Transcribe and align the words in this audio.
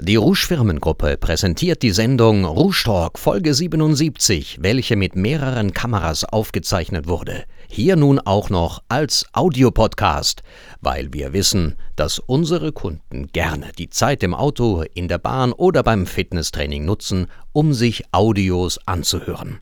Die 0.00 0.14
Rouge 0.14 0.46
Firmengruppe 0.46 1.16
präsentiert 1.16 1.82
die 1.82 1.90
Sendung 1.90 2.44
Rouge 2.44 2.82
Talk 2.84 3.18
Folge 3.18 3.52
77, 3.52 4.58
welche 4.60 4.94
mit 4.94 5.16
mehreren 5.16 5.72
Kameras 5.72 6.24
aufgezeichnet 6.24 7.08
wurde. 7.08 7.42
Hier 7.68 7.96
nun 7.96 8.20
auch 8.20 8.48
noch 8.48 8.80
als 8.88 9.26
Audiopodcast, 9.32 10.44
weil 10.80 11.12
wir 11.12 11.32
wissen, 11.32 11.74
dass 11.96 12.20
unsere 12.20 12.70
Kunden 12.70 13.26
gerne 13.32 13.72
die 13.76 13.90
Zeit 13.90 14.22
im 14.22 14.34
Auto, 14.34 14.84
in 14.94 15.08
der 15.08 15.18
Bahn 15.18 15.52
oder 15.52 15.82
beim 15.82 16.06
Fitnesstraining 16.06 16.84
nutzen, 16.84 17.26
um 17.52 17.72
sich 17.72 18.04
Audios 18.12 18.78
anzuhören. 18.86 19.58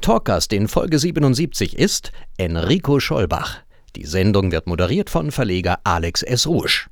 Talkgast 0.00 0.54
in 0.54 0.68
Folge 0.68 0.98
77 0.98 1.78
ist 1.78 2.12
Enrico 2.38 2.98
Schollbach. 2.98 3.58
Die 3.94 4.06
Sendung 4.06 4.52
wird 4.52 4.66
moderiert 4.66 5.10
von 5.10 5.30
Verleger 5.30 5.80
Alex 5.84 6.22
S. 6.22 6.46
Rouge. 6.46 6.86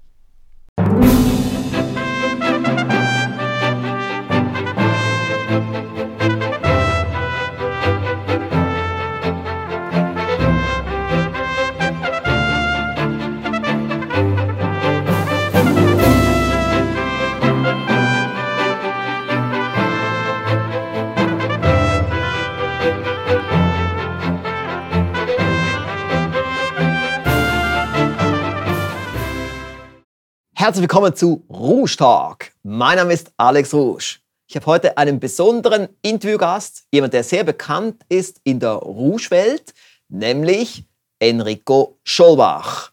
Herzlich 30.66 30.82
willkommen 30.82 31.14
zu 31.14 31.44
Rouge 31.48 31.96
Talk. 31.96 32.50
Mein 32.64 32.96
Name 32.96 33.12
ist 33.12 33.30
Alex 33.36 33.72
Rouge. 33.72 34.18
Ich 34.48 34.56
habe 34.56 34.66
heute 34.66 34.98
einen 34.98 35.20
besonderen 35.20 35.88
Interviewgast, 36.02 36.88
jemand, 36.90 37.12
der 37.12 37.22
sehr 37.22 37.44
bekannt 37.44 38.02
ist 38.08 38.40
in 38.42 38.58
der 38.58 38.72
Rouge-Welt, 38.72 39.72
nämlich 40.08 40.82
Enrico 41.20 42.00
Schollbach. 42.02 42.90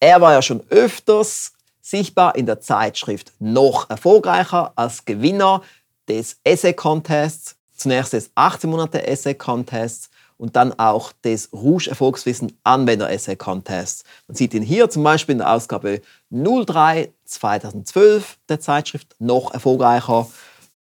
Er 0.00 0.22
war 0.22 0.32
ja 0.32 0.40
schon 0.40 0.62
öfters 0.70 1.52
sichtbar 1.82 2.36
in 2.36 2.46
der 2.46 2.62
Zeitschrift 2.62 3.34
Noch 3.38 3.90
erfolgreicher 3.90 4.72
als 4.74 5.04
Gewinner 5.04 5.60
des 6.08 6.38
Essay 6.42 6.72
Contests, 6.72 7.56
zunächst 7.76 8.14
des 8.14 8.30
18 8.34 8.70
Monate 8.70 9.06
Essay 9.06 9.34
Contests 9.34 10.08
und 10.40 10.56
dann 10.56 10.72
auch 10.78 11.12
des 11.22 11.52
Rouge 11.52 11.90
Erfolgswissen 11.90 12.58
Anwender 12.64 13.10
Essay 13.10 13.36
Contests. 13.36 14.04
Man 14.26 14.36
sieht 14.36 14.54
ihn 14.54 14.62
hier 14.62 14.88
zum 14.88 15.04
Beispiel 15.04 15.34
in 15.34 15.38
der 15.38 15.52
Ausgabe 15.52 16.00
03 16.30 17.12
2012 17.26 18.38
der 18.48 18.58
Zeitschrift 18.58 19.14
noch 19.18 19.52
erfolgreicher, 19.52 20.26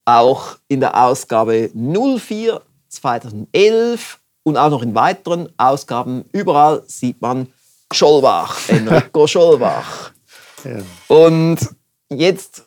auch 0.04 0.56
in 0.68 0.78
der 0.78 0.96
Ausgabe 0.96 1.70
04 1.74 2.62
2011 2.88 4.20
und 4.44 4.56
auch 4.56 4.70
noch 4.70 4.82
in 4.82 4.94
weiteren 4.94 5.48
Ausgaben. 5.56 6.24
Überall 6.32 6.84
sieht 6.86 7.20
man 7.20 7.52
Schollbach, 7.92 8.56
Enrico 8.68 9.26
Schollbach. 9.26 10.12
Ja. 10.62 10.82
Und 11.08 11.58
jetzt 12.10 12.64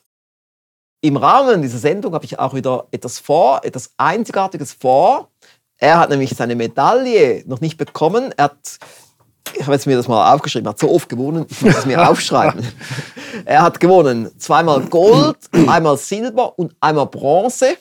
im 1.00 1.16
Rahmen 1.16 1.62
dieser 1.62 1.78
Sendung 1.78 2.14
habe 2.14 2.26
ich 2.26 2.38
auch 2.38 2.54
wieder 2.54 2.88
etwas 2.92 3.20
vor, 3.20 3.64
etwas 3.64 3.92
Einzigartiges 3.96 4.74
vor. 4.74 5.30
Er 5.78 6.00
hat 6.00 6.10
nämlich 6.10 6.32
seine 6.32 6.56
Medaille 6.56 7.44
noch 7.48 7.62
nicht 7.62 7.78
bekommen. 7.78 8.34
Er 8.38 8.46
hat, 8.46 8.80
ich 9.54 9.62
habe 9.64 9.74
jetzt 9.74 9.88
mir 9.88 9.98
das 9.98 10.08
mal 10.08 10.34
aufgeschrieben, 10.34 10.68
er 10.68 10.72
hat 10.72 10.80
so 10.80 10.92
oft 10.92 11.10
gewonnen, 11.10 11.46
ich 11.50 11.62
muss 11.62 11.78
es 11.78 11.86
mir 11.86 12.10
aufschreiben. 12.10 12.66
er 13.46 13.62
hat 13.62 13.80
gewonnen 13.80 14.32
zweimal 14.38 14.82
Gold, 14.82 15.38
einmal 15.68 15.98
Silber 15.98 16.58
und 16.58 16.76
einmal 16.80 17.08
Bronze. 17.08 17.78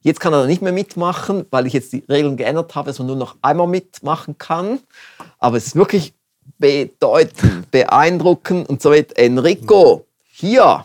Jetzt 0.00 0.20
kann 0.20 0.32
er 0.32 0.46
nicht 0.46 0.62
mehr 0.62 0.72
mitmachen, 0.72 1.46
weil 1.50 1.66
ich 1.66 1.72
jetzt 1.72 1.92
die 1.92 2.04
Regeln 2.08 2.36
geändert 2.36 2.74
habe, 2.74 2.88
dass 2.88 2.98
man 2.98 3.08
nur 3.08 3.16
noch 3.16 3.36
einmal 3.42 3.66
mitmachen 3.66 4.38
kann. 4.38 4.80
Aber 5.38 5.56
es 5.56 5.68
ist 5.68 5.76
wirklich 5.76 6.14
bedeutend, 6.58 7.70
beeindruckend 7.70 8.68
und 8.68 8.80
so 8.80 8.90
weiter. 8.90 9.18
Enrico, 9.18 10.06
hier 10.30 10.84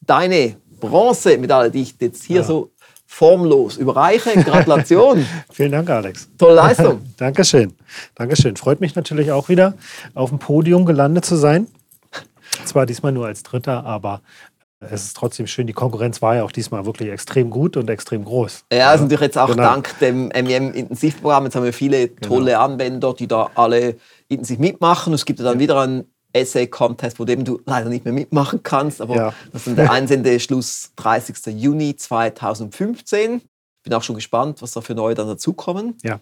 deine 0.00 0.56
Bronzemedaille, 0.80 1.70
die 1.70 1.82
ich 1.82 1.94
jetzt 2.00 2.24
hier 2.24 2.40
ja. 2.40 2.46
so 2.46 2.70
formlos 3.10 3.78
überreiche. 3.78 4.30
Gratulation. 4.44 5.26
Vielen 5.50 5.72
Dank, 5.72 5.88
Alex. 5.88 6.28
Tolle 6.38 6.54
Leistung. 6.54 7.00
Dankeschön. 7.16 7.74
Dankeschön. 8.14 8.54
Freut 8.56 8.80
mich 8.80 8.94
natürlich 8.94 9.32
auch 9.32 9.48
wieder, 9.48 9.74
auf 10.14 10.28
dem 10.28 10.38
Podium 10.38 10.84
gelandet 10.84 11.24
zu 11.24 11.34
sein. 11.34 11.66
Zwar 12.64 12.86
diesmal 12.86 13.12
nur 13.12 13.26
als 13.26 13.42
Dritter, 13.42 13.84
aber 13.84 14.20
es 14.80 15.06
ist 15.06 15.16
trotzdem 15.16 15.46
schön. 15.46 15.66
Die 15.66 15.72
Konkurrenz 15.72 16.20
war 16.20 16.36
ja 16.36 16.44
auch 16.44 16.52
diesmal 16.52 16.84
wirklich 16.84 17.10
extrem 17.10 17.50
gut 17.50 17.76
und 17.78 17.88
extrem 17.88 18.24
groß. 18.24 18.66
Ja, 18.72 18.90
also 18.90 19.04
natürlich 19.04 19.22
jetzt 19.22 19.38
auch 19.38 19.48
genau. 19.48 19.62
dank 19.62 19.98
dem 20.00 20.28
MEM-Intensivprogramm. 20.28 21.44
Jetzt 21.44 21.56
haben 21.56 21.64
wir 21.64 21.72
viele 21.72 22.08
genau. 22.08 22.28
tolle 22.28 22.52
genau. 22.52 22.64
Anwender, 22.64 23.14
die 23.14 23.26
da 23.26 23.50
alle 23.54 23.96
intensiv 24.28 24.58
mitmachen. 24.58 25.14
Es 25.14 25.24
gibt 25.24 25.38
ja 25.40 25.46
dann 25.46 25.58
wieder 25.58 25.80
ein 25.80 26.04
Essay-Contest, 26.32 27.18
wo 27.18 27.24
dem 27.24 27.44
du 27.44 27.60
leider 27.64 27.88
nicht 27.88 28.04
mehr 28.04 28.14
mitmachen 28.14 28.62
kannst. 28.62 29.00
Aber 29.00 29.16
ja. 29.16 29.34
das 29.52 29.66
ist 29.66 29.76
der 29.78 29.90
Einsendeschluss 29.90 30.92
30. 30.96 31.54
Juni 31.58 31.96
2015. 31.96 33.42
Bin 33.82 33.94
auch 33.94 34.02
schon 34.02 34.16
gespannt, 34.16 34.60
was 34.62 34.72
da 34.72 34.80
für 34.80 34.94
neue 34.94 35.14
dann 35.14 35.28
dazukommen. 35.28 35.96
Ja. 36.02 36.20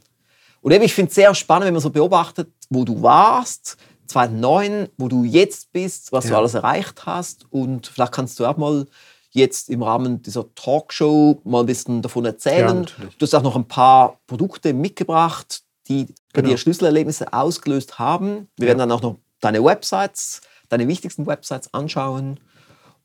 Und 0.60 0.72
eben, 0.72 0.84
ich 0.84 0.94
finde 0.94 1.10
es 1.10 1.14
sehr 1.14 1.34
spannend, 1.34 1.66
wenn 1.66 1.74
man 1.74 1.82
so 1.82 1.90
beobachtet, 1.90 2.48
wo 2.70 2.84
du 2.84 3.02
warst, 3.02 3.76
2009, 4.06 4.88
wo 4.96 5.08
du 5.08 5.24
jetzt 5.24 5.72
bist, 5.72 6.12
was 6.12 6.24
ja. 6.24 6.30
du 6.30 6.36
alles 6.38 6.54
erreicht 6.54 7.06
hast. 7.06 7.46
Und 7.50 7.88
vielleicht 7.88 8.12
kannst 8.12 8.38
du 8.38 8.46
auch 8.46 8.56
mal 8.56 8.86
jetzt 9.30 9.68
im 9.68 9.82
Rahmen 9.82 10.22
dieser 10.22 10.52
Talkshow 10.54 11.40
mal 11.44 11.60
ein 11.60 11.66
bisschen 11.66 12.02
davon 12.02 12.24
erzählen. 12.24 12.84
Ja, 12.84 13.04
du 13.18 13.22
hast 13.22 13.34
auch 13.34 13.42
noch 13.42 13.56
ein 13.56 13.68
paar 13.68 14.18
Produkte 14.26 14.72
mitgebracht, 14.72 15.62
die 15.88 16.06
genau. 16.32 16.48
dir 16.48 16.56
Schlüsselerlebnisse 16.56 17.32
ausgelöst 17.32 17.98
haben. 17.98 18.48
Wir 18.56 18.66
ja. 18.66 18.68
werden 18.68 18.78
dann 18.78 18.92
auch 18.92 19.02
noch 19.02 19.18
deine 19.40 19.62
Websites, 19.64 20.40
deine 20.68 20.88
wichtigsten 20.88 21.26
Websites 21.26 21.72
anschauen. 21.72 22.40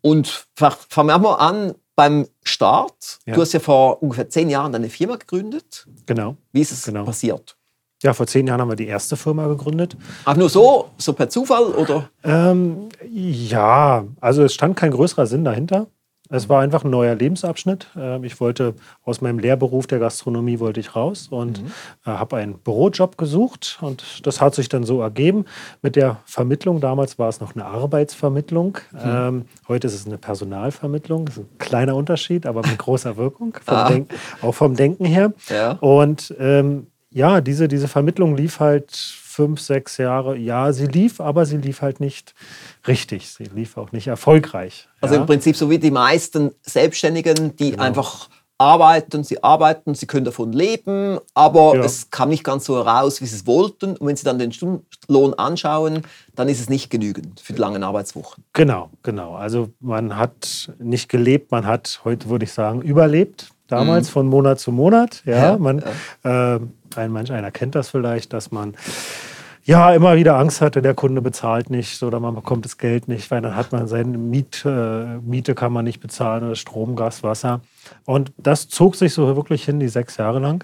Und 0.01 0.47
fangen 0.55 1.07
wir 1.07 1.19
mal 1.19 1.35
an 1.35 1.75
beim 1.95 2.27
Start. 2.43 3.19
Ja. 3.25 3.35
Du 3.35 3.41
hast 3.41 3.53
ja 3.53 3.59
vor 3.59 4.01
ungefähr 4.01 4.29
zehn 4.29 4.49
Jahren 4.49 4.71
deine 4.71 4.89
Firma 4.89 5.17
gegründet. 5.17 5.85
Genau. 6.07 6.37
Wie 6.51 6.61
ist 6.61 6.71
es 6.71 6.83
genau. 6.83 7.03
passiert? 7.03 7.55
Ja, 8.01 8.13
vor 8.13 8.25
zehn 8.25 8.47
Jahren 8.47 8.61
haben 8.61 8.69
wir 8.69 8.75
die 8.75 8.87
erste 8.87 9.15
Firma 9.15 9.47
gegründet. 9.47 9.95
Ach, 10.25 10.35
nur 10.35 10.49
so? 10.49 10.89
So 10.97 11.13
per 11.13 11.29
Zufall? 11.29 11.65
Oder? 11.65 12.09
Ähm, 12.23 12.89
ja, 13.07 14.05
also 14.19 14.43
es 14.43 14.55
stand 14.55 14.75
kein 14.75 14.89
größerer 14.89 15.27
Sinn 15.27 15.43
dahinter. 15.43 15.87
Es 16.31 16.49
war 16.49 16.61
einfach 16.61 16.83
ein 16.83 16.89
neuer 16.89 17.13
Lebensabschnitt. 17.15 17.87
Ähm, 17.97 18.23
ich 18.23 18.39
wollte 18.39 18.73
aus 19.03 19.21
meinem 19.21 19.39
Lehrberuf 19.39 19.87
der 19.87 19.99
Gastronomie 19.99 20.59
wollte 20.59 20.79
ich 20.79 20.95
raus 20.95 21.27
und 21.29 21.61
mhm. 21.61 21.71
Äh, 22.05 22.11
habe 22.11 22.37
einen 22.37 22.57
Bürojob 22.57 23.17
gesucht 23.17 23.77
und 23.81 24.25
das 24.25 24.41
hat 24.41 24.55
sich 24.55 24.69
dann 24.69 24.83
so 24.83 25.01
ergeben 25.01 25.45
mit 25.81 25.95
der 25.95 26.17
Vermittlung. 26.25 26.79
Damals 26.79 27.19
war 27.19 27.29
es 27.29 27.41
noch 27.41 27.53
eine 27.55 27.65
Arbeitsvermittlung. 27.65 28.77
Mhm. 28.91 28.99
Ähm, 29.03 29.45
heute 29.67 29.87
ist 29.87 29.93
es 29.93 30.05
eine 30.05 30.17
Personalvermittlung. 30.17 31.25
Das 31.25 31.37
ist 31.37 31.43
ein 31.43 31.57
kleiner 31.59 31.95
Unterschied, 31.95 32.45
aber 32.45 32.61
mit 32.61 32.77
großer 32.77 33.17
Wirkung, 33.17 33.57
vom 33.63 33.75
ah. 33.75 33.91
auch 34.41 34.53
vom 34.53 34.75
Denken 34.75 35.05
her. 35.05 35.33
Ja. 35.49 35.73
Und 35.73 36.33
ähm, 36.39 36.87
ja, 37.11 37.41
diese, 37.41 37.67
diese 37.67 37.87
Vermittlung 37.87 38.37
lief 38.37 38.59
halt 38.59 38.91
fünf, 39.31 39.61
sechs 39.61 39.97
Jahre. 39.97 40.37
Ja, 40.37 40.73
sie 40.73 40.87
lief, 40.87 41.21
aber 41.21 41.45
sie 41.45 41.57
lief 41.57 41.81
halt 41.81 41.99
nicht 41.99 42.33
richtig. 42.87 43.29
Sie 43.29 43.45
lief 43.45 43.77
auch 43.77 43.91
nicht 43.91 44.07
erfolgreich. 44.07 44.87
Also 44.99 45.15
ja. 45.15 45.21
im 45.21 45.27
Prinzip 45.27 45.55
so 45.55 45.69
wie 45.69 45.79
die 45.79 45.91
meisten 45.91 46.51
Selbstständigen, 46.61 47.55
die 47.55 47.71
genau. 47.71 47.83
einfach 47.83 48.29
arbeiten, 48.61 49.23
sie 49.23 49.43
arbeiten, 49.43 49.95
sie 49.95 50.05
können 50.05 50.25
davon 50.25 50.53
leben, 50.53 51.17
aber 51.33 51.75
ja. 51.75 51.83
es 51.83 52.11
kam 52.11 52.29
nicht 52.29 52.43
ganz 52.43 52.65
so 52.65 52.77
heraus, 52.77 53.19
wie 53.19 53.25
sie 53.25 53.35
es 53.37 53.47
wollten. 53.47 53.97
Und 53.97 54.07
wenn 54.07 54.15
sie 54.15 54.23
dann 54.23 54.37
den 54.37 54.51
Stundenlohn 54.51 55.33
anschauen, 55.33 56.03
dann 56.35 56.47
ist 56.47 56.59
es 56.59 56.69
nicht 56.69 56.91
genügend 56.91 57.39
für 57.39 57.53
die 57.53 57.59
langen 57.59 57.83
Arbeitswochen. 57.83 58.43
Genau, 58.53 58.91
genau. 59.01 59.33
Also 59.33 59.69
man 59.79 60.15
hat 60.15 60.71
nicht 60.77 61.09
gelebt, 61.09 61.51
man 61.51 61.65
hat 61.65 62.01
heute, 62.03 62.29
würde 62.29 62.45
ich 62.45 62.53
sagen, 62.53 62.81
überlebt. 62.81 63.49
Damals 63.67 64.09
mhm. 64.09 64.11
von 64.11 64.27
Monat 64.27 64.59
zu 64.59 64.71
Monat. 64.71 65.23
Ja, 65.25 65.37
ja 65.37 65.57
man, 65.57 65.83
ja. 66.23 66.55
Äh, 66.55 66.59
ein 66.95 67.11
manch 67.11 67.31
einer 67.31 67.51
kennt 67.51 67.73
das 67.73 67.89
vielleicht, 67.89 68.33
dass 68.33 68.51
man 68.51 68.75
ja 69.63 69.93
immer 69.93 70.15
wieder 70.15 70.37
Angst 70.37 70.61
hatte, 70.61 70.81
der 70.81 70.93
Kunde 70.93 71.21
bezahlt 71.21 71.69
nicht 71.69 72.01
oder 72.03 72.19
man 72.19 72.35
bekommt 72.35 72.65
das 72.65 72.77
Geld 72.77 73.07
nicht, 73.07 73.29
weil 73.31 73.41
dann 73.41 73.55
hat 73.55 73.71
man 73.71 73.87
seine 73.87 74.17
Miet, 74.17 74.63
äh, 74.65 75.17
Miete 75.19 75.55
kann 75.55 75.73
man 75.73 75.85
nicht 75.85 75.99
bezahlen 75.99 76.43
oder 76.43 76.55
Strom, 76.55 76.95
Gas, 76.95 77.23
Wasser. 77.23 77.61
Und 78.05 78.31
das 78.37 78.69
zog 78.69 78.95
sich 78.95 79.13
so 79.13 79.35
wirklich 79.35 79.65
hin, 79.65 79.79
die 79.79 79.87
sechs 79.87 80.17
Jahre 80.17 80.39
lang. 80.39 80.63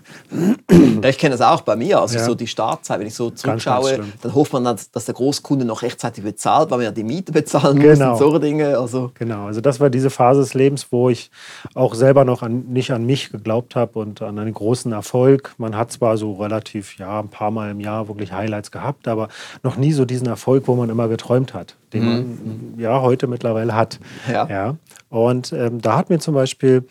Ja, 1.01 1.09
ich 1.09 1.17
kenne 1.17 1.35
das 1.37 1.41
auch 1.41 1.61
bei 1.61 1.75
mir, 1.75 2.01
also 2.01 2.17
ja. 2.17 2.23
so 2.23 2.35
die 2.35 2.47
Startzeit, 2.47 2.99
wenn 2.99 3.07
ich 3.07 3.13
so 3.13 3.29
zurückschaue, 3.29 3.99
dann 4.21 4.33
hofft 4.33 4.53
man, 4.53 4.63
dass, 4.63 4.91
dass, 4.91 5.05
der 5.05 5.15
Großkunde 5.15 5.65
noch 5.65 5.81
rechtzeitig 5.81 6.23
bezahlt, 6.23 6.69
weil 6.71 6.79
man 6.79 6.85
ja 6.85 6.91
die 6.91 7.03
Miete 7.03 7.31
bezahlen 7.31 7.79
genau. 7.79 8.11
muss 8.11 8.21
und 8.21 8.31
so 8.31 8.39
Dinge. 8.39 8.77
Also. 8.77 9.11
Genau, 9.13 9.45
also 9.45 9.61
das 9.61 9.79
war 9.79 9.89
diese 9.89 10.09
Phase 10.09 10.41
des 10.41 10.53
Lebens, 10.53 10.87
wo 10.91 11.09
ich 11.09 11.29
auch 11.75 11.93
selber 11.95 12.25
noch 12.25 12.41
an, 12.41 12.65
nicht 12.67 12.91
an 12.91 13.05
mich 13.05 13.31
geglaubt 13.31 13.75
habe 13.75 13.99
und 13.99 14.21
an 14.21 14.37
einen 14.39 14.53
großen 14.53 14.91
Erfolg. 14.91 15.53
Man 15.57 15.75
hat 15.75 15.91
zwar 15.91 16.17
so 16.17 16.33
relativ, 16.33 16.97
ja, 16.97 17.19
ein 17.19 17.29
paar 17.29 17.51
Mal 17.51 17.71
im 17.71 17.79
Jahr 17.79 18.07
wirklich 18.07 18.31
Highlights 18.31 18.71
gehabt, 18.71 19.07
aber 19.07 19.29
noch 19.63 19.77
nie 19.77 19.91
so 19.91 20.05
diesen 20.05 20.27
Erfolg, 20.27 20.67
wo 20.67 20.75
man 20.75 20.89
immer 20.89 21.07
geträumt 21.07 21.53
hat, 21.53 21.75
den 21.93 22.03
mhm. 22.03 22.09
man 22.09 22.73
ja 22.79 23.01
heute 23.01 23.27
mittlerweile 23.27 23.75
hat. 23.75 23.99
Ja. 24.31 24.47
ja. 24.47 24.75
Und 25.09 25.53
ähm, 25.53 25.81
da 25.81 25.97
hat 25.97 26.09
mir 26.09 26.19
zum 26.19 26.33
Beispiel, 26.33 26.85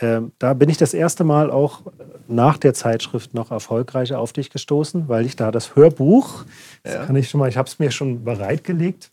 ähm, 0.00 0.32
da 0.38 0.54
bin 0.54 0.68
ich 0.68 0.76
das 0.76 0.94
erste 0.94 1.24
Mal 1.24 1.50
auch 1.50 1.82
nach 2.28 2.58
der 2.58 2.74
Zeitschrift 2.74 3.34
noch 3.34 3.50
erfolgreicher 3.50 4.18
auf 4.20 4.32
dich 4.32 4.50
gestoßen, 4.50 5.08
weil 5.08 5.26
ich 5.26 5.34
da 5.34 5.50
das 5.50 5.74
Hörbuch, 5.74 6.44
ja. 6.84 6.98
das 6.98 7.06
kann 7.06 7.16
ich 7.16 7.28
schon 7.30 7.40
mal, 7.40 7.48
ich 7.48 7.56
habe 7.56 7.68
es 7.68 7.78
mir 7.78 7.90
schon 7.90 8.24
bereitgelegt 8.24 9.08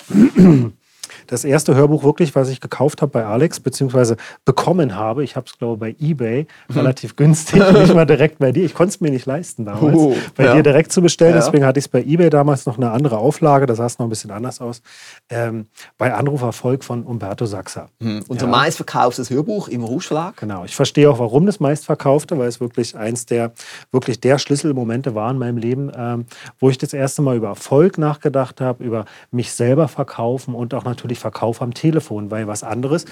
das 1.27 1.43
erste 1.43 1.75
Hörbuch 1.75 2.03
wirklich, 2.03 2.35
was 2.35 2.49
ich 2.49 2.61
gekauft 2.61 3.01
habe 3.01 3.11
bei 3.11 3.25
Alex, 3.25 3.59
beziehungsweise 3.59 4.17
bekommen 4.45 4.95
habe. 4.95 5.23
Ich 5.23 5.35
habe 5.35 5.45
es, 5.47 5.57
glaube 5.57 5.87
ich, 5.87 5.97
bei 5.97 6.05
Ebay 6.05 6.47
mhm. 6.67 6.75
relativ 6.75 7.15
günstig, 7.15 7.61
nicht 7.73 7.93
mal 7.93 8.05
direkt 8.05 8.39
bei 8.39 8.51
dir. 8.51 8.65
Ich 8.65 8.73
konnte 8.73 8.89
es 8.89 9.01
mir 9.01 9.11
nicht 9.11 9.25
leisten 9.25 9.65
damals, 9.65 9.95
uh, 9.95 10.15
bei 10.35 10.45
ja. 10.45 10.55
dir 10.55 10.63
direkt 10.63 10.91
zu 10.91 11.01
bestellen. 11.01 11.35
Ja. 11.35 11.41
Deswegen 11.41 11.65
hatte 11.65 11.79
ich 11.79 11.85
es 11.85 11.89
bei 11.89 12.03
Ebay 12.03 12.29
damals 12.29 12.65
noch 12.65 12.77
eine 12.77 12.91
andere 12.91 13.17
Auflage. 13.17 13.65
Das 13.65 13.77
sah 13.77 13.87
noch 13.99 14.07
ein 14.07 14.09
bisschen 14.09 14.31
anders 14.31 14.61
aus. 14.61 14.81
Ähm, 15.29 15.67
bei 15.97 16.13
Anruferfolg 16.13 16.83
von 16.83 17.03
Umberto 17.03 17.45
Saxa. 17.45 17.89
Mhm. 17.99 18.23
Unser 18.27 18.45
ja. 18.45 18.51
meistverkauftes 18.51 19.29
Hörbuch 19.29 19.67
im 19.67 19.83
Rouge 19.83 20.05
Genau. 20.35 20.65
Ich 20.65 20.75
verstehe 20.75 21.09
auch, 21.09 21.19
warum 21.19 21.45
das 21.45 21.59
meistverkaufte, 21.59 22.37
weil 22.37 22.47
es 22.47 22.59
wirklich 22.59 22.95
eins 22.95 23.25
der, 23.25 23.53
wirklich 23.91 24.19
der 24.19 24.37
Schlüsselmomente 24.37 25.15
war 25.15 25.31
in 25.31 25.37
meinem 25.37 25.57
Leben, 25.57 25.91
ähm, 25.95 26.25
wo 26.59 26.69
ich 26.69 26.77
das 26.77 26.93
erste 26.93 27.21
Mal 27.21 27.37
über 27.37 27.47
Erfolg 27.47 27.97
nachgedacht 27.97 28.61
habe, 28.61 28.83
über 28.83 29.05
mich 29.31 29.51
selber 29.51 29.87
verkaufen 29.87 30.53
und 30.53 30.73
auch 30.73 30.83
natürlich 30.83 30.94
natürlich 30.95 31.19
Verkauf 31.19 31.61
am 31.61 31.73
Telefon, 31.73 32.31
weil 32.31 32.47
was 32.47 32.63
anderes 32.63 33.05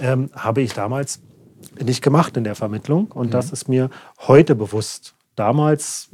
ähm, 0.00 0.30
habe 0.34 0.60
ich 0.62 0.74
damals 0.74 1.20
nicht 1.82 2.02
gemacht 2.02 2.36
in 2.36 2.44
der 2.44 2.54
Vermittlung 2.54 3.06
und 3.06 3.28
mhm. 3.28 3.30
das 3.32 3.50
ist 3.50 3.68
mir 3.68 3.90
heute 4.26 4.54
bewusst. 4.54 5.14
Damals 5.36 6.08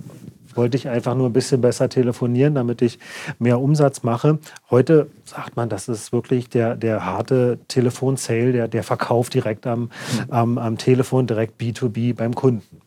wollte 0.54 0.76
ich 0.76 0.88
einfach 0.88 1.14
nur 1.14 1.28
ein 1.28 1.32
bisschen 1.32 1.60
besser 1.60 1.88
telefonieren, 1.88 2.54
damit 2.54 2.82
ich 2.82 2.98
mehr 3.38 3.60
Umsatz 3.60 4.02
mache. 4.02 4.38
Heute 4.70 5.08
sagt 5.24 5.56
man, 5.56 5.68
das 5.68 5.88
ist 5.88 6.12
wirklich 6.12 6.48
der, 6.48 6.76
der 6.76 7.04
harte 7.04 7.58
Telefonsale, 7.68 8.52
der, 8.52 8.68
der 8.68 8.82
Verkauf 8.82 9.28
direkt 9.28 9.66
am, 9.66 9.80
mhm. 9.80 9.90
am, 10.30 10.58
am 10.58 10.78
Telefon, 10.78 11.26
direkt 11.26 11.60
B2B 11.60 12.14
beim 12.14 12.34
Kunden. 12.34 12.80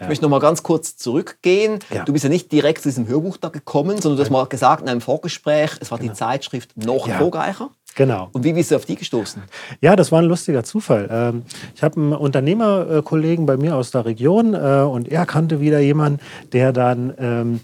Ich 0.00 0.08
möchte 0.08 0.24
noch 0.24 0.30
mal 0.30 0.40
ganz 0.40 0.62
kurz 0.62 0.96
zurückgehen. 0.96 1.78
Ja. 1.92 2.04
Du 2.04 2.14
bist 2.14 2.24
ja 2.24 2.30
nicht 2.30 2.50
direkt 2.52 2.82
zu 2.82 2.88
diesem 2.88 3.06
Hörbuch 3.06 3.36
da 3.36 3.50
gekommen, 3.50 4.00
sondern 4.00 4.16
du 4.16 4.22
hast 4.22 4.30
mal 4.30 4.46
gesagt 4.46 4.82
in 4.82 4.88
einem 4.88 5.02
Vorgespräch, 5.02 5.72
es 5.78 5.90
war 5.90 5.98
genau. 5.98 6.12
die 6.12 6.18
Zeitschrift 6.18 6.74
Noch 6.76 7.06
ja. 7.06 7.18
Vorgeicher. 7.18 7.70
Genau. 7.96 8.28
Und 8.32 8.44
wie 8.44 8.52
bist 8.52 8.70
du 8.70 8.76
auf 8.76 8.84
die 8.84 8.96
gestoßen? 8.96 9.42
Ja, 9.80 9.96
das 9.96 10.12
war 10.12 10.20
ein 10.20 10.26
lustiger 10.26 10.64
Zufall. 10.64 11.08
Ähm, 11.10 11.42
ich 11.74 11.82
habe 11.82 12.00
einen 12.00 12.12
Unternehmerkollegen 12.12 13.46
bei 13.46 13.56
mir 13.56 13.76
aus 13.76 13.90
der 13.90 14.04
Region 14.04 14.54
äh, 14.54 14.82
und 14.82 15.08
er 15.08 15.26
kannte 15.26 15.60
wieder 15.60 15.80
jemanden, 15.80 16.20
der 16.52 16.72
dann 16.72 17.12
ähm, 17.18 17.60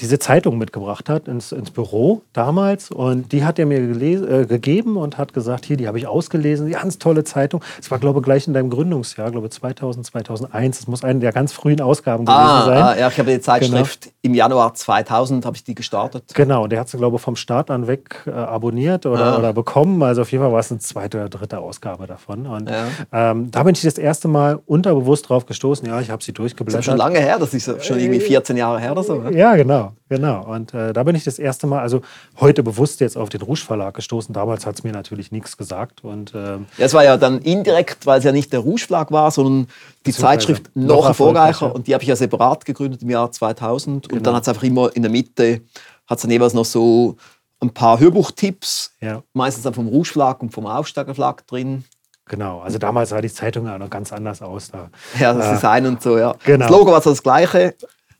diese 0.00 0.18
Zeitung 0.18 0.58
mitgebracht 0.58 1.08
hat 1.08 1.28
ins, 1.28 1.52
ins 1.52 1.70
Büro 1.70 2.22
damals. 2.32 2.90
Und 2.90 3.32
die 3.32 3.44
hat 3.44 3.58
er 3.58 3.66
mir 3.66 3.78
äh, 3.78 4.46
gegeben 4.46 4.96
und 4.96 5.18
hat 5.18 5.32
gesagt, 5.32 5.64
hier, 5.64 5.76
die 5.76 5.88
habe 5.88 5.98
ich 5.98 6.06
ausgelesen, 6.06 6.70
ganz 6.70 6.98
tolle 6.98 7.24
Zeitung. 7.24 7.62
Es 7.80 7.90
war, 7.90 7.98
glaube 7.98 8.20
ich, 8.20 8.24
gleich 8.24 8.46
in 8.46 8.54
deinem 8.54 8.70
Gründungsjahr, 8.70 9.30
glaube 9.30 9.50
2000, 9.50 10.06
2001. 10.06 10.78
Das 10.78 10.86
muss 10.86 11.04
eine 11.04 11.20
der 11.20 11.32
ganz 11.32 11.52
frühen 11.52 11.80
Ausgaben 11.80 12.24
gewesen 12.24 12.38
ah, 12.38 12.64
sein. 12.64 12.82
Ah, 12.82 12.96
ja, 12.96 13.08
ich 13.08 13.18
habe 13.18 13.30
die 13.30 13.40
Zeitschrift 13.40 14.02
genau. 14.02 14.14
im 14.22 14.34
Januar 14.34 14.74
2000 14.74 15.44
habe 15.46 15.56
ich 15.56 15.64
die 15.64 15.74
gestartet. 15.74 16.34
Genau, 16.34 16.64
und 16.64 16.70
der 16.70 16.80
hat 16.80 16.88
sie, 16.88 16.98
glaube 16.98 17.16
ich, 17.16 17.22
vom 17.22 17.36
Start 17.36 17.70
an 17.70 17.86
weg 17.86 18.22
äh, 18.26 18.30
abonniert 18.30 19.06
oder, 19.06 19.34
ah. 19.34 19.38
oder 19.38 19.52
bekommen. 19.52 20.02
Also 20.02 20.22
auf 20.22 20.32
jeden 20.32 20.42
Fall 20.42 20.52
war 20.52 20.60
es 20.60 20.70
eine 20.70 20.80
zweite 20.80 21.18
oder 21.18 21.28
dritte 21.28 21.58
Ausgabe 21.58 22.06
davon. 22.06 22.46
Und 22.46 22.70
ja. 22.70 22.86
ähm, 23.12 23.50
da 23.50 23.62
bin 23.62 23.74
ich 23.74 23.82
das 23.82 23.98
erste 23.98 24.28
Mal 24.28 24.60
unterbewusst 24.66 25.28
drauf 25.28 25.46
gestoßen. 25.46 25.86
Ja, 25.88 26.00
ich 26.00 26.10
habe 26.10 26.22
sie 26.22 26.32
durchgeblättert. 26.32 26.80
Das 26.80 26.86
ist 26.86 26.90
schon 26.90 26.98
lange 26.98 27.18
her, 27.18 27.38
das 27.38 27.54
ist 27.54 27.84
schon 27.84 27.98
irgendwie 27.98 28.20
14 28.20 28.56
Jahre 28.56 28.80
her 28.80 28.92
oder 28.92 29.02
so. 29.02 29.16
Ne? 29.16 29.36
Ja, 29.36 29.56
genau. 29.56 29.85
Genau, 30.08 30.44
Und 30.44 30.74
äh, 30.74 30.92
da 30.92 31.02
bin 31.02 31.14
ich 31.14 31.24
das 31.24 31.38
erste 31.38 31.66
Mal, 31.66 31.80
also 31.80 32.02
heute 32.40 32.62
bewusst 32.62 33.00
jetzt 33.00 33.16
auf 33.16 33.28
den 33.28 33.42
Rouge 33.42 33.60
Verlag 33.60 33.94
gestoßen. 33.94 34.32
Damals 34.32 34.66
hat 34.66 34.76
es 34.76 34.84
mir 34.84 34.92
natürlich 34.92 35.32
nichts 35.32 35.56
gesagt. 35.56 36.04
Und, 36.04 36.32
ähm, 36.34 36.66
ja, 36.78 36.86
es 36.86 36.94
war 36.94 37.04
ja 37.04 37.16
dann 37.16 37.40
indirekt, 37.40 38.06
weil 38.06 38.18
es 38.18 38.24
ja 38.24 38.32
nicht 38.32 38.52
der 38.52 38.60
Rouge 38.60 38.82
Verlag 38.86 39.10
war, 39.10 39.30
sondern 39.30 39.68
die 40.04 40.12
Zeitschrift 40.12 40.70
noch 40.74 41.06
erfolgreicher. 41.06 41.74
Und 41.74 41.86
die 41.86 41.94
habe 41.94 42.02
ich 42.02 42.08
ja 42.08 42.16
separat 42.16 42.64
gegründet 42.64 43.02
im 43.02 43.10
Jahr 43.10 43.30
2000. 43.30 44.08
Genau. 44.08 44.18
Und 44.18 44.26
dann 44.26 44.34
hat 44.34 44.42
es 44.42 44.48
einfach 44.48 44.62
immer 44.62 44.94
in 44.94 45.02
der 45.02 45.10
Mitte, 45.10 45.62
hat 46.06 46.18
es 46.18 46.22
dann 46.22 46.30
jeweils 46.30 46.54
noch 46.54 46.64
so 46.64 47.16
ein 47.60 47.70
paar 47.70 47.98
Hörbuchtipps, 47.98 48.92
ja. 49.00 49.22
meistens 49.32 49.64
dann 49.64 49.74
vom 49.74 49.88
Rouge 49.88 50.10
Verlag 50.10 50.42
und 50.42 50.52
vom 50.52 50.66
Aufsteiger 50.66 51.14
Verlag 51.14 51.46
drin. 51.46 51.84
Genau, 52.28 52.60
also 52.60 52.78
damals 52.78 53.10
sah 53.10 53.20
die 53.20 53.32
Zeitung 53.32 53.66
ja 53.66 53.78
noch 53.78 53.88
ganz 53.88 54.12
anders 54.12 54.42
aus. 54.42 54.70
Da. 54.70 54.90
Ja, 55.18 55.32
das 55.32 55.46
äh, 55.46 55.54
Design 55.54 55.86
und 55.86 56.02
so, 56.02 56.18
ja. 56.18 56.34
Genau. 56.44 56.66
Das 56.66 56.70
Logo 56.70 56.90
war 56.90 57.00
so 57.00 57.10
das 57.10 57.22
gleiche, 57.22 57.74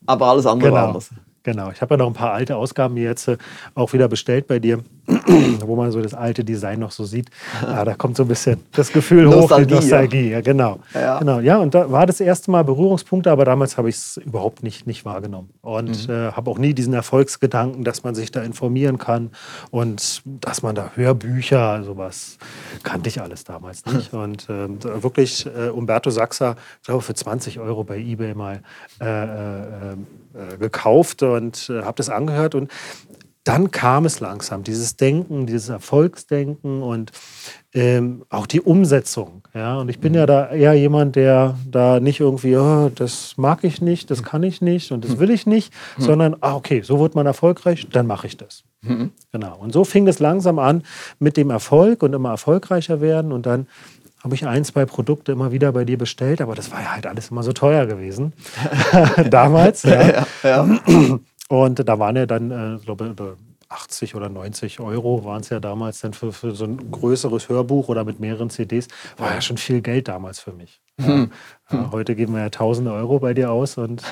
aber 0.07 0.27
alles 0.27 0.47
andere 0.47 0.71
genau. 0.71 0.81
war 0.81 0.89
anders. 0.89 1.11
Genau, 1.47 1.71
ich 1.71 1.81
habe 1.81 1.95
ja 1.95 1.99
noch 1.99 2.09
ein 2.09 2.13
paar 2.13 2.33
alte 2.33 2.57
Ausgaben 2.57 2.97
jetzt 2.97 3.29
äh, 3.29 3.37
auch 3.77 3.93
wieder 3.93 4.09
bestellt 4.09 4.49
bei 4.49 4.59
dir, 4.59 4.83
wo 5.61 5.77
man 5.77 5.93
so 5.93 6.01
das 6.01 6.15
alte 6.15 6.45
Design 6.45 6.81
noch 6.81 6.91
so 6.91 7.05
sieht. 7.05 7.31
Ja, 7.63 7.85
da 7.85 7.95
kommt 7.95 8.17
so 8.17 8.25
ein 8.25 8.29
bisschen 8.29 8.61
das 8.73 8.93
Gefühl 8.93 9.29
hoch, 9.29 9.51
die 9.57 9.67
Nostalgie. 9.67 10.31
Ja, 10.31 10.41
genau. 10.41 10.81
Ja. 10.95 11.19
genau. 11.19 11.41
Ja, 11.41 11.59
und 11.59 11.75
da 11.75 11.91
war 11.91 12.07
das 12.07 12.21
erste 12.21 12.51
Mal 12.51 12.65
Berührungspunkte, 12.65 13.31
aber 13.31 13.45
damals 13.45 13.77
habe 13.79 13.89
ich 13.89 13.97
es 13.97 14.17
überhaupt 14.17 14.63
nicht, 14.63 14.87
nicht 14.87 15.05
wahrgenommen. 15.05 15.51
Und 15.63 16.09
mhm. 16.09 16.15
äh, 16.15 16.33
habe 16.33 16.51
auch 16.51 16.59
nie 16.59 16.75
diesen 16.75 16.93
Erfolgsgedanken, 16.93 17.85
dass 17.85 18.03
man 18.03 18.15
sich 18.15 18.31
da 18.31 18.43
informieren 18.43 18.99
kann 18.99 19.31
und 19.71 20.23
dass 20.25 20.63
man 20.63 20.75
da 20.75 20.91
Hörbücher, 20.95 21.85
sowas 21.85 22.39
kannte 22.83 23.09
ich 23.09 23.21
alles 23.21 23.45
damals 23.45 23.85
nicht. 23.87 24.13
Und 24.17 24.49
äh, 24.49 25.03
wirklich 25.03 25.47
äh, 25.47 25.69
Umberto 25.69 26.11
ich 26.11 26.87
glaube, 26.87 27.03
für 27.03 27.15
20 27.15 27.61
Euro 27.61 27.85
bei 27.85 27.99
Ebay 27.99 28.35
mal 28.35 28.63
äh, 29.01 29.25
äh, 29.25 29.93
äh, 29.93 30.57
gekauft 30.59 31.23
und 31.23 31.71
habe 31.71 31.95
das 31.97 32.09
angehört 32.09 32.55
und 32.55 32.71
dann 33.47 33.71
kam 33.71 34.05
es 34.07 34.19
langsam, 34.19 34.65
dieses 34.65 34.97
Denken, 34.97 35.47
dieses 35.47 35.69
Erfolgsdenken 35.69 36.83
und 36.83 37.13
ähm, 37.75 38.25
auch 38.29 38.47
die 38.47 38.61
Umsetzung. 38.61 39.47
Ja? 39.55 39.79
Und 39.79 39.89
ich 39.89 40.01
bin 40.01 40.15
ja 40.15 40.27
da 40.27 40.51
eher 40.51 40.75
jemand, 40.75 41.15
der 41.15 41.57
da 41.65 42.01
nicht 42.01 42.19
irgendwie, 42.19 42.57
oh, 42.57 42.91
das 42.93 43.35
mag 43.37 43.63
ich 43.63 43.81
nicht, 43.81 44.11
das 44.11 44.25
kann 44.25 44.43
ich 44.43 44.63
nicht 44.63 44.91
und 44.91 45.05
das 45.05 45.21
will 45.21 45.31
ich 45.31 45.47
nicht, 45.47 45.73
mhm. 45.97 46.03
sondern, 46.03 46.37
ah, 46.41 46.57
okay, 46.57 46.83
so 46.83 46.99
wird 46.99 47.15
man 47.15 47.25
erfolgreich, 47.25 47.87
dann 47.93 48.09
mache 48.09 48.27
ich 48.27 48.37
das. 48.37 48.65
Mhm. 48.83 49.13
Genau. 49.31 49.57
Und 49.59 49.73
so 49.73 49.85
fing 49.85 50.09
es 50.09 50.19
langsam 50.19 50.59
an 50.59 50.83
mit 51.21 51.37
dem 51.37 51.51
Erfolg 51.51 52.03
und 52.03 52.15
immer 52.15 52.31
erfolgreicher 52.31 53.01
werden 53.01 53.31
und 53.31 53.47
dann 53.47 53.69
habe 54.25 54.35
ich 54.35 54.45
ein, 54.45 54.65
zwei 54.65 54.87
Produkte 54.87 55.31
immer 55.31 55.53
wieder 55.53 55.71
bei 55.71 55.85
dir 55.85 55.99
bestellt, 55.99 56.41
aber 56.41 56.57
das 56.57 56.73
war 56.73 56.83
ja 56.83 56.93
halt 56.95 57.07
alles 57.07 57.31
immer 57.31 57.45
so 57.45 57.53
teuer 57.53 57.87
gewesen. 57.87 58.33
Damals. 59.31 59.85
Ja. 59.85 60.03
ja, 60.03 60.27
ja. 60.43 61.19
Und 61.49 61.89
da 61.89 61.99
waren 61.99 62.17
ja 62.17 62.27
dann, 62.27 62.51
äh, 62.51 62.79
glaube 62.85 63.37
80 63.69 64.15
oder 64.15 64.29
90 64.29 64.81
Euro 64.81 65.25
waren 65.25 65.41
es 65.41 65.49
ja 65.49 65.59
damals 65.59 66.01
dann 66.01 66.13
für, 66.13 66.33
für 66.33 66.55
so 66.55 66.65
ein 66.65 66.91
größeres 66.91 67.49
Hörbuch 67.49 67.89
oder 67.89 68.05
mit 68.05 68.21
mehreren 68.21 68.49
CDs. 68.49 68.87
War 69.17 69.35
ja 69.35 69.41
schon 69.41 69.57
viel 69.57 69.81
Geld 69.81 70.09
damals 70.09 70.39
für 70.39 70.53
mich. 70.53 70.81
Hm. 71.01 71.31
Ja, 71.71 71.91
heute 71.91 72.15
geben 72.15 72.35
wir 72.35 72.41
ja 72.43 72.51
tausende 72.51 72.93
Euro 72.93 73.19
bei 73.19 73.35
dir 73.35 73.51
aus 73.51 73.77
und 73.77 74.03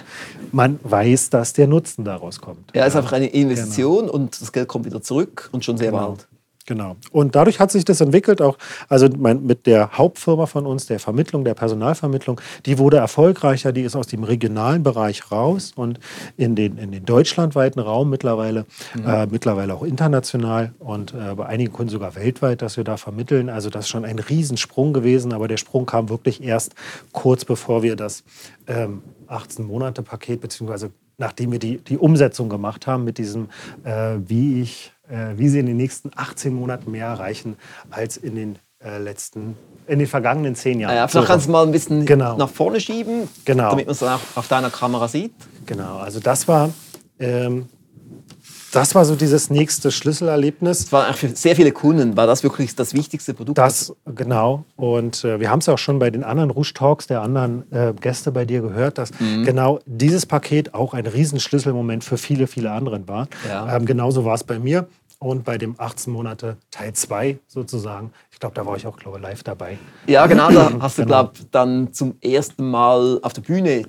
man 0.53 0.81
weiß, 0.83 1.31
dass 1.31 1.53
der 1.53 1.69
Nutzen 1.69 2.05
daraus 2.05 2.41
kommt. 2.41 2.75
Ja, 2.75 2.83
es 2.83 2.95
ist 2.95 2.97
einfach 2.97 3.13
eine 3.13 3.29
Investition 3.29 4.07
genau. 4.07 4.13
und 4.13 4.41
das 4.41 4.53
Geld 4.53 4.69
kommt 4.69 4.85
wieder 4.85 5.01
zurück 5.01 5.49
und 5.53 5.65
schon 5.65 5.79
sehr 5.79 5.93
genau. 5.93 6.09
bald. 6.09 6.29
Genau. 6.67 6.97
Und 7.11 7.35
dadurch 7.35 7.61
hat 7.61 7.71
sich 7.71 7.85
das 7.85 8.01
entwickelt, 8.01 8.41
auch 8.41 8.57
also 8.89 9.07
mit 9.09 9.67
der 9.67 9.99
Hauptfirma 9.99 10.47
von 10.47 10.65
uns, 10.65 10.87
der 10.87 10.99
Vermittlung, 10.99 11.45
der 11.45 11.53
Personalvermittlung, 11.53 12.41
die 12.65 12.79
wurde 12.79 12.97
erfolgreicher, 12.97 13.71
die 13.73 13.83
ist 13.83 13.95
aus 13.95 14.07
dem 14.07 14.25
regionalen 14.25 14.83
Bereich 14.83 15.31
raus 15.31 15.73
und 15.77 16.01
in 16.39 16.55
den, 16.57 16.79
in 16.79 16.91
den 16.91 17.05
deutschlandweiten 17.05 17.83
Raum 17.83 18.09
mittlerweile, 18.09 18.65
mhm. 18.95 19.07
äh, 19.07 19.27
mittlerweile 19.27 19.75
auch 19.75 19.83
international 19.83 20.73
und 20.79 21.13
äh, 21.13 21.35
bei 21.35 21.45
einigen 21.45 21.73
Kunden 21.73 21.91
sogar 21.91 22.15
weltweit, 22.15 22.63
dass 22.63 22.79
wir 22.79 22.85
da 22.85 22.97
vermitteln. 22.97 23.51
Also 23.51 23.69
das 23.69 23.85
ist 23.85 23.91
schon 23.91 24.07
ein 24.07 24.19
Riesensprung 24.19 24.95
gewesen, 24.95 25.35
aber 25.35 25.49
der 25.49 25.59
Sprung 25.59 25.85
kam 25.85 26.09
wirklich 26.09 26.43
erst 26.43 26.75
kurz 27.13 27.45
bevor 27.45 27.83
wir 27.83 27.95
das 27.95 28.25
ähm, 28.69 29.03
18-Monate-Paket, 29.29 30.41
beziehungsweise 30.41 30.93
nachdem 31.19 31.53
wir 31.53 31.59
die, 31.59 31.77
die 31.79 31.99
Umsetzung 31.99 32.49
gemacht 32.49 32.87
haben 32.87 33.05
mit 33.05 33.19
diesem, 33.19 33.49
äh, 33.85 34.17
wie 34.27 34.63
ich 34.63 34.94
wie 35.37 35.49
sie 35.49 35.59
in 35.59 35.67
den 35.67 35.77
nächsten 35.77 36.11
18 36.15 36.55
Monaten 36.55 36.91
mehr 36.91 37.07
erreichen 37.07 37.57
als 37.91 38.17
in 38.17 38.35
den 38.35 38.59
äh, 38.85 38.99
letzten, 38.99 39.57
in 39.87 39.99
den 39.99 40.09
vergangenen 40.09 40.55
zehn 40.55 40.81
Jahren. 40.81 40.95
Ja, 40.95 41.09
vielleicht 41.09 41.27
kannst 41.27 41.47
du 41.47 41.53
mal 41.53 41.65
ein 41.65 41.73
bisschen 41.73 42.05
genau. 42.05 42.37
nach 42.37 42.51
vorne 42.51 42.81
schieben, 42.81 43.29
genau. 43.45 43.71
damit 43.71 43.87
man 43.87 43.93
es 43.93 44.03
auch 44.03 44.21
auf 44.35 44.49
deiner 44.49 44.71
Kamera 44.71 45.09
sieht. 45.09 45.35
Genau, 45.67 45.99
also 45.99 46.21
das 46.21 46.47
war 46.49 46.71
ähm, 47.19 47.67
das 48.75 48.95
war 48.95 49.05
so 49.05 49.15
dieses 49.15 49.51
nächste 49.51 49.91
Schlüsselerlebnis. 49.91 50.85
Das 50.85 50.93
war 50.93 51.13
für 51.15 51.29
sehr 51.29 51.57
viele 51.57 51.73
Kunden, 51.73 52.17
war 52.17 52.27
das 52.27 52.43
wirklich 52.43 52.75
das 52.75 52.95
wichtigste 52.95 53.35
Produkt? 53.35 53.59
Das, 53.59 53.95
genau. 54.07 54.65
Und 54.77 55.25
äh, 55.25 55.39
wir 55.41 55.51
haben 55.51 55.61
es 55.61 55.69
auch 55.69 55.79
schon 55.79 55.99
bei 55.99 56.11
den 56.11 56.25
anderen 56.25 56.51
Rouge 56.51 56.73
Talks 56.75 57.07
der 57.07 57.23
anderen 57.23 57.71
äh, 57.73 57.93
Gäste 58.01 58.33
bei 58.33 58.45
dir 58.45 58.63
gehört, 58.63 58.99
dass 58.99 59.11
mhm. 59.21 59.45
genau 59.45 59.81
dieses 59.87 60.27
Paket 60.27 60.75
auch 60.75 60.95
ein 60.95 61.07
Riesenschlüsselmoment 61.07 62.05
für 62.05 62.19
viele, 62.19 62.47
viele 62.47 62.73
anderen 62.73 63.07
war. 63.07 63.29
Ja. 63.49 63.77
Ähm, 63.77 63.87
genauso 63.87 64.25
war 64.25 64.35
es 64.35 64.45
bei 64.45 64.59
mir. 64.59 64.89
Und 65.21 65.45
bei 65.45 65.57
dem 65.57 65.75
18 65.79 66.13
Monate 66.13 66.59
Teil 66.71 66.93
2 66.93 67.39
sozusagen, 67.47 68.13
ich 68.31 68.41
glaube, 68.41 68.55
da 68.55 68.67
war 68.67 68.77
ich 68.77 68.87
auch 68.87 68.97
glaube 68.97 69.19
live 69.19 69.43
dabei. 69.43 69.79
Ja, 70.07 70.27
genau, 70.27 70.51
da 70.51 70.71
hast 70.81 70.99
du, 70.99 71.03
genau. 71.03 71.23
glaube 71.23 71.39
dann 71.51 71.93
zum 71.95 72.17
ersten 72.21 72.69
Mal 72.69 73.21
auf 73.23 73.33
der 73.33 73.41
Bühne 73.41 73.85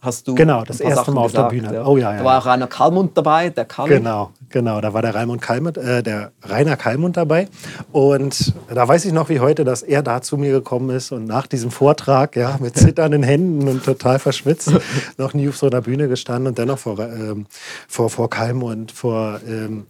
hast 0.00 0.28
du. 0.28 0.34
Genau, 0.34 0.64
das 0.64 0.80
erste 0.80 0.96
Sachen 0.96 1.14
Mal 1.14 1.22
auf 1.22 1.32
der 1.32 1.48
gesagt, 1.48 1.70
Bühne. 1.70 1.84
Oh 1.84 1.96
ja, 1.96 2.12
ja, 2.12 2.18
Da 2.18 2.24
war 2.24 2.38
auch 2.38 2.46
Rainer 2.46 2.66
Kallmund 2.66 3.16
dabei, 3.16 3.50
der 3.50 3.64
Kalli. 3.64 3.94
Genau, 3.94 4.30
genau. 4.48 4.80
Da 4.80 4.92
war 4.94 5.02
der 5.02 5.14
Raimund 5.14 5.42
Kallmund, 5.42 5.76
äh, 5.76 6.02
der 6.02 6.32
Rainer 6.42 6.76
Kallmund 6.76 7.16
dabei. 7.16 7.48
Und 7.92 8.54
da 8.72 8.86
weiß 8.86 9.04
ich 9.04 9.12
noch 9.12 9.28
wie 9.28 9.40
heute, 9.40 9.64
dass 9.64 9.82
er 9.82 10.02
da 10.02 10.22
zu 10.22 10.36
mir 10.36 10.52
gekommen 10.52 10.90
ist 10.90 11.12
und 11.12 11.24
nach 11.26 11.46
diesem 11.46 11.70
Vortrag, 11.70 12.36
ja, 12.36 12.56
mit 12.60 12.76
zitternden 12.78 13.22
Händen 13.22 13.68
und 13.68 13.84
total 13.84 14.18
verschwitzt, 14.18 14.72
noch 15.16 15.34
nie 15.34 15.48
auf 15.48 15.56
so 15.56 15.66
einer 15.66 15.80
Bühne 15.80 16.08
gestanden 16.08 16.48
und 16.48 16.58
dennoch 16.58 16.78
vor, 16.78 16.98
ähm, 17.00 17.46
vor, 17.88 18.10
vor 18.10 18.30
Kallmund, 18.30 18.92
vor, 18.92 19.40
ähm, 19.46 19.86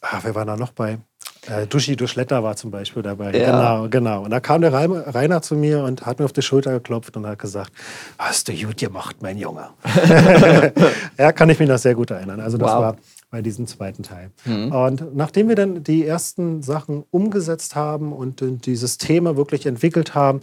ah, 0.00 0.18
wer 0.22 0.34
war 0.34 0.44
da 0.44 0.56
noch 0.56 0.72
bei? 0.72 0.98
Äh, 1.46 1.66
Duschi 1.66 1.96
Duschletter 1.96 2.42
war 2.44 2.54
zum 2.56 2.70
Beispiel 2.70 3.02
dabei. 3.02 3.32
Ja. 3.36 3.50
Genau, 3.50 3.88
genau. 3.88 4.24
Und 4.24 4.30
da 4.30 4.40
kam 4.40 4.60
der 4.60 4.72
Rainer 4.72 5.42
zu 5.42 5.56
mir 5.56 5.82
und 5.82 6.06
hat 6.06 6.20
mir 6.20 6.24
auf 6.24 6.32
die 6.32 6.42
Schulter 6.42 6.72
geklopft 6.72 7.16
und 7.16 7.26
hat 7.26 7.38
gesagt, 7.38 7.72
hast 8.18 8.48
du 8.48 8.52
gut 8.52 8.76
gemacht, 8.76 9.16
mein 9.20 9.38
Junge. 9.38 9.68
ja, 11.18 11.32
kann 11.32 11.50
ich 11.50 11.58
mich 11.58 11.68
noch 11.68 11.78
sehr 11.78 11.94
gut 11.94 12.10
erinnern. 12.10 12.40
Also 12.40 12.58
das 12.58 12.70
Wow. 12.70 12.80
war 12.80 12.96
bei 13.32 13.40
diesem 13.40 13.66
zweiten 13.66 14.02
Teil. 14.02 14.30
Und 14.44 15.16
nachdem 15.16 15.48
wir 15.48 15.56
dann 15.56 15.82
die 15.82 16.06
ersten 16.06 16.62
Sachen 16.62 17.02
umgesetzt 17.10 17.74
haben 17.74 18.12
und 18.12 18.42
dieses 18.66 18.98
Thema 18.98 19.38
wirklich 19.38 19.64
entwickelt 19.64 20.14
haben, 20.14 20.42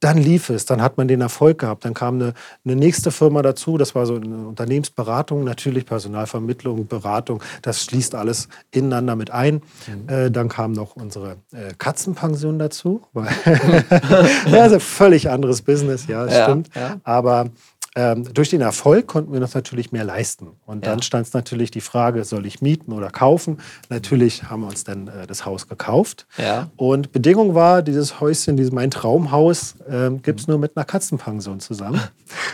dann 0.00 0.18
lief 0.18 0.48
es, 0.50 0.64
dann 0.64 0.80
hat 0.80 0.96
man 0.96 1.08
den 1.08 1.20
Erfolg 1.20 1.58
gehabt. 1.58 1.84
Dann 1.84 1.94
kam 1.94 2.16
eine, 2.16 2.34
eine 2.64 2.76
nächste 2.76 3.10
Firma 3.10 3.42
dazu, 3.42 3.78
das 3.78 3.94
war 3.94 4.06
so 4.06 4.16
eine 4.16 4.46
Unternehmensberatung, 4.48 5.44
natürlich 5.44 5.86
Personalvermittlung, 5.86 6.86
Beratung, 6.86 7.42
das 7.62 7.82
schließt 7.82 8.14
alles 8.14 8.48
ineinander 8.70 9.16
mit 9.16 9.30
ein. 9.30 9.62
Äh, 10.06 10.30
dann 10.30 10.48
kam 10.48 10.72
noch 10.72 10.94
unsere 10.96 11.36
äh, 11.52 11.72
Katzenpension 11.76 12.58
dazu. 12.58 13.02
also 14.52 14.78
völlig 14.80 15.30
anderes 15.30 15.62
Business, 15.62 16.06
ja, 16.06 16.26
Ja, 16.26 16.44
stimmt. 16.44 16.70
ja. 16.74 16.96
Aber 17.04 17.50
ähm, 17.98 18.32
durch 18.32 18.48
den 18.50 18.60
Erfolg 18.60 19.08
konnten 19.08 19.32
wir 19.32 19.40
uns 19.40 19.54
natürlich 19.54 19.90
mehr 19.90 20.04
leisten. 20.04 20.52
Und 20.66 20.86
dann 20.86 20.98
Ja. 20.98 21.02
stand 21.02 21.26
es 21.26 21.32
natürlich 21.32 21.72
die 21.72 21.80
Frage, 21.80 22.22
soll 22.24 22.46
ich 22.46 22.62
mieten 22.62 22.92
oder 22.92 23.10
kaufen? 23.10 23.58
Natürlich 23.88 24.44
haben 24.44 24.60
wir 24.60 24.68
uns 24.68 24.84
dann 24.84 25.08
äh, 25.08 25.26
das 25.26 25.44
Haus 25.44 25.66
gekauft. 25.66 26.26
Ja. 26.36 26.70
Und 26.76 27.10
Bedingung 27.10 27.56
war, 27.56 27.82
dieses 27.82 28.20
Häuschen, 28.20 28.56
dieses 28.56 28.70
mein 28.72 28.92
Traumhaus, 28.92 29.74
ähm, 29.90 30.22
gibt 30.22 30.38
es 30.40 30.46
nur 30.46 30.58
mit 30.58 30.76
einer 30.76 30.84
Katzenpension 30.84 31.58
zusammen. 31.58 32.00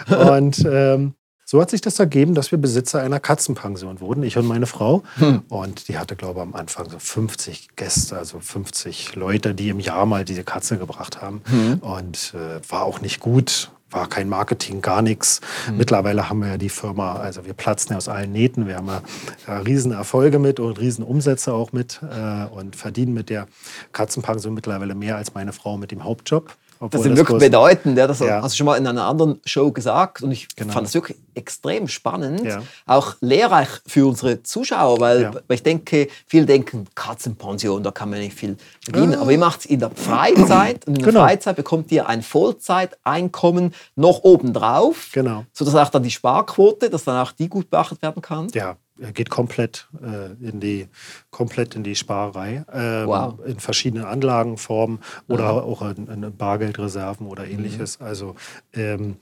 und 0.30 0.64
ähm, 0.66 1.12
so 1.44 1.60
hat 1.60 1.68
sich 1.70 1.82
das 1.82 1.98
ergeben, 1.98 2.34
dass 2.34 2.50
wir 2.50 2.58
Besitzer 2.58 3.02
einer 3.02 3.20
Katzenpension 3.20 4.00
wurden, 4.00 4.22
ich 4.22 4.38
und 4.38 4.46
meine 4.46 4.64
Frau. 4.64 5.02
Und 5.50 5.88
die 5.88 5.98
hatte, 5.98 6.16
glaube 6.16 6.40
ich, 6.40 6.42
am 6.42 6.54
Anfang 6.54 6.88
so 6.88 6.98
50 6.98 7.76
Gäste, 7.76 8.16
also 8.16 8.40
50 8.40 9.14
Leute, 9.14 9.54
die 9.54 9.68
im 9.68 9.78
Jahr 9.78 10.06
mal 10.06 10.24
diese 10.24 10.42
Katze 10.42 10.78
gebracht 10.78 11.20
haben. 11.20 11.42
Und 11.82 12.32
äh, 12.34 12.60
war 12.72 12.84
auch 12.84 13.02
nicht 13.02 13.20
gut. 13.20 13.70
War 13.94 14.08
kein 14.08 14.28
Marketing, 14.28 14.82
gar 14.82 15.02
nichts. 15.02 15.40
Mittlerweile 15.72 16.28
haben 16.28 16.40
wir 16.40 16.48
ja 16.48 16.58
die 16.58 16.68
Firma, 16.68 17.14
also 17.14 17.46
wir 17.46 17.54
platzen 17.54 17.92
ja 17.92 17.96
aus 17.96 18.08
allen 18.08 18.32
Nähten. 18.32 18.66
Wir 18.66 18.76
haben 18.76 18.88
ja 18.88 19.02
äh, 19.46 19.52
riesen 19.58 19.92
Erfolge 19.92 20.40
mit 20.40 20.58
und 20.58 20.80
riesen 20.80 21.04
Umsätze 21.04 21.54
auch 21.54 21.70
mit 21.70 22.00
äh, 22.02 22.46
und 22.46 22.74
verdienen 22.74 23.14
mit 23.14 23.30
der 23.30 23.46
Katzenpension 23.92 24.52
mittlerweile 24.52 24.96
mehr 24.96 25.16
als 25.16 25.34
meine 25.34 25.52
Frau 25.52 25.76
mit 25.76 25.92
dem 25.92 26.02
Hauptjob. 26.02 26.56
Das 26.90 27.00
obwohl 27.00 27.02
sind 27.04 27.16
wirklich 27.16 27.36
groß- 27.36 27.40
bedeutend. 27.40 27.98
Ja, 27.98 28.06
das 28.06 28.18
Ja. 28.20 28.42
hast 28.42 28.52
du 28.54 28.56
schon 28.58 28.66
mal 28.66 28.76
in 28.76 28.86
einer 28.86 29.04
anderen 29.06 29.40
Show 29.44 29.70
gesagt. 29.72 30.22
Und 30.22 30.30
ich 30.32 30.48
Genau. 30.56 30.72
fand 30.72 30.86
das 30.86 30.94
wirklich 30.94 31.18
extrem 31.34 31.88
spannend. 31.88 32.44
Ja. 32.44 32.62
Auch 32.86 33.14
lehrreich 33.20 33.68
für 33.86 34.06
unsere 34.06 34.42
Zuschauer, 34.42 35.00
weil, 35.00 35.32
weil 35.48 35.54
ich 35.56 35.62
denke, 35.62 36.08
viele 36.26 36.46
denken, 36.46 36.86
Katzenpension, 36.94 37.82
da 37.82 37.90
kann 37.90 38.10
man 38.10 38.20
nicht 38.20 38.34
viel 38.36 38.56
verdienen. 38.84 39.14
Ah. 39.16 39.22
Aber 39.22 39.32
ihr 39.32 39.38
macht 39.38 39.60
es 39.60 39.66
in 39.66 39.80
der 39.80 39.90
Freizeit. 39.90 40.86
Und 40.86 40.96
in 40.98 41.02
der 41.02 41.12
Genau. 41.12 41.20
Freizeit 41.24 41.56
bekommt 41.56 41.90
ihr 41.92 42.08
ein 42.08 42.22
Vollzeiteinkommen 42.22 43.74
noch 43.96 44.20
obendrauf. 44.22 45.10
Genau. 45.12 45.44
Sodass 45.52 45.74
auch 45.74 45.88
dann 45.90 46.02
die 46.02 46.10
Sparquote, 46.10 46.90
dass 46.90 47.04
dann 47.04 47.18
auch 47.20 47.32
die 47.32 47.48
gut 47.48 47.70
beachtet 47.70 48.02
werden 48.02 48.22
kann. 48.22 48.48
Ja, 48.54 48.76
geht 49.12 49.30
komplett, 49.30 49.88
äh, 50.02 50.32
in, 50.46 50.60
die, 50.60 50.88
komplett 51.30 51.74
in 51.74 51.82
die 51.82 51.96
Sparerei. 51.96 52.64
Ähm, 52.72 53.06
Wow. 53.06 53.38
In 53.46 53.60
verschiedenen 53.60 54.04
Anlagenformen 54.04 55.00
oder 55.28 55.64
auch 55.64 55.82
in, 55.82 56.06
in 56.06 56.36
Bargeldreserven 56.36 57.26
oder 57.26 57.46
ähnliches. 57.46 58.00
Also 58.00 58.36
ähm, 58.72 59.16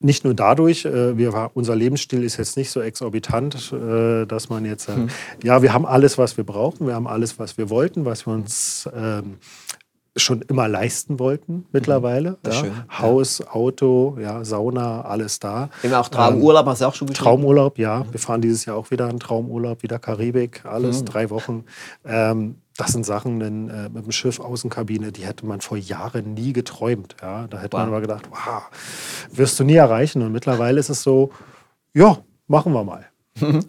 nicht 0.00 0.24
nur 0.24 0.34
dadurch, 0.34 0.84
äh, 0.84 1.18
wir, 1.18 1.50
unser 1.54 1.74
Lebensstil 1.74 2.22
ist 2.22 2.36
jetzt 2.36 2.56
nicht 2.56 2.70
so 2.70 2.80
exorbitant, 2.80 3.72
äh, 3.72 4.26
dass 4.26 4.48
man 4.48 4.64
jetzt, 4.64 4.88
äh, 4.88 5.08
ja, 5.42 5.62
wir 5.62 5.72
haben 5.72 5.86
alles, 5.86 6.18
was 6.18 6.36
wir 6.36 6.44
brauchen, 6.44 6.86
wir 6.86 6.94
haben 6.94 7.08
alles, 7.08 7.38
was 7.38 7.58
wir 7.58 7.68
wollten, 7.68 8.04
was 8.04 8.26
wir 8.26 8.32
uns 8.32 8.88
ähm, 8.94 9.38
schon 10.22 10.42
immer 10.42 10.68
leisten 10.68 11.18
wollten 11.18 11.66
mittlerweile. 11.72 12.38
Ist 12.42 12.54
ja. 12.54 12.60
schön, 12.60 12.72
ja. 12.72 12.98
Haus, 13.00 13.40
Auto, 13.46 14.16
ja, 14.20 14.44
Sauna, 14.44 15.02
alles 15.02 15.38
da. 15.38 15.70
Eben 15.82 15.94
auch 15.94 16.08
Traumurlaub, 16.08 16.66
hast 16.66 16.80
du 16.80 16.86
auch 16.86 16.94
schon 16.94 17.06
beschrieben. 17.06 17.24
Traumurlaub, 17.24 17.78
ja. 17.78 18.04
Wir 18.10 18.20
fahren 18.20 18.40
dieses 18.40 18.64
Jahr 18.64 18.76
auch 18.76 18.90
wieder 18.90 19.06
einen 19.06 19.20
Traumurlaub, 19.20 19.82
wieder 19.82 19.98
Karibik, 19.98 20.64
alles, 20.64 21.04
drei 21.04 21.30
Wochen. 21.30 21.64
Ähm, 22.04 22.56
das 22.76 22.92
sind 22.92 23.04
Sachen 23.04 23.40
denn, 23.40 23.68
äh, 23.70 23.88
mit 23.88 24.04
dem 24.04 24.12
Schiff 24.12 24.38
Außenkabine, 24.38 25.10
die 25.10 25.26
hätte 25.26 25.44
man 25.46 25.60
vor 25.60 25.76
Jahren 25.76 26.34
nie 26.34 26.52
geträumt. 26.52 27.16
Ja? 27.20 27.48
Da 27.48 27.58
hätte 27.58 27.76
man 27.76 27.86
Wow. 27.88 27.92
aber 27.92 28.00
gedacht, 28.00 28.28
wow, 28.30 28.62
wirst 29.32 29.58
du 29.58 29.64
nie 29.64 29.74
erreichen. 29.74 30.22
Und 30.22 30.30
mittlerweile 30.32 30.78
ist 30.78 30.88
es 30.88 31.02
so, 31.02 31.30
ja, 31.92 32.18
machen 32.46 32.72
wir 32.72 32.84
mal. 32.84 33.06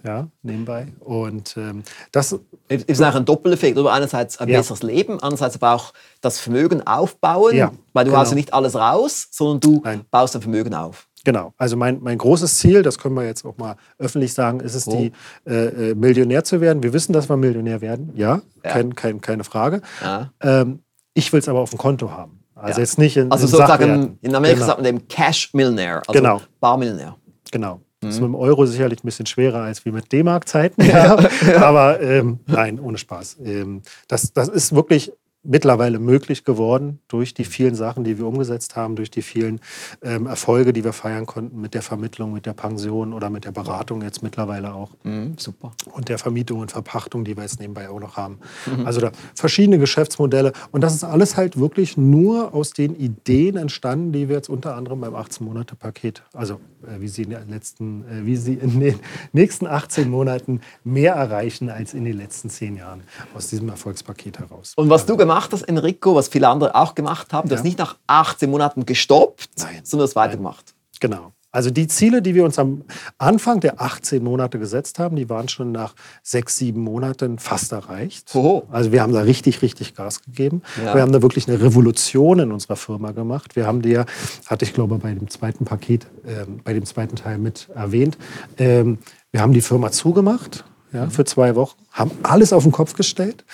Ja, 0.05 0.27
nebenbei. 0.41 0.87
Und 0.99 1.55
ähm, 1.57 1.83
das, 2.11 2.35
Es 2.67 2.83
ist 2.83 3.01
auch 3.01 3.15
ein 3.15 3.25
Doppeleffekt. 3.25 3.77
Oder 3.77 3.91
einerseits 3.93 4.39
ein 4.39 4.49
Ja. 4.49 4.59
besseres 4.59 4.83
Leben, 4.83 5.13
andererseits 5.21 5.55
aber 5.55 5.73
auch 5.73 5.93
das 6.21 6.39
Vermögen 6.39 6.85
aufbauen. 6.85 7.55
Ja, 7.55 7.71
weil 7.93 8.05
du 8.05 8.11
genau. 8.11 8.21
haust 8.21 8.31
ja 8.31 8.35
nicht 8.35 8.53
alles 8.53 8.75
raus, 8.75 9.27
sondern 9.31 9.59
du 9.59 9.81
Nein. 9.83 10.01
baust 10.11 10.35
dein 10.35 10.41
Vermögen 10.41 10.73
auf. 10.73 11.07
Genau, 11.25 11.53
also 11.57 11.75
mein, 11.75 11.99
mein 12.01 12.17
großes 12.17 12.57
Ziel, 12.59 12.81
das 12.81 12.97
können 12.97 13.13
wir 13.15 13.25
jetzt 13.25 13.45
auch 13.45 13.57
mal 13.57 13.75
öffentlich 13.97 14.33
sagen, 14.33 14.61
ist 14.61 14.73
es, 14.73 14.87
Oh. 14.87 14.95
die 14.95 15.11
äh, 15.49 15.89
äh, 15.91 15.95
Millionär 15.95 16.45
zu 16.45 16.61
werden. 16.61 16.81
Wir 16.81 16.93
wissen, 16.93 17.11
dass 17.11 17.27
wir 17.29 17.35
Millionär 17.35 17.81
werden, 17.81 18.11
ja, 18.15 18.41
Ja. 18.63 18.71
Kein, 18.71 18.95
kein, 18.95 19.19
keine 19.19 19.43
Frage. 19.43 19.81
Ja. 20.01 20.31
Ähm, 20.41 20.79
ich 21.13 21.33
will 21.33 21.39
es 21.41 21.49
aber 21.49 21.59
auf 21.59 21.71
dem 21.71 21.77
Konto 21.79 22.09
haben. 22.11 22.39
Also 22.55 22.79
Ja. 22.79 22.85
jetzt 22.85 22.97
nicht 22.97 23.17
in, 23.17 23.31
Also 23.31 23.45
in 23.45 23.51
sozusagen, 23.51 23.83
Sachwerten. 23.83 24.17
in 24.21 24.33
Amerika 24.35 24.55
genau. 24.59 24.67
sagt 24.67 24.77
man 24.79 24.85
dem 24.85 25.07
Cash-Millionär, 25.09 25.97
also 26.07 26.13
Genau. 26.13 26.41
Barmillionär. 26.61 27.15
Genau. 27.51 27.81
Das 28.01 28.07
Mhm. 28.07 28.09
ist 28.11 28.19
mit 28.21 28.27
dem 28.29 28.35
Euro 28.35 28.65
sicherlich 28.65 29.03
ein 29.03 29.05
bisschen 29.07 29.25
schwerer 29.25 29.61
als 29.61 29.83
wie 29.85 29.91
mit 29.91 30.11
D-Mark-Zeiten. 30.11 30.81
Ja. 30.85 31.17
Aber 31.59 31.99
ähm, 32.01 32.39
nein, 32.47 32.79
ohne 32.79 32.97
Spaß. 32.97 33.37
Ähm, 33.43 33.81
das, 34.07 34.31
das 34.33 34.47
ist 34.47 34.73
wirklich 34.73 35.11
mittlerweile 35.43 35.99
möglich 35.99 36.43
geworden 36.43 36.99
durch 37.07 37.33
die 37.33 37.45
vielen 37.45 37.73
Sachen, 37.75 38.03
die 38.03 38.17
wir 38.17 38.27
umgesetzt 38.27 38.75
haben, 38.75 38.95
durch 38.95 39.09
die 39.09 39.21
vielen 39.21 39.61
ähm, 40.01 40.25
Erfolge, 40.27 40.73
die 40.73 40.83
wir 40.83 40.91
feiern 40.93 41.25
konnten 41.25 41.61
mit 41.61 41.73
der 41.73 41.81
Vermittlung, 41.81 42.33
mit 42.33 42.45
der 42.45 42.53
Pension 42.53 43.13
oder 43.13 43.29
mit 43.29 43.45
der 43.45 43.51
Beratung 43.51 44.01
jetzt 44.01 44.21
mittlerweile 44.21 44.73
auch 44.73 44.89
Mhm, 45.03 45.35
super. 45.37 45.71
und 45.93 46.09
der 46.09 46.17
Vermietung 46.17 46.59
und 46.59 46.71
Verpachtung, 46.71 47.23
die 47.23 47.35
wir 47.37 47.43
jetzt 47.43 47.59
nebenbei 47.59 47.89
auch 47.89 47.99
noch 47.99 48.17
haben. 48.17 48.39
Mhm. 48.65 48.85
Also 48.85 48.99
da 48.99 49.11
verschiedene 49.33 49.79
Geschäftsmodelle. 49.79 50.51
Und 50.71 50.81
das 50.81 50.93
ist 50.93 51.03
alles 51.05 51.37
halt 51.37 51.57
wirklich 51.57 51.95
nur 51.95 52.53
aus 52.53 52.71
den 52.71 52.95
Ideen 52.95 53.55
entstanden, 53.55 54.11
die 54.11 54.27
wir 54.27 54.35
jetzt 54.35 54.49
unter 54.49 54.75
anderem 54.75 54.99
beim 55.01 55.15
18-Monate-Paket, 55.15 56.23
also 56.33 56.55
äh, 56.85 56.99
wie 56.99 57.07
sie 57.07 57.23
in 57.23 57.29
den 57.29 57.49
letzten, 57.49 58.03
äh, 58.03 58.25
wie 58.25 58.35
sie 58.35 58.55
in 58.55 58.79
den 58.79 58.99
nächsten 59.31 59.67
18 59.67 60.09
Monaten 60.09 60.59
mehr 60.83 61.13
erreichen 61.13 61.69
als 61.69 61.93
in 61.93 62.03
den 62.03 62.17
letzten 62.17 62.49
10 62.49 62.75
Jahren 62.75 63.03
aus 63.33 63.47
diesem 63.47 63.69
Erfolgspaket 63.69 64.39
heraus. 64.39 64.73
Und 64.75 64.89
was 64.89 65.05
du 65.05 65.15
gemacht 65.15 65.28
hast, 65.29 65.63
Enrico, 65.63 66.15
was 66.15 66.27
viele 66.27 66.47
andere 66.47 66.75
auch 66.75 66.95
gemacht 66.95 67.33
haben, 67.33 67.47
du 67.49 67.53
Ja. 67.55 67.59
hast 67.59 67.63
nicht 67.65 67.77
nach 67.79 67.97
18 68.07 68.49
Monaten 68.49 68.85
gestoppt, 68.85 69.49
Nein. 69.57 69.81
sondern 69.83 70.07
hast 70.07 70.15
weitergemacht. 70.15 70.73
Genau. 70.99 71.31
Also 71.51 71.71
die 71.71 71.87
Ziele, 71.87 72.21
die 72.21 72.35
wir 72.35 72.45
uns 72.45 72.59
am 72.59 72.83
Anfang 73.17 73.59
der 73.59 73.81
18 73.81 74.23
Monate 74.23 74.59
gesetzt 74.59 74.99
haben, 74.99 75.15
die 75.15 75.29
waren 75.29 75.47
schon 75.49 75.71
nach 75.71 75.95
sechs, 76.21 76.57
sieben 76.57 76.81
Monaten 76.81 77.39
fast 77.39 77.71
erreicht. 77.71 78.31
Hoho. 78.35 78.67
Also 78.69 78.91
wir 78.91 79.01
haben 79.01 79.13
da 79.13 79.21
richtig, 79.21 79.63
richtig 79.63 79.95
Gas 79.95 80.21
gegeben. 80.21 80.61
Ja. 80.77 80.93
Wir 80.93 81.01
haben 81.01 81.11
da 81.11 81.23
wirklich 81.23 81.47
eine 81.47 81.59
Revolution 81.59 82.37
in 82.37 82.51
unserer 82.51 82.75
Firma 82.75 83.13
gemacht. 83.13 83.55
Wir 83.55 83.65
haben 83.65 83.81
dir, 83.81 84.05
hatte 84.45 84.63
ich 84.63 84.75
glaube 84.75 84.99
bei 84.99 85.11
dem 85.11 85.27
zweiten 85.27 85.65
Paket, 85.65 86.05
ähm, 86.23 86.59
bei 86.63 86.73
dem 86.73 86.85
zweiten 86.85 87.15
Teil 87.15 87.39
mit 87.39 87.67
erwähnt, 87.73 88.19
ähm, 88.59 88.99
wir 89.31 89.41
haben 89.41 89.53
die 89.53 89.61
Firma 89.61 89.91
zugemacht. 89.91 90.65
Ja, 90.91 91.07
für 91.07 91.23
zwei 91.23 91.55
Wochen, 91.55 91.77
haben 91.91 92.11
alles 92.23 92.51
auf 92.51 92.63
den 92.63 92.71
Kopf 92.71 92.93
gestellt 92.93 93.45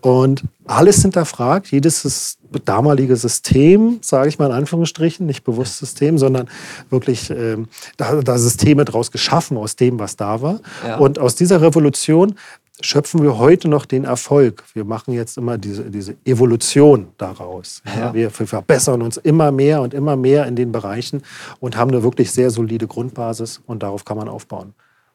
und 0.00 0.44
alles 0.66 1.02
hinterfragt, 1.02 1.72
jedes 1.72 2.38
damalige 2.64 3.16
System, 3.16 3.98
sage 4.00 4.28
ich 4.28 4.38
mal 4.38 4.46
in 4.46 4.52
Anführungsstrichen, 4.52 5.26
nicht 5.26 5.42
bewusst 5.42 5.78
System, 5.78 6.18
sondern 6.18 6.48
wirklich 6.90 7.30
ähm, 7.30 7.66
da, 7.96 8.22
da 8.22 8.38
Systeme 8.38 8.84
draus 8.84 9.10
geschaffen 9.10 9.56
aus 9.56 9.74
dem, 9.74 9.98
was 9.98 10.16
da 10.16 10.40
war. 10.40 10.60
Ja. 10.86 10.98
Und 10.98 11.18
aus 11.18 11.34
dieser 11.34 11.60
Revolution 11.60 12.36
schöpfen 12.80 13.22
wir 13.22 13.38
heute 13.38 13.68
noch 13.68 13.86
den 13.86 14.04
Erfolg. 14.04 14.64
Wir 14.72 14.84
machen 14.84 15.14
jetzt 15.14 15.38
immer 15.38 15.58
diese, 15.58 15.84
diese 15.84 16.16
Evolution 16.24 17.08
daraus. 17.18 17.82
Ja. 17.86 18.12
Wir, 18.14 18.30
wir 18.38 18.46
verbessern 18.46 19.02
uns 19.02 19.16
immer 19.16 19.52
mehr 19.52 19.80
und 19.80 19.94
immer 19.94 20.16
mehr 20.16 20.46
in 20.46 20.56
den 20.56 20.72
Bereichen 20.72 21.22
und 21.60 21.76
haben 21.76 21.90
eine 21.90 22.02
wirklich 22.02 22.32
sehr 22.32 22.50
solide 22.50 22.86
Grundbasis 22.86 23.60
und 23.66 23.82
darauf 23.82 24.04
kann 24.04 24.16
man 24.16 24.28
aufbauen. 24.28 24.74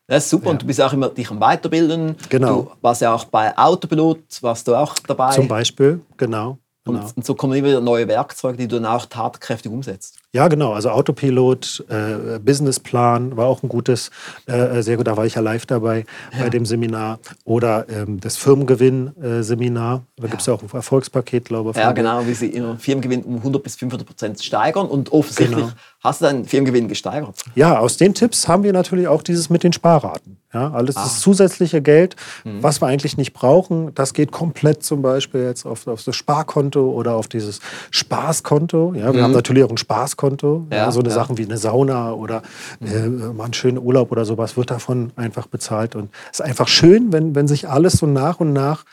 Das 0.09 0.23
ist 0.23 0.31
super 0.31 0.49
und 0.49 0.63
du 0.63 0.65
bist 0.65 0.81
auch 0.81 0.91
immer 0.91 1.09
dich 1.09 1.29
am 1.29 1.39
Weiterbilden. 1.39 2.15
Genau. 2.29 2.63
Du 2.63 2.71
warst 2.81 3.01
ja 3.01 3.13
auch 3.13 3.25
bei 3.25 3.55
Autopilot, 3.55 4.19
warst 4.41 4.67
du 4.67 4.73
auch 4.75 4.95
dabei. 5.07 5.35
Zum 5.35 5.47
Beispiel, 5.47 6.01
genau. 6.17 6.57
Und, 6.85 6.95
Genau. 6.95 7.11
und 7.15 7.25
so 7.25 7.35
kommen 7.35 7.53
immer 7.53 7.67
wieder 7.67 7.81
neue 7.81 8.07
Werkzeuge, 8.07 8.57
die 8.57 8.67
du 8.67 8.77
dann 8.79 8.87
auch 8.87 9.05
tatkräftig 9.05 9.71
umsetzt. 9.71 10.17
Ja, 10.31 10.47
genau. 10.47 10.73
Also 10.73 10.89
Autopilot, 10.91 11.85
äh, 11.89 12.37
Businessplan 12.37 13.35
war 13.35 13.47
auch 13.47 13.63
ein 13.63 13.69
gutes, 13.69 14.11
äh, 14.45 14.83
sehr 14.83 14.97
gut. 14.97 15.07
Da 15.07 15.17
war 15.17 15.25
ich 15.25 15.33
ja 15.33 15.41
live 15.41 15.65
dabei 15.65 16.05
bei 16.39 16.49
dem 16.51 16.67
Seminar. 16.67 17.17
Oder 17.45 17.87
ähm, 17.89 18.19
das 18.19 18.37
Firmengewinn-Seminar. 18.37 20.03
da 20.17 20.27
gibt 20.27 20.41
es 20.41 20.45
ja 20.45 20.53
auch 20.53 20.61
ein 20.61 20.69
Erfolgspaket, 20.71 21.45
glaube 21.45 21.71
ich. 21.71 21.77
Ja, 21.77 21.93
genau, 21.93 22.27
wie 22.27 22.35
sie 22.35 22.47
ihren 22.51 22.77
Firmengewinn 22.77 23.23
um 23.23 23.37
100 23.37 23.63
bis 23.63 23.75
500 23.77 24.07
Prozent 24.07 24.43
steigern. 24.43 24.85
Und 24.87 25.11
offensichtlich 25.11 25.57
Genau. 25.57 25.71
hast 26.03 26.21
du 26.21 26.25
deinen 26.25 26.45
Firmengewinn 26.45 26.87
gesteigert. 26.87 27.35
Ja, 27.55 27.79
aus 27.79 27.97
den 27.97 28.13
Tipps 28.13 28.47
haben 28.47 28.61
wir 28.63 28.71
natürlich 28.73 29.07
auch 29.07 29.23
dieses 29.23 29.49
mit 29.49 29.63
den 29.63 29.73
Sparraten. 29.73 30.37
Ja, 30.53 30.71
alles 30.71 30.95
Ah. 30.97 31.03
das 31.03 31.19
zusätzliche 31.21 31.81
Geld, 31.81 32.15
Mhm. 32.43 32.61
was 32.63 32.81
wir 32.81 32.87
eigentlich 32.87 33.17
nicht 33.17 33.33
brauchen, 33.33 33.93
das 33.95 34.13
geht 34.13 34.31
komplett 34.31 34.83
zum 34.83 35.01
Beispiel 35.03 35.41
jetzt 35.43 35.65
auf, 35.65 35.85
auf 35.87 36.03
das 36.03 36.15
Sparkonto 36.15 36.89
oder 36.91 37.15
auf 37.15 37.27
dieses 37.27 37.59
Spaßkonto. 37.91 38.93
Ja, 38.95 39.13
wir 39.13 39.23
haben 39.23 39.31
natürlich 39.33 39.63
auch 39.63 39.69
ein 39.69 39.77
Spaßkonto. 39.77 40.18
Ja, 40.21 40.29
Mhm. 40.29 40.71
Ja, 40.71 40.91
so 40.91 40.99
eine 40.99 41.09
ja. 41.09 41.15
Sachen 41.15 41.37
wie 41.37 41.45
eine 41.45 41.57
Sauna 41.57 42.13
oder 42.13 42.41
äh, 42.81 43.07
mal 43.07 43.45
einen 43.45 43.53
schönen 43.53 43.77
Urlaub 43.77 44.11
oder 44.11 44.25
sowas 44.25 44.57
wird 44.57 44.69
davon 44.71 45.11
einfach 45.15 45.47
bezahlt. 45.47 45.95
Und 45.95 46.09
es 46.31 46.39
ist 46.39 46.45
einfach 46.45 46.67
schön, 46.67 47.11
wenn, 47.13 47.35
wenn 47.35 47.47
sich 47.47 47.67
alles 47.69 47.93
so 47.93 48.05
nach 48.05 48.39
und 48.39 48.53
nach 48.53 48.85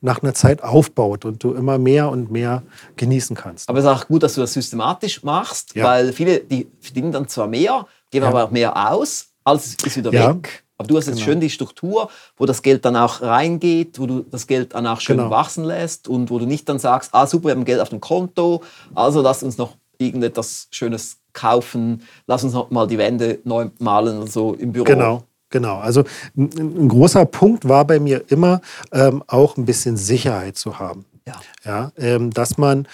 nach 0.00 0.22
einer 0.22 0.34
Zeit 0.34 0.62
aufbaut 0.62 1.24
und 1.24 1.42
du 1.42 1.54
immer 1.54 1.78
mehr 1.78 2.10
und 2.10 2.30
mehr 2.30 2.62
genießen 2.96 3.34
kannst. 3.34 3.70
Aber 3.70 3.78
es 3.78 3.86
ist 3.86 3.90
auch 3.90 4.06
gut, 4.06 4.22
dass 4.22 4.34
du 4.34 4.42
das 4.42 4.52
systematisch 4.52 5.22
machst, 5.22 5.74
Ja. 5.74 5.84
weil 5.86 6.12
viele, 6.12 6.40
die 6.40 6.66
verdienen 6.78 7.10
dann 7.10 7.26
zwar 7.26 7.46
mehr, 7.46 7.86
geben 8.10 8.24
Ja. 8.24 8.28
aber 8.30 8.44
auch 8.44 8.50
mehr 8.50 8.90
aus, 8.92 9.28
alles 9.44 9.74
ist 9.82 9.96
wieder 9.96 10.12
Ja. 10.12 10.34
weg. 10.36 10.62
Aber 10.76 10.88
du 10.88 10.98
hast 10.98 11.06
jetzt 11.06 11.16
Genau. 11.16 11.24
schön 11.24 11.40
die 11.40 11.48
Struktur, 11.48 12.10
wo 12.36 12.44
das 12.44 12.60
Geld 12.60 12.84
dann 12.84 12.96
auch 12.96 13.22
reingeht, 13.22 13.98
wo 13.98 14.04
du 14.06 14.26
das 14.30 14.46
Geld 14.46 14.74
dann 14.74 14.86
auch 14.86 15.00
schön 15.00 15.16
Genau. 15.16 15.30
wachsen 15.30 15.64
lässt 15.64 16.06
und 16.06 16.28
wo 16.30 16.38
du 16.38 16.44
nicht 16.44 16.68
dann 16.68 16.78
sagst, 16.78 17.08
ah 17.14 17.26
super, 17.26 17.44
wir 17.48 17.52
haben 17.52 17.64
Geld 17.64 17.80
auf 17.80 17.88
dem 17.88 18.00
Konto, 18.02 18.62
also 18.94 19.22
lass 19.22 19.42
uns 19.42 19.56
noch 19.56 19.74
irgendetwas 19.98 20.68
Schönes 20.70 21.18
kaufen, 21.32 22.02
lass 22.26 22.44
uns 22.44 22.52
noch 22.52 22.70
mal 22.70 22.86
die 22.86 22.98
Wände 22.98 23.40
neu 23.44 23.68
malen 23.78 24.18
oder 24.18 24.30
so 24.30 24.54
im 24.54 24.72
Büro. 24.72 24.84
Genau, 24.84 25.24
genau. 25.50 25.78
Also 25.78 26.04
ein, 26.36 26.88
großer 26.88 27.26
Punkt 27.26 27.68
war 27.68 27.84
bei 27.84 27.98
mir 27.98 28.24
immer 28.28 28.60
ähm, 28.92 29.22
auch 29.26 29.56
ein 29.56 29.64
bisschen 29.64 29.96
Sicherheit 29.96 30.56
zu 30.56 30.78
haben. 30.78 31.04
Ja. 31.26 31.34
Ja, 31.64 31.92
ähm, 31.96 32.30
dass 32.30 32.58
man 32.58 32.86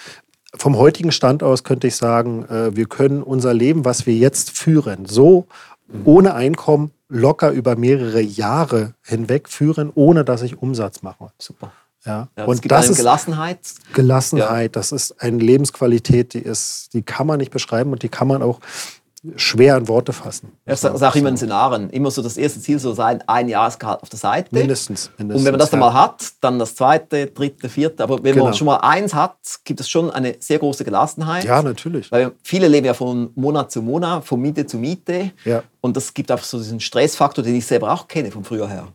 vom 0.55 0.77
heutigen 0.77 1.11
Stand 1.11 1.43
aus 1.43 1.63
könnte 1.63 1.87
ich 1.87 1.95
sagen, 1.95 2.45
äh, 2.45 2.75
wir 2.75 2.85
können 2.85 3.23
unser 3.23 3.53
Leben, 3.53 3.85
was 3.85 4.05
wir 4.05 4.15
jetzt 4.15 4.51
führen, 4.51 5.05
so 5.05 5.47
ohne 6.05 6.33
Einkommen 6.33 6.91
locker 7.09 7.51
über 7.51 7.75
mehrere 7.75 8.21
Jahre 8.21 8.93
hinweg 9.03 9.49
führen, 9.49 9.91
ohne 9.93 10.23
dass 10.23 10.41
ich 10.41 10.61
Umsatz 10.61 11.01
mache. 11.01 11.31
Super. 11.37 11.71
Ja. 12.05 12.11
Ja, 12.11 12.27
das 12.35 12.47
Und 12.47 12.61
gibt 12.61 12.71
das 12.71 12.89
ist 12.89 12.97
Gelassenheit. 12.97 13.59
Gelassenheit, 13.93 14.75
das 14.75 14.91
ist 14.91 15.21
eine 15.21 15.37
Lebensqualität, 15.37 16.33
die 16.33 16.39
ist, 16.39 16.93
die 16.93 17.03
kann 17.03 17.27
man 17.27 17.37
nicht 17.37 17.51
beschreiben 17.51 17.91
und 17.91 18.03
die 18.03 18.09
kann 18.09 18.27
man 18.27 18.41
auch 18.41 18.59
schwer 19.35 19.77
in 19.77 19.87
Worte 19.87 20.13
fassen. 20.13 20.51
Ja, 20.65 20.73
ich 20.73 20.79
sage 20.79 20.97
sag 20.97 21.15
immer 21.15 21.29
in 21.29 21.37
Seminaren, 21.37 21.91
immer 21.91 22.09
so 22.09 22.23
das 22.23 22.37
erste 22.37 22.59
Ziel 22.59 22.79
so 22.79 22.93
sein, 22.93 23.23
ein 23.27 23.47
Jahresgehalt 23.49 24.01
auf 24.01 24.09
der 24.09 24.17
Seite. 24.17 24.47
Mindestens, 24.51 25.11
mindestens. 25.17 25.39
Und 25.41 25.45
wenn 25.45 25.51
man 25.53 25.59
das 25.59 25.69
dann 25.69 25.79
ja. 25.79 25.85
mal 25.85 25.93
hat, 25.93 26.23
dann 26.41 26.57
das 26.57 26.73
zweite, 26.73 27.27
dritte, 27.27 27.69
vierte. 27.69 28.01
Aber 28.01 28.23
wenn 28.23 28.33
Genau. 28.33 28.45
man 28.45 28.53
schon 28.55 28.65
mal 28.65 28.77
eins 28.77 29.13
hat, 29.13 29.35
gibt 29.63 29.79
es 29.79 29.87
schon 29.87 30.09
eine 30.09 30.37
sehr 30.39 30.57
große 30.57 30.83
Gelassenheit. 30.83 31.43
Ja, 31.43 31.61
natürlich. 31.61 32.11
Weil 32.11 32.31
viele 32.41 32.67
leben 32.67 32.87
ja 32.87 32.95
von 32.95 33.29
Monat 33.35 33.71
zu 33.71 33.83
Monat, 33.83 34.25
von 34.25 34.41
Miete 34.41 34.65
zu 34.65 34.77
Miete. 34.77 35.31
Ja. 35.45 35.61
Und 35.81 35.95
das 35.95 36.11
gibt 36.15 36.31
einfach 36.31 36.45
so 36.45 36.57
diesen 36.57 36.79
Stressfaktor, 36.79 37.43
den 37.43 37.55
ich 37.55 37.65
selber 37.67 37.91
auch 37.91 38.07
kenne 38.07 38.31
von 38.31 38.43
früher 38.43 38.67
her. 38.67 38.87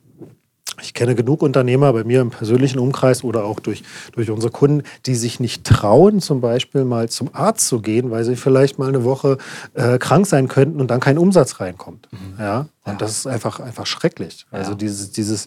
Ich 0.83 0.95
kenne 0.95 1.15
genug 1.15 1.43
Unternehmer 1.43 1.93
bei 1.93 2.05
mir 2.05 2.21
im 2.21 2.31
persönlichen 2.31 2.79
Umkreis 2.79 3.25
oder 3.25 3.45
auch 3.45 3.61
durch, 3.61 3.83
durch 4.13 4.31
unsere 4.31 4.53
Kunden, 4.53 4.83
die 5.07 5.15
sich 5.15 5.41
nicht 5.41 5.65
trauen, 5.65 6.21
zum 6.21 6.41
Beispiel 6.41 6.85
mal 6.85 7.09
zum 7.09 7.31
Arzt 7.33 7.69
zu 7.69 7.81
gehen, 7.81 8.11
weil 8.11 8.25
sie 8.25 8.37
vielleicht 8.37 8.79
mal 8.79 8.89
eine 8.89 9.05
Woche 9.05 9.39
äh, 9.75 9.99
krank 9.99 10.27
sein 10.27 10.49
könnten 10.49 10.81
und 10.81 10.91
dann 10.91 11.01
kein 11.01 11.19
Umsatz 11.19 11.61
reinkommt. 11.61 12.09
Ja? 12.39 12.69
Und 12.85 13.01
das 13.01 13.13
ist 13.19 13.27
einfach, 13.27 13.61
einfach 13.61 13.87
schrecklich. 13.87 14.47
Also 14.51 14.73
Ja. 14.73 14.77
dieses, 14.77 15.11
dieses, 15.13 15.47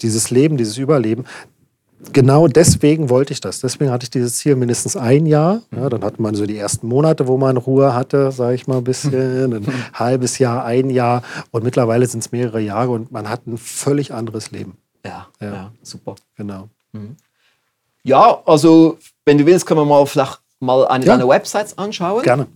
dieses 0.00 0.30
Leben, 0.30 0.56
dieses 0.56 0.78
Überleben. 0.78 1.24
Genau 2.12 2.48
deswegen 2.48 3.08
wollte 3.10 3.32
ich 3.32 3.40
das. 3.40 3.60
Deswegen 3.60 3.90
hatte 3.90 4.04
ich 4.04 4.10
dieses 4.10 4.36
Ziel 4.38 4.56
mindestens 4.56 4.96
ein 4.96 5.24
Jahr. 5.26 5.62
Ja, 5.74 5.88
dann 5.88 6.02
hatte 6.02 6.20
man 6.20 6.34
so 6.34 6.44
die 6.46 6.56
ersten 6.58 6.88
Monate, 6.88 7.28
wo 7.28 7.36
man 7.38 7.56
Ruhe 7.56 7.94
hatte, 7.94 8.32
sage 8.32 8.54
ich 8.54 8.66
mal 8.66 8.78
ein 8.78 8.84
bisschen. 8.84 9.54
Ein 9.54 9.66
halbes 9.94 10.38
Jahr, 10.38 10.64
ein 10.64 10.90
Jahr. 10.90 11.22
Und 11.52 11.62
mittlerweile 11.64 12.06
sind 12.06 12.20
es 12.20 12.32
mehrere 12.32 12.60
Jahre 12.60 12.90
und 12.90 13.12
man 13.12 13.28
hat 13.28 13.46
ein 13.46 13.56
völlig 13.56 14.12
anderes 14.12 14.50
Leben. 14.50 14.76
Ja, 15.06 15.28
Ja. 15.40 15.52
ja. 15.52 15.72
super. 15.82 16.16
Genau. 16.36 16.68
Ja, 18.02 18.42
also 18.46 18.98
wenn 19.24 19.38
du 19.38 19.46
willst, 19.46 19.64
können 19.66 19.80
wir 19.80 19.84
mal 19.84 20.04
vielleicht 20.06 20.40
mal 20.60 20.86
eine 20.88 21.04
Ja. 21.04 21.16
deiner 21.16 21.28
Websites 21.28 21.78
anschauen. 21.78 22.22
Gerne. 22.22 22.46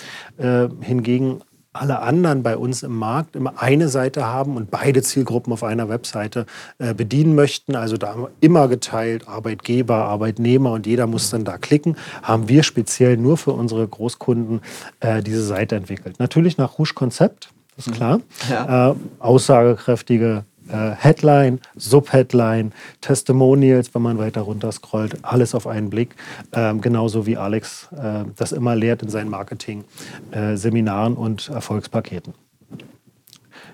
Hingegen 0.81 1.41
alle 1.81 1.99
anderen 1.99 2.43
bei 2.43 2.57
uns 2.57 2.83
im 2.83 2.95
Markt 2.95 3.35
immer 3.35 3.61
eine 3.61 3.89
Seite 3.89 4.25
haben 4.25 4.55
und 4.55 4.71
beide 4.71 5.01
Zielgruppen 5.01 5.53
auf 5.53 5.63
einer 5.63 5.89
Webseite 5.89 6.45
äh, 6.79 6.93
bedienen 6.93 7.35
möchten. 7.35 7.75
Also 7.75 7.97
da 7.97 8.09
haben 8.09 8.21
wir 8.23 8.31
immer 8.41 8.67
geteilt, 8.67 9.27
Arbeitgeber, 9.27 9.95
Arbeitnehmer 9.95 10.71
und 10.71 10.85
jeder 10.85 11.07
muss 11.07 11.29
dann 11.29 11.43
da 11.43 11.57
klicken. 11.57 11.97
Haben 12.21 12.49
wir 12.49 12.63
speziell 12.63 13.17
nur 13.17 13.37
für 13.37 13.51
unsere 13.51 13.87
Großkunden 13.87 14.61
äh, 14.99 15.21
diese 15.23 15.43
Seite 15.43 15.75
entwickelt. 15.75 16.19
Natürlich 16.19 16.57
nach 16.57 16.77
Rouge-Konzept, 16.77 17.49
ist 17.77 17.91
klar. 17.91 18.21
Ja. 18.49 18.91
Äh, 18.91 18.95
aussagekräftige 19.19 20.43
äh, 20.69 20.91
Headline, 20.91 21.59
Subheadline, 21.75 22.71
Testimonials, 23.01 23.93
wenn 23.93 24.01
man 24.01 24.17
weiter 24.17 24.41
runter 24.41 24.71
scrollt, 24.71 25.17
alles 25.23 25.55
auf 25.55 25.67
einen 25.67 25.89
Blick. 25.89 26.15
Ähm, 26.53 26.81
genauso 26.81 27.25
wie 27.25 27.37
Alex 27.37 27.89
äh, 27.91 28.25
das 28.35 28.51
immer 28.51 28.75
lehrt 28.75 29.03
in 29.03 29.09
seinen 29.09 29.29
Marketing-Seminaren 29.29 31.15
und 31.15 31.49
Erfolgspaketen. 31.49 32.33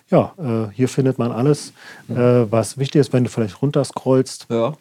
Ja, 0.10 0.34
äh, 0.38 0.72
hier 0.74 0.90
findet 0.90 1.18
man 1.18 1.32
alles, 1.32 1.74
äh, 2.10 2.16
was 2.16 2.78
wichtig 2.78 3.02
ist, 3.02 3.14
wenn 3.14 3.24
du 3.24 3.30
vielleicht 3.30 3.62
runterscrollst. 3.62 4.48
Ja. 4.50 4.74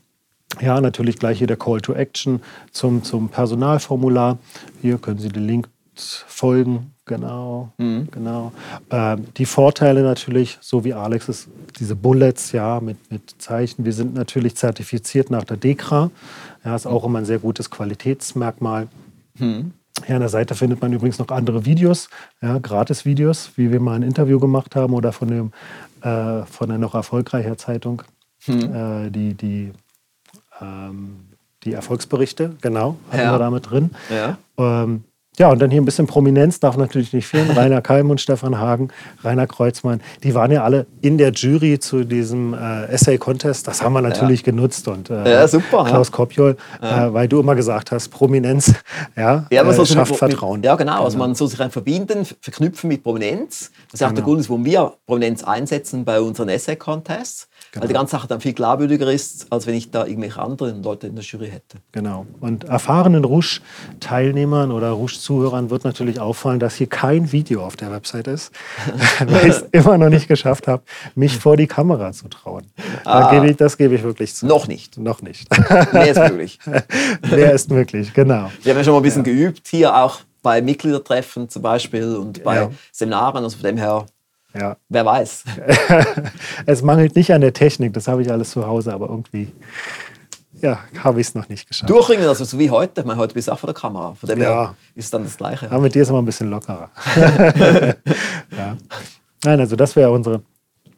Ja, 0.60 0.80
natürlich 0.80 1.18
gleich 1.18 1.38
hier 1.38 1.46
der 1.46 1.56
Call 1.56 1.80
to 1.80 1.94
Action 1.94 2.42
zum, 2.72 3.02
zum 3.02 3.30
Personalformular. 3.30 4.38
Hier 4.82 4.98
können 4.98 5.18
Sie 5.18 5.30
den 5.30 5.46
Link 5.46 5.68
folgen. 5.94 6.91
Genau, 7.04 7.72
genau. 7.78 8.52
Ähm, 8.90 9.26
die 9.36 9.44
Vorteile 9.46 10.02
natürlich, 10.02 10.56
so 10.60 10.84
wie 10.84 10.94
Alex 10.94 11.28
ist, 11.28 11.48
diese 11.80 11.96
Bullets, 11.96 12.52
ja, 12.52 12.78
mit, 12.80 12.96
mit 13.10 13.34
Zeichen. 13.42 13.84
Wir 13.84 13.92
sind 13.92 14.14
natürlich 14.14 14.54
zertifiziert 14.54 15.28
nach 15.28 15.42
der 15.42 15.56
DEKRA. 15.56 16.10
Ja, 16.64 16.76
ist 16.76 16.86
auch 16.86 17.04
immer 17.04 17.18
ein 17.18 17.24
sehr 17.24 17.40
gutes 17.40 17.70
Qualitätsmerkmal. 17.70 18.86
Ja, 19.38 20.14
an 20.14 20.20
der 20.20 20.28
Seite 20.28 20.54
findet 20.54 20.80
man 20.80 20.92
übrigens 20.92 21.18
noch 21.18 21.28
andere 21.28 21.64
Videos, 21.64 22.08
ja, 22.40 22.58
Gratis-Videos, 22.58 23.50
wie 23.56 23.72
wir 23.72 23.80
mal 23.80 23.94
ein 23.96 24.02
Interview 24.02 24.38
gemacht 24.38 24.76
haben 24.76 24.94
oder 24.94 25.10
von, 25.12 25.26
dem, 25.28 25.52
äh, 26.02 26.44
von 26.44 26.68
der 26.68 26.78
noch 26.78 26.94
erfolgreicher 26.94 27.58
Zeitung. 27.58 28.02
Äh, 28.46 29.10
die, 29.10 29.34
die, 29.34 29.72
ähm, 30.60 31.20
die 31.64 31.72
Erfolgsberichte, 31.72 32.54
genau, 32.60 32.96
hatten 33.10 33.22
Ja. 33.22 33.32
wir 33.32 33.38
da 33.38 33.50
mit 33.50 33.68
drin. 33.70 33.90
Ja. 34.08 34.38
Ähm, 34.56 35.04
ja, 35.38 35.50
und 35.50 35.60
dann 35.60 35.70
hier 35.70 35.80
ein 35.80 35.86
bisschen 35.86 36.06
Prominenz 36.06 36.60
darf 36.60 36.76
natürlich 36.76 37.12
nicht 37.12 37.26
fehlen. 37.26 37.50
Rainer 37.56 37.80
Keim 37.80 38.10
und 38.10 38.20
Stefan 38.20 38.58
Hagen, 38.58 38.88
Rainer 39.24 39.46
Kreuzmann, 39.46 40.02
die 40.22 40.34
waren 40.34 40.50
ja 40.50 40.62
alle 40.62 40.86
in 41.00 41.16
der 41.16 41.32
Jury 41.32 41.78
zu 41.78 42.04
diesem 42.04 42.52
äh, 42.52 42.84
Essay-Contest. 42.86 43.66
Das 43.66 43.82
haben 43.82 43.94
wir 43.94 44.02
natürlich 44.02 44.44
genutzt. 44.44 44.88
Und 44.88 45.08
äh, 45.08 45.30
Ja, 45.30 45.48
super, 45.48 45.84
Klaus 45.84 46.08
ja. 46.08 46.12
Kopjol, 46.16 46.56
äh, 46.82 47.12
weil 47.12 47.28
du 47.28 47.40
immer 47.40 47.54
gesagt 47.54 47.92
hast, 47.92 48.10
Prominenz 48.10 48.74
ja, 49.16 49.46
Ja, 49.50 49.64
man 49.64 49.74
äh, 49.74 49.86
schafft 49.86 50.10
mit, 50.10 50.18
Vertrauen. 50.18 50.60
Mit, 50.60 50.66
ja, 50.66 50.76
genau. 50.76 51.04
Also 51.04 51.16
man 51.16 51.34
soll 51.34 51.48
sich 51.48 51.58
dann 51.58 51.70
verbinden, 51.70 52.26
verknüpfen 52.40 52.88
mit 52.88 53.02
Prominenz. 53.02 53.70
Das 53.90 54.00
ist 54.00 54.06
auch 54.06 54.12
der 54.12 54.22
Genau. 54.22 54.34
Grund, 54.34 54.48
warum 54.50 54.64
wir 54.66 54.92
Prominenz 55.06 55.42
einsetzen 55.44 56.04
bei 56.04 56.20
unseren 56.20 56.50
Essay-Contests. 56.50 57.48
Weil 57.74 57.88
die 57.88 57.94
ganze 57.94 58.12
Sache 58.12 58.28
dann 58.28 58.40
viel 58.40 58.52
glaubwürdiger 58.52 59.10
ist, 59.10 59.46
als 59.50 59.66
wenn 59.66 59.74
ich 59.74 59.90
da 59.90 60.04
irgendwelche 60.04 60.40
anderen 60.40 60.82
Leute 60.82 61.06
in 61.06 61.14
der 61.14 61.24
Jury 61.24 61.48
hätte. 61.48 61.78
Genau. 61.92 62.26
Und 62.40 62.64
erfahrenen 62.64 63.24
Rouge-Teilnehmern 63.24 64.70
oder 64.72 64.90
Rouge-Zuhörern 64.90 65.70
wird 65.70 65.84
natürlich 65.84 66.20
auffallen, 66.20 66.60
dass 66.60 66.74
hier 66.74 66.86
kein 66.86 67.32
Video 67.32 67.64
auf 67.64 67.76
der 67.76 67.90
Website 67.90 68.26
ist, 68.26 68.52
weil 69.26 69.48
ich 69.48 69.54
es 69.54 69.62
immer 69.72 69.96
noch 69.96 70.10
nicht 70.10 70.28
geschafft 70.28 70.68
habe, 70.68 70.82
mich 71.14 71.38
vor 71.38 71.56
die 71.56 71.66
Kamera 71.66 72.12
zu 72.12 72.28
trauen. 72.28 72.66
Da 73.04 73.30
gebe 73.30 73.48
ich, 73.50 73.56
das 73.56 73.78
gebe 73.78 73.94
ich 73.94 74.02
wirklich 74.02 74.34
zu. 74.34 74.46
Noch 74.46 74.68
nicht. 74.68 74.98
Noch 74.98 75.22
nicht. 75.22 75.48
Mehr 75.92 76.10
ist 76.10 76.18
möglich. 76.18 76.58
Wer 77.22 77.52
ist 77.52 77.70
möglich, 77.70 78.12
genau. 78.12 78.50
Wir 78.62 78.72
haben 78.72 78.78
ja 78.78 78.84
schon 78.84 78.92
mal 78.92 79.00
ein 79.00 79.02
bisschen 79.02 79.24
geübt, 79.24 79.66
hier 79.68 79.96
auch 79.96 80.20
bei 80.42 80.60
Mitgliedertreffen 80.60 81.48
zum 81.48 81.62
Beispiel 81.62 82.16
und 82.16 82.42
bei 82.42 82.56
Ja. 82.56 82.70
Seminaren. 82.90 83.44
Also 83.44 83.56
von 83.56 83.64
dem 83.66 83.76
her, 83.78 84.06
Ja. 84.58 84.76
wer 84.88 85.06
weiß. 85.06 85.44
es 86.66 86.82
mangelt 86.82 87.14
nicht 87.16 87.32
an 87.32 87.40
der 87.40 87.52
Technik, 87.52 87.92
das 87.94 88.06
habe 88.08 88.22
ich 88.22 88.30
alles 88.30 88.50
zu 88.50 88.66
Hause, 88.66 88.92
aber 88.92 89.08
irgendwie 89.08 89.52
ja, 90.60 90.78
habe 91.02 91.20
ich 91.20 91.26
es 91.28 91.34
noch 91.34 91.48
nicht 91.48 91.66
geschafft. 91.66 91.90
Durchringen, 91.90 92.26
also 92.28 92.44
so 92.44 92.56
wie 92.58 92.70
heute. 92.70 93.00
Ich 93.00 93.06
meine, 93.06 93.18
heute 93.18 93.34
bist 93.34 93.48
du 93.48 93.52
auch 93.52 93.58
vor 93.58 93.66
der 93.66 93.74
Kamera. 93.74 94.14
Von 94.14 94.28
dem 94.28 94.40
Ja. 94.40 94.48
her 94.48 94.74
ist 94.94 95.06
es 95.06 95.10
dann 95.10 95.24
das 95.24 95.36
Gleiche. 95.36 95.66
Aber 95.70 95.80
mit 95.80 95.92
dir 95.94 96.02
ist 96.02 96.08
es 96.08 96.10
immer 96.10 96.22
ein 96.22 96.24
bisschen 96.24 96.50
lockerer. 96.50 96.88
ja. 98.56 98.76
Nein, 99.44 99.58
also 99.60 99.74
das 99.74 99.96
wäre 99.96 100.10
unsere. 100.12 100.42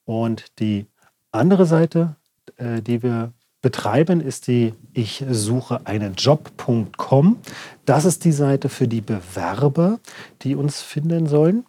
Und 0.04 0.58
die 0.60 0.86
andere 1.32 1.66
Seite, 1.66 2.16
äh, 2.56 2.80
die 2.80 3.02
wir 3.02 3.32
betreiben, 3.62 4.20
ist 4.20 4.46
die 4.46 4.74
Ich 4.92 5.24
suche 5.30 5.86
einen 5.86 6.14
Job.com. 6.14 7.38
Das 7.84 8.04
ist 8.04 8.24
die 8.24 8.32
Seite 8.32 8.68
für 8.68 8.88
die 8.88 9.00
Bewerber, 9.00 9.98
die 10.42 10.54
uns 10.54 10.80
finden 10.80 11.26
sollen. 11.26 11.66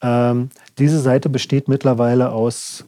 Ähm, 0.00 0.50
diese 0.78 1.00
Seite 1.00 1.28
besteht 1.28 1.68
mittlerweile 1.68 2.30
aus, 2.30 2.84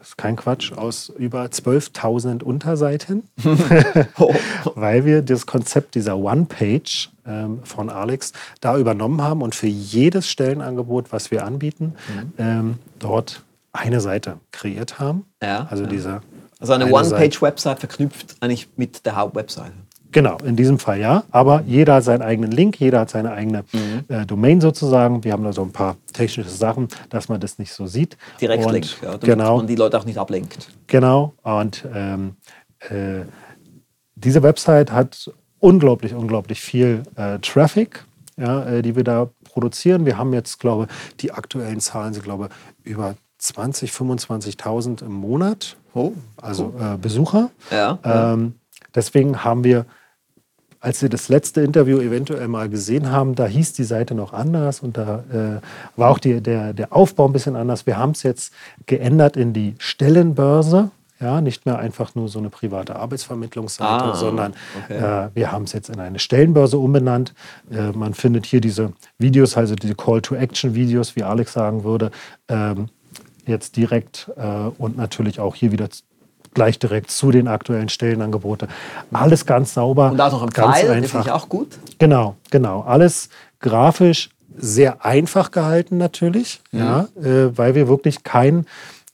ist 0.00 0.16
kein 0.16 0.36
Quatsch, 0.36 0.72
aus 0.72 1.10
über 1.10 1.44
12.000 1.44 2.42
Unterseiten, 2.42 3.24
Oh. 4.18 4.34
weil 4.74 5.04
wir 5.04 5.22
das 5.22 5.46
Konzept 5.46 5.94
dieser 5.94 6.16
One-Page 6.16 7.10
ähm, 7.26 7.60
von 7.64 7.90
Alex 7.90 8.32
da 8.60 8.78
übernommen 8.78 9.22
haben 9.22 9.42
und 9.42 9.54
für 9.54 9.66
jedes 9.66 10.28
Stellenangebot, 10.30 11.12
was 11.12 11.30
wir 11.30 11.44
anbieten, 11.44 11.94
ähm, 12.38 12.78
dort 12.98 13.42
eine 13.72 14.00
Seite 14.00 14.38
kreiert 14.50 14.98
haben. 14.98 15.26
Ja, 15.42 15.66
also 15.70 15.84
ja. 15.84 15.90
dieser 15.90 16.22
Also 16.58 16.72
eine 16.72 16.84
Eine 16.86 16.94
One-Page-Website 16.94 17.78
verknüpft 17.80 18.36
eigentlich 18.40 18.68
mit 18.76 19.04
der 19.06 19.16
Hauptwebsite. 19.16 19.72
Genau, 20.10 20.38
in 20.38 20.56
diesem 20.56 20.78
Fall 20.78 20.98
ja. 20.98 21.24
Aber 21.30 21.62
jeder 21.66 21.94
hat 21.96 22.04
seinen 22.04 22.22
eigenen 22.22 22.50
Link, 22.50 22.80
jeder 22.80 23.00
hat 23.00 23.10
seine 23.10 23.30
eigene 23.32 23.64
Mhm. 23.72 24.04
äh, 24.08 24.24
Domain 24.24 24.60
sozusagen. 24.60 25.22
Wir 25.22 25.32
haben 25.32 25.44
da 25.44 25.52
so 25.52 25.62
ein 25.62 25.70
paar 25.72 25.96
technische 26.14 26.48
Sachen, 26.48 26.88
dass 27.10 27.28
man 27.28 27.40
das 27.40 27.58
nicht 27.58 27.72
so 27.72 27.86
sieht. 27.86 28.16
Direktlink, 28.40 28.74
Und, 28.74 28.96
ja, 29.02 29.08
damit 29.10 29.20
genau, 29.22 29.56
man 29.58 29.66
die 29.66 29.76
Leute 29.76 29.98
auch 29.98 30.06
nicht 30.06 30.16
ablenkt. 30.18 30.68
genau. 30.86 31.34
Und 31.42 31.86
ähm, 31.94 32.36
äh, 32.88 33.20
diese 34.14 34.42
Website 34.42 34.90
hat 34.92 35.30
unglaublich, 35.60 36.14
unglaublich 36.14 36.60
viel 36.60 37.02
äh, 37.16 37.38
Traffic, 37.40 38.04
ja, 38.38 38.64
äh, 38.64 38.82
die 38.82 38.96
wir 38.96 39.04
da 39.04 39.28
produzieren. 39.44 40.06
Wir 40.06 40.16
haben 40.16 40.32
jetzt, 40.32 40.58
glaube 40.58 40.86
ich, 41.10 41.16
die 41.16 41.32
aktuellen 41.32 41.80
Zahlen 41.80 42.14
sind, 42.14 42.22
glaube 42.24 42.48
ich, 42.82 42.92
über 42.92 43.14
20, 43.38 43.90
25.000 43.92 45.02
im 45.04 45.12
Monat. 45.12 45.76
Oh, 45.94 46.12
Also 46.40 46.74
äh, 46.78 46.96
Besucher. 46.98 47.50
Ja, 47.70 47.98
ja. 48.04 48.32
Ähm, 48.34 48.54
deswegen 48.94 49.44
haben 49.44 49.64
wir, 49.64 49.86
als 50.80 51.02
wir 51.02 51.08
das 51.08 51.28
letzte 51.28 51.60
Interview 51.62 51.98
eventuell 51.98 52.46
mal 52.48 52.68
gesehen 52.68 53.10
haben, 53.10 53.34
da 53.34 53.46
hieß 53.46 53.72
die 53.72 53.84
Seite 53.84 54.14
noch 54.14 54.32
anders 54.32 54.80
und 54.80 54.96
da 54.96 55.24
äh, 55.32 55.60
war 55.98 56.10
auch 56.10 56.18
die, 56.18 56.40
der, 56.40 56.72
der 56.72 56.92
Aufbau 56.92 57.26
ein 57.26 57.32
bisschen 57.32 57.56
anders. 57.56 57.86
Wir 57.86 57.96
haben 57.96 58.10
es 58.12 58.22
jetzt 58.22 58.52
geändert 58.86 59.36
in 59.36 59.52
die 59.52 59.74
Stellenbörse. 59.78 60.90
Ja, 61.20 61.40
nicht 61.40 61.66
mehr 61.66 61.80
einfach 61.80 62.14
nur 62.14 62.28
so 62.28 62.38
eine 62.38 62.48
private 62.48 62.94
Arbeitsvermittlungsseite, 62.94 64.04
Ah, 64.04 64.14
sondern 64.14 64.54
okay. 64.84 64.98
äh, 64.98 65.30
wir 65.34 65.50
haben 65.50 65.64
es 65.64 65.72
jetzt 65.72 65.88
in 65.90 65.98
eine 65.98 66.20
Stellenbörse 66.20 66.78
umbenannt. 66.78 67.34
Äh, 67.72 67.90
man 67.90 68.14
findet 68.14 68.46
hier 68.46 68.60
diese 68.60 68.92
Videos, 69.18 69.56
also 69.56 69.74
diese 69.74 69.96
Call-to-Action-Videos, 69.96 71.16
wie 71.16 71.24
Alex 71.24 71.54
sagen 71.54 71.82
würde, 71.82 72.12
ähm, 72.46 72.86
jetzt 73.48 73.76
direkt 73.76 74.30
äh, 74.36 74.70
und 74.78 74.96
natürlich 74.96 75.40
auch 75.40 75.54
hier 75.54 75.72
wieder 75.72 75.88
gleich 76.54 76.78
direkt 76.78 77.10
zu 77.10 77.30
den 77.30 77.48
aktuellen 77.48 77.88
Stellenangeboten. 77.88 78.68
Alles 79.12 79.46
ganz 79.46 79.74
sauber. 79.74 80.10
Und 80.10 80.20
auch 80.20 80.32
noch 80.32 80.42
im 80.42 80.50
ganz 80.50 80.78
Pfeil, 80.78 80.90
einfach. 80.90 81.10
finde 81.10 81.26
ich 81.26 81.32
auch 81.32 81.48
gut. 81.48 81.78
Genau, 81.98 82.36
genau. 82.50 82.80
Alles 82.80 83.28
grafisch 83.60 84.30
sehr 84.56 85.04
einfach 85.04 85.50
gehalten 85.50 85.98
natürlich, 85.98 86.60
ja, 86.72 87.08
äh, 87.22 87.56
weil 87.56 87.74
wir 87.74 87.86
wirklich 87.86 88.24
kein 88.24 88.66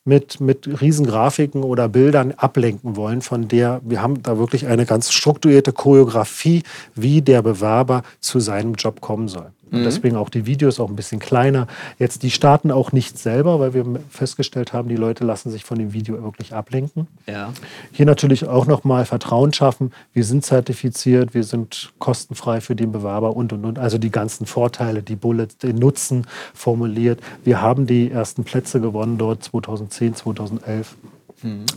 mit, 0.05 0.41
mit 0.41 0.81
riesen 0.81 1.07
Grafiken 1.07 1.63
oder 1.63 1.89
Bildern 1.89 2.33
ablenken 2.33 2.97
wollen, 2.97 3.23
von 3.23 3.49
der 3.49 3.81
wir 3.85 4.03
haben 4.03 4.23
da 4.23 4.39
wirklich 4.39 4.67
eine 4.67 4.85
ganz 4.87 5.11
strukturierte 5.11 5.73
Choreografie, 5.73 6.63
wie 6.95 7.23
der 7.23 7.43
Bewerber 7.43 8.03
zu 8.21 8.41
seinem 8.41 8.75
Job 8.75 9.01
kommen 9.01 9.29
soll. 9.29 9.51
Und 9.77 9.85
deswegen 9.85 10.17
auch 10.17 10.29
die 10.29 10.47
Videos 10.47 10.81
auch 10.81 10.89
ein 10.89 10.97
bisschen 10.97 11.21
kleiner. 11.21 11.67
Jetzt, 11.99 12.23
die 12.23 12.31
starten 12.31 12.71
auch 12.71 12.93
nicht 12.93 13.19
selber, 13.19 13.61
weil 13.61 13.75
wir 13.75 13.85
festgestellt 14.09 14.73
haben, 14.73 14.89
die 14.89 14.97
Leute 14.97 15.25
lassen 15.25 15.51
sich 15.51 15.65
von 15.65 15.79
dem 15.79 15.93
Video 15.93 16.23
wirklich 16.23 16.55
ablenken. 16.55 17.07
Ja. 17.27 17.53
Hier 17.93 18.07
natürlich 18.07 18.47
auch 18.47 18.67
nochmal 18.67 19.05
Vertrauen 19.05 19.53
schaffen. 19.53 19.93
Wir 20.13 20.25
sind 20.25 20.45
zertifiziert, 20.45 21.35
wir 21.35 21.45
sind 21.45 21.93
kostenfrei 21.99 22.61
für 22.61 22.77
den 22.77 22.93
Bewerber 22.93 23.37
und 23.37 23.53
und 23.53 23.65
und. 23.65 23.79
Also 23.79 23.99
die 23.99 24.11
ganzen 24.11 24.47
Vorteile, 24.47 25.03
die 25.03 25.17
Bullets, 25.17 25.59
den 25.59 25.77
Nutzen 25.77 26.27
formuliert. 26.55 27.21
Wir 27.45 27.61
haben 27.61 27.87
die 27.87 28.11
ersten 28.11 28.45
Plätze 28.45 28.81
gewonnen 28.81 29.19
dort 29.19 29.45
2010, 29.45 30.15
2011. 30.15 30.97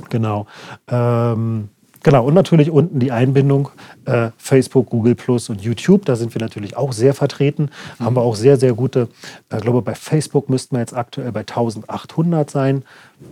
Genau. 0.09 0.47
Ähm, 0.87 1.69
genau. 2.07 2.25
Und 2.25 2.33
natürlich 2.33 2.71
unten 2.71 2.99
die 2.99 3.11
Einbindung 3.11 3.69
äh, 4.05 4.29
Facebook, 4.37 4.89
Google 4.89 5.13
Plus 5.13 5.49
und 5.49 5.61
YouTube. 5.61 6.05
Da 6.05 6.15
sind 6.15 6.33
wir 6.33 6.41
natürlich 6.41 6.77
auch 6.77 6.93
sehr 6.93 7.13
vertreten. 7.13 7.69
Haben 7.99 8.15
wir 8.15 8.21
auch 8.21 8.35
sehr, 8.35 8.55
sehr 8.55 8.73
gute. 8.73 9.09
Ich 9.53 9.61
glaube, 9.61 9.81
bei 9.81 9.93
Facebook 9.93 10.49
müssten 10.49 10.77
wir 10.77 10.79
jetzt 10.79 10.95
aktuell 10.95 11.33
bei 11.33 11.41
1800 11.41 12.49
sein. 12.49 12.83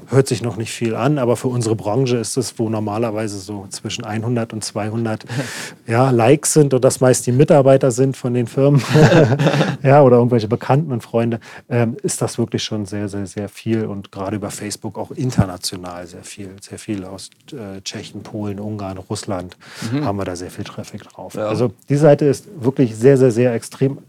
Hört 0.08 0.28
sich 0.28 0.42
noch 0.42 0.58
nicht 0.58 0.72
viel 0.72 0.96
an, 0.96 1.20
aber 1.20 1.36
für 1.36 1.48
unsere 1.48 1.76
Branche 1.76 2.18
ist 2.18 2.38
es, 2.38 2.58
wo 2.58 2.70
normalerweise 2.70 3.38
so 3.38 3.68
zwischen 3.70 4.04
100 4.04 4.52
und 4.54 4.64
200 4.64 5.26
ja, 5.88 6.10
Likes 6.10 6.54
sind 6.54 6.74
und 6.74 6.84
das 6.84 7.02
meist 7.02 7.28
die 7.28 7.32
Mitarbeiter 7.32 7.92
sind 7.92 8.18
von 8.18 8.34
den 8.34 8.48
Firmen 8.48 8.82
ja, 9.84 10.02
oder 10.02 10.18
irgendwelche 10.18 10.48
Bekannten 10.48 10.92
und 10.92 11.02
Freunde, 11.02 11.40
ähm, 11.70 11.98
ist 12.02 12.20
das 12.22 12.40
wirklich 12.40 12.64
schon 12.64 12.88
sehr, 12.88 13.10
sehr, 13.10 13.28
sehr 13.28 13.48
viel 13.48 13.86
und 13.86 14.12
gerade 14.12 14.38
über 14.38 14.50
Facebook 14.50 14.98
auch 14.98 15.12
international 15.12 16.08
sehr 16.08 16.24
viel. 16.24 16.50
Sehr 16.62 16.80
viel 16.80 17.06
aus 17.06 17.30
äh, 17.52 17.82
Tschechien, 17.82 18.24
Polen, 18.24 18.60
Ungarn, 18.60 18.98
Russland 18.98 19.56
haben 20.04 20.18
wir 20.18 20.26
da 20.26 20.36
sehr 20.36 20.50
viel 20.50 20.64
Traffic 20.64 21.04
drauf. 21.04 21.36
Ja. 21.36 21.48
Also 21.48 21.72
die 21.90 21.98
Seite 21.98 22.26
ist 22.26 22.48
wirklich 22.60 22.96
sehr, 22.96 23.18
sehr, 23.18 23.32
sehr 23.32 23.54
extrem 23.54 24.00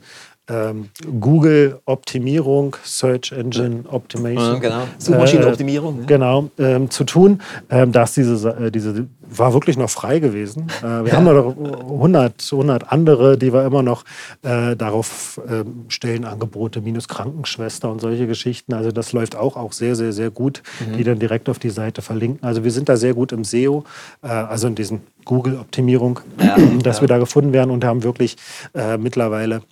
ähm, 0.50 0.88
Google-Optimierung, 1.20 2.76
Search 2.84 3.32
Engine 3.32 3.84
Optimation. 3.88 4.56
Mhm, 4.56 4.60
genau. 4.60 4.82
Suchmaschinenoptimierung. 4.98 6.02
Äh, 6.02 6.06
genau, 6.06 6.50
ähm, 6.58 6.90
zu 6.90 7.04
tun. 7.04 7.40
Ähm, 7.70 7.92
dass 7.92 8.14
diese, 8.14 8.48
äh, 8.50 8.70
diese 8.70 9.06
war 9.30 9.54
wirklich 9.54 9.76
noch 9.76 9.90
frei 9.90 10.18
gewesen. 10.18 10.66
Äh, 10.80 11.04
wir 11.04 11.06
ja. 11.06 11.12
haben 11.14 11.24
noch 11.24 11.56
100, 11.56 12.48
100 12.50 12.92
andere, 12.92 13.38
die 13.38 13.52
wir 13.52 13.64
immer 13.64 13.82
noch 13.82 14.04
äh, 14.42 14.74
darauf 14.76 15.40
äh, 15.48 15.64
Stellenangebote, 15.88 16.80
minus 16.80 17.08
Krankenschwester 17.08 17.90
und 17.90 18.00
solche 18.00 18.26
Geschichten. 18.26 18.74
Also 18.74 18.90
das 18.90 19.12
läuft 19.12 19.36
auch, 19.36 19.56
auch 19.56 19.72
sehr, 19.72 19.94
sehr, 19.94 20.12
sehr 20.12 20.30
gut, 20.30 20.62
mhm. 20.80 20.96
die 20.96 21.04
dann 21.04 21.18
direkt 21.18 21.48
auf 21.48 21.58
die 21.58 21.70
Seite 21.70 22.02
verlinken. 22.02 22.44
Also 22.46 22.64
wir 22.64 22.72
sind 22.72 22.88
da 22.88 22.96
sehr 22.96 23.14
gut 23.14 23.32
im 23.32 23.44
SEO, 23.44 23.84
äh, 24.22 24.28
also 24.28 24.66
in 24.66 24.74
diesen 24.74 25.02
Google-Optimierung, 25.24 26.20
ja, 26.40 26.56
dass 26.82 26.96
ja. 26.96 27.02
wir 27.02 27.08
da 27.08 27.18
gefunden 27.18 27.52
werden 27.52 27.70
und 27.70 27.84
haben 27.84 28.02
wirklich 28.02 28.36
äh, 28.74 28.96
mittlerweile 28.96 29.62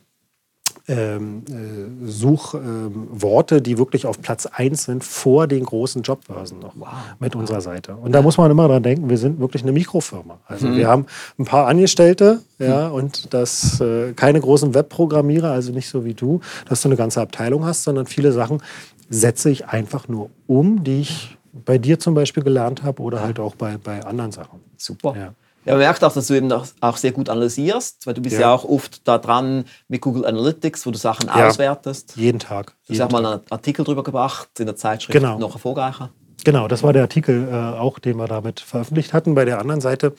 ähm, 0.89 1.43
äh, 1.49 2.07
Suchworte, 2.07 3.57
ähm, 3.57 3.63
die 3.63 3.79
wirklich 3.79 4.07
auf 4.07 4.21
Platz 4.21 4.47
1 4.47 4.85
sind, 4.85 5.05
vor 5.05 5.47
den 5.47 5.65
großen 5.65 6.03
Jobbörsen 6.03 6.59
noch 6.61 6.73
wow. 6.77 6.89
mit 7.21 7.35
wow. 7.35 7.41
unserer 7.41 7.61
Seite. 7.61 7.95
Und 7.97 8.13
da 8.13 8.23
muss 8.23 8.39
man 8.39 8.51
immer 8.51 8.69
dran 8.69 8.83
denken, 8.83 9.11
wir 9.11 9.19
sind 9.19 9.39
wirklich 9.39 9.63
eine 9.63 9.73
Mikrofirma. 9.73 10.39
Also 10.47 10.69
mhm. 10.69 10.77
wir 10.77 10.89
haben 10.89 11.07
ein 11.39 11.45
paar 11.45 11.67
Angestellte 11.67 12.41
ja, 12.59 12.89
mhm. 12.89 12.95
und 12.95 13.35
das 13.35 13.81
äh, 13.81 14.13
keine 14.15 14.41
großen 14.41 14.75
Webprogrammierer, 14.75 15.51
also 15.51 15.73
nicht 15.73 15.89
so 15.89 16.05
wie 16.05 16.15
du, 16.15 16.41
dass 16.69 16.83
du 16.83 16.89
eine 16.89 16.97
ganze 16.97 17.21
Abteilung 17.21 17.65
hast, 17.65 17.85
sondern 17.85 18.07
viele 18.07 18.33
Sachen 18.33 18.63
setze 19.11 19.51
ich 19.51 19.67
einfach 19.67 20.09
nur 20.09 20.31
um, 20.47 20.85
die 20.85 21.01
ich 21.01 21.37
bei 21.53 21.79
dir 21.79 21.99
zum 21.99 22.15
Beispiel 22.15 22.43
gelernt 22.43 22.83
habe 22.83 23.03
oder 23.03 23.21
halt 23.21 23.39
auch 23.39 23.55
bei, 23.55 23.77
bei 23.77 24.05
anderen 24.05 24.33
Sachen. 24.33 24.61
Super. 24.77 25.15
Ja. 25.17 25.35
Ja, 25.69 25.75
man 25.75 25.81
merkt 25.81 26.03
auch, 26.03 26.13
dass 26.13 26.27
du 26.29 26.35
eben 26.35 26.51
auch 26.51 26.97
sehr 26.97 27.13
gut 27.13 27.29
analysierst, 27.29 28.07
weil 28.07 28.15
du 28.15 28.23
bist 28.23 28.37
ja, 28.37 28.41
ja 28.41 28.55
auch 28.55 28.65
oft 28.65 29.07
da 29.07 29.19
dran 29.19 29.67
mit 29.87 30.01
Google 30.01 30.25
Analytics, 30.25 30.87
wo 30.87 30.91
du 30.91 30.97
Sachen 30.97 31.27
ja, 31.27 31.47
auswertest. 31.47 32.15
Jeden 32.17 32.39
Tag. 32.39 32.75
Du 32.87 32.95
hast 32.95 33.03
auch 33.03 33.11
mal 33.11 33.25
einen 33.25 33.41
Artikel 33.51 33.85
drüber 33.85 34.03
gebracht 34.03 34.49
in 34.59 34.65
der 34.65 34.77
Zeitschrift 34.77 35.13
genau. 35.13 35.39
noch 35.39 35.53
erfolgreicher. 35.53 36.11
Genau, 36.45 36.69
das 36.69 36.83
war 36.83 36.95
der 36.95 37.03
Artikel 37.03 37.49
äh, 37.51 37.55
auch, 37.55 37.99
den 37.99 38.17
wir 38.17 38.29
damit 38.29 38.61
veröffentlicht 38.61 39.13
hatten. 39.13 39.35
Bei 39.35 39.45
der 39.45 39.61
anderen 39.61 39.83
Seite, 39.83 40.15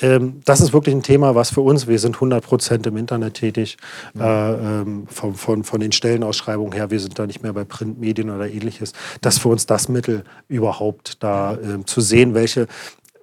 ähm, 0.00 0.40
das 0.46 0.62
ist 0.62 0.72
wirklich 0.72 0.94
ein 0.94 1.02
Thema, 1.02 1.34
was 1.34 1.50
für 1.50 1.60
uns, 1.60 1.86
wir 1.86 1.98
sind 1.98 2.14
100 2.14 2.42
Prozent 2.42 2.86
im 2.86 2.96
Internet 2.96 3.34
tätig, 3.34 3.76
mhm. 4.14 4.20
äh, 4.22 4.52
ähm, 4.52 5.06
von, 5.08 5.34
von, 5.34 5.64
von 5.64 5.80
den 5.80 5.92
Stellenausschreibungen 5.92 6.72
her, 6.72 6.90
wir 6.90 7.00
sind 7.00 7.18
da 7.18 7.26
nicht 7.26 7.42
mehr 7.42 7.52
bei 7.52 7.64
Printmedien 7.64 8.30
oder 8.30 8.48
ähnliches. 8.48 8.94
Das 9.20 9.34
ist 9.34 9.42
für 9.42 9.48
uns 9.48 9.66
das 9.66 9.88
Mittel 9.90 10.24
überhaupt, 10.48 11.22
da 11.22 11.54
äh, 11.54 11.84
zu 11.84 12.00
sehen, 12.00 12.32
welche 12.32 12.68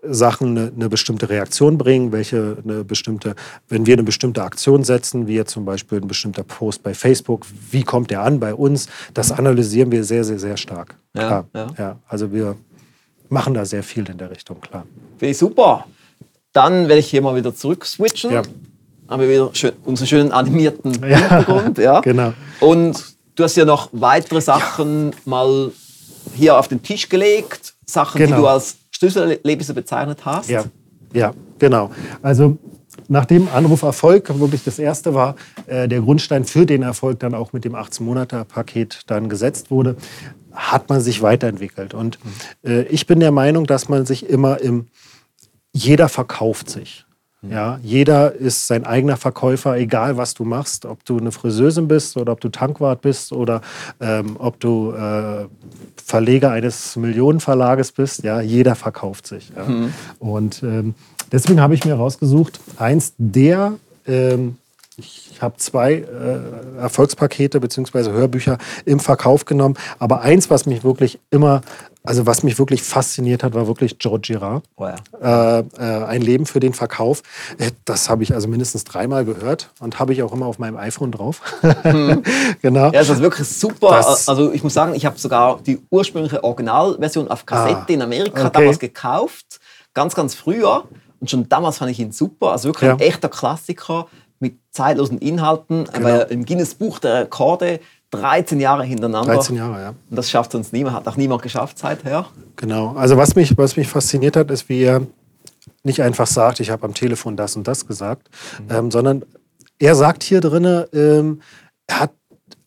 Sachen 0.04 0.58
eine, 0.58 0.72
eine, 0.76 0.90
bestimmte 0.90 1.30
Reaktion 1.30 1.78
bringen, 1.78 2.12
welche 2.12 2.58
eine 2.64 2.84
bestimmte, 2.84 3.36
wenn 3.70 3.86
wir 3.86 3.94
eine 3.94 4.04
bestimmte 4.04 4.44
Aktion 4.44 4.84
setzen, 4.84 5.28
wie 5.28 5.36
jetzt 5.36 5.52
zum 5.52 5.66
Beispiel 5.66 6.00
ein 6.00 6.08
bestimmter 6.08 6.44
Post 6.44 6.82
bei 6.82 6.94
Facebook, 6.94 7.46
wie 7.70 7.84
kommt 7.84 8.10
der 8.10 8.22
an 8.24 8.40
bei 8.40 8.54
uns? 8.54 8.88
Das 9.14 9.32
analysieren 9.32 9.92
wir 9.92 10.04
sehr, 10.04 10.24
sehr, 10.24 10.40
sehr 10.40 10.58
stark. 10.58 10.96
Ja, 11.14 11.46
ja. 11.54 11.68
ja 11.78 12.00
also 12.08 12.34
wir 12.34 12.56
machen 13.30 13.54
da 13.54 13.64
sehr 13.66 13.84
viel 13.84 14.10
in 14.10 14.18
der 14.18 14.32
Richtung, 14.32 14.60
klar. 14.60 14.86
Finde 15.18 15.32
ich 15.32 15.38
super. 15.38 15.86
Dann 16.52 16.88
werde 16.88 17.00
ich 17.00 17.08
hier 17.08 17.22
mal 17.22 17.36
wieder 17.36 17.56
zurück 17.56 17.86
switchen. 17.86 18.32
Ja. 18.32 18.42
Haben 19.08 19.22
wir 19.22 19.30
wieder 19.30 19.50
schön, 19.54 19.74
unseren 19.86 20.08
schönen 20.08 20.32
animierten 20.32 21.04
Hintergrund. 21.04 21.78
Ja, 21.78 22.00
genau. 22.02 22.34
Und 22.60 23.04
du 23.36 23.44
hast 23.44 23.56
ja 23.56 23.66
noch 23.66 23.90
weitere 23.92 24.42
Sachen 24.42 25.12
mal 25.26 25.72
hier 26.36 26.58
auf 26.58 26.68
den 26.68 26.82
Tisch 26.82 27.08
gelegt. 27.08 27.74
Sachen, 27.86 28.20
genau. 28.20 28.36
die 28.36 28.42
du 28.42 28.48
als 28.48 28.78
Schlüsselerlebnisse 29.02 29.74
bezeichnet 29.74 30.26
hast? 30.26 30.48
Ja, 30.48 30.64
ja 31.12 31.34
genau. 31.58 31.90
Also 32.22 32.60
nachdem 33.08 33.48
Anruf 33.50 33.82
Erfolg 33.82 34.30
wirklich 34.40 34.64
das 34.64 34.78
erste 34.78 35.16
war, 35.16 35.36
äh, 35.66 35.88
der 35.88 36.02
Grundstein 36.02 36.46
für 36.46 36.68
den 36.68 36.84
Erfolg 36.84 37.20
dann 37.20 37.34
auch 37.34 37.52
mit 37.52 37.66
dem 37.66 37.76
18-Monate-Paket 37.76 39.02
dann 39.08 39.28
gesetzt 39.28 39.72
wurde, 39.72 39.96
hat 40.52 40.90
man 40.90 41.02
sich 41.02 41.24
weiterentwickelt. 41.24 41.96
Und 41.96 42.20
äh, 42.64 42.84
ich 42.84 43.08
bin 43.08 43.20
der 43.20 43.32
Meinung, 43.32 43.66
dass 43.66 43.90
man 43.90 44.06
sich 44.06 44.30
immer 44.30 44.62
im, 44.62 44.86
jeder 45.74 46.08
verkauft 46.08 46.70
sich. 46.70 47.06
Ja, 47.50 47.80
jeder 47.82 48.34
ist 48.36 48.68
sein 48.68 48.86
eigener 48.86 49.18
Verkäufer, 49.18 49.76
egal 49.76 50.16
was 50.16 50.36
du 50.36 50.44
machst, 50.44 50.86
ob 50.86 51.04
du 51.06 51.18
eine 51.18 51.32
Friseusin 51.32 51.88
bist 51.88 52.16
oder 52.16 52.34
ob 52.34 52.42
du 52.42 52.50
Tankwart 52.50 53.02
bist 53.02 53.34
oder 53.34 53.62
ähm, 54.00 54.36
ob 54.38 54.60
du 54.60 54.92
äh, 54.92 55.48
Verleger 56.06 56.52
eines 56.52 56.96
Millionenverlages 56.96 57.94
bist. 57.94 58.24
Ja, 58.24 58.42
jeder 58.42 58.76
verkauft 58.76 59.26
sich. 59.26 59.52
Ja. 59.56 59.66
Mhm. 59.66 59.94
Und 60.20 60.62
ähm, 60.62 60.94
deswegen 61.32 61.62
habe 61.62 61.74
ich 61.74 61.84
mir 61.84 61.96
rausgesucht, 61.96 62.60
eins 62.78 63.14
der 63.18 63.74
ähm, 64.06 64.58
ich 64.98 65.42
habe 65.42 65.58
zwei 65.58 65.94
äh, 65.94 66.80
Erfolgspakete 66.80 67.60
bzw. 67.60 68.12
Hörbücher 68.12 68.58
im 68.86 69.00
Verkauf 69.00 69.46
genommen. 69.46 69.76
Aber 69.98 70.22
eins, 70.22 70.50
was 70.50 70.66
mich 70.66 70.84
wirklich 70.84 71.20
immer, 71.32 71.62
also 72.04 72.26
was 72.26 72.42
mich 72.42 72.58
wirklich 72.58 72.82
fasziniert 72.82 73.44
hat, 73.44 73.54
war 73.54 73.68
wirklich 73.68 74.00
George 74.00 74.34
Girard. 74.34 74.64
Oh 74.76 74.88
ja. 74.88 75.60
äh, 75.60 75.60
äh, 75.78 76.04
ein 76.06 76.22
Leben 76.22 76.46
für 76.46 76.60
den 76.60 76.74
Verkauf. 76.74 77.22
Äh, 77.60 77.72
das 77.86 78.10
habe 78.10 78.24
ich 78.24 78.34
also 78.34 78.48
mindestens 78.48 78.84
dreimal 78.84 79.24
gehört 79.24 79.70
und 79.80 80.00
habe 80.00 80.14
ich 80.14 80.24
auch 80.24 80.34
immer 80.34 80.48
auf 80.48 80.58
meinem 80.58 80.78
iPhone 80.78 81.12
drauf. 81.12 81.42
hm. 81.62 82.24
genau. 82.62 82.86
Ja, 82.86 82.92
das 82.92 83.10
ist 83.10 83.22
wirklich 83.22 83.48
super. 83.48 83.92
Das 83.92 84.28
also 84.28 84.52
ich 84.52 84.64
muss 84.64 84.74
sagen, 84.74 84.96
ich 84.96 85.06
habe 85.06 85.20
sogar 85.20 85.60
die 85.62 85.80
ursprüngliche 85.92 86.44
Originalversion 86.44 87.28
auf 87.28 87.46
Kassette 87.46 87.86
ah, 87.88 87.94
in 87.94 88.02
Amerika 88.02 88.48
okay. 88.48 88.52
damals 88.54 88.80
gekauft. 88.80 89.60
Ganz, 89.94 90.16
ganz 90.16 90.34
früher. 90.34 90.86
Und 91.20 91.30
schon 91.30 91.48
damals 91.50 91.78
fand 91.78 91.92
ich 91.92 92.00
ihn 92.00 92.12
super. 92.12 92.52
Also 92.52 92.70
wirklich 92.70 92.88
ja. 92.88 92.96
ein 92.96 93.00
echter 93.00 93.30
Klassiker 93.30 94.08
mit 94.40 94.56
zeitlosen 94.72 95.20
Inhalten. 95.20 95.84
Genau. 95.86 95.98
Aber 95.98 96.32
im 96.32 96.46
Guinness 96.46 96.74
Buch 96.74 96.98
der 96.98 97.22
Rekorde 97.22 97.80
13 98.12 98.60
Jahre 98.60 98.84
hintereinander. 98.84 99.34
13 99.34 99.56
Jahre, 99.56 99.82
ja. 99.82 99.89
Und 99.89 100.15
das 100.15 100.30
schafft 100.30 100.52
sonst 100.52 100.74
niemand, 100.74 100.95
hat 100.95 101.08
auch 101.08 101.15
niemand 101.17 101.41
geschafft 101.41 101.78
seither. 101.78 102.28
Genau. 102.58 102.93
Also 102.95 103.17
was 103.17 103.36
mich, 103.36 103.58
was 103.58 103.78
mich 103.78 103.88
fasziniert 103.88 104.36
hat, 104.36 104.52
ist, 104.52 104.69
wie 104.69 104.84
er 104.84 105.02
nicht 105.84 106.02
einfach 106.02 106.28
sagt, 106.28 106.60
ich 106.60 106.69
habe 106.69 106.84
am 106.86 106.93
Telefon 106.93 107.36
das 107.36 107.56
und 107.56 107.67
das 107.67 107.88
gesagt, 107.88 108.30
mhm. 108.60 108.76
ähm, 108.76 108.91
sondern 108.91 109.24
er 109.80 109.95
sagt 109.95 110.24
hier 110.24 110.41
drin, 110.41 110.86
ähm, 110.93 111.41
er 111.88 112.02
hat 112.02 112.12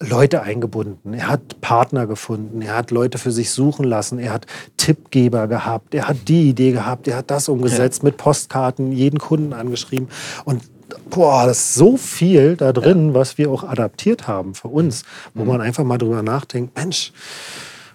Leute 0.08 0.42
eingebunden, 0.42 1.14
er 1.14 1.28
hat 1.28 1.60
Partner 1.60 2.06
gefunden, 2.06 2.62
er 2.62 2.76
hat 2.76 2.90
Leute 2.90 3.18
für 3.18 3.32
sich 3.32 3.50
suchen 3.50 3.84
lassen, 3.84 4.18
er 4.18 4.32
hat 4.32 4.46
Tippgeber 4.76 5.48
gehabt, 5.48 5.94
er 5.94 6.08
hat 6.08 6.28
die 6.28 6.48
Idee 6.48 6.72
gehabt, 6.72 7.08
er 7.08 7.18
hat 7.18 7.30
das 7.30 7.48
umgesetzt 7.48 8.02
ja. 8.02 8.08
mit 8.08 8.16
Postkarten, 8.16 8.92
jeden 8.92 9.18
Kunden 9.18 9.52
angeschrieben. 9.52 10.08
Und 10.44 10.62
boah, 11.10 11.46
das 11.46 11.58
ist 11.58 11.74
so 11.74 11.96
viel 11.96 12.56
da 12.56 12.72
drin, 12.72 13.08
ja. 13.08 13.14
was 13.14 13.38
wir 13.38 13.50
auch 13.50 13.64
adaptiert 13.64 14.28
haben 14.28 14.54
für 14.54 14.68
uns, 14.68 15.04
wo 15.34 15.42
mhm. 15.42 15.48
man 15.48 15.60
einfach 15.60 15.84
mal 15.84 15.98
drüber 15.98 16.22
nachdenkt, 16.22 16.76
Mensch, 16.76 17.12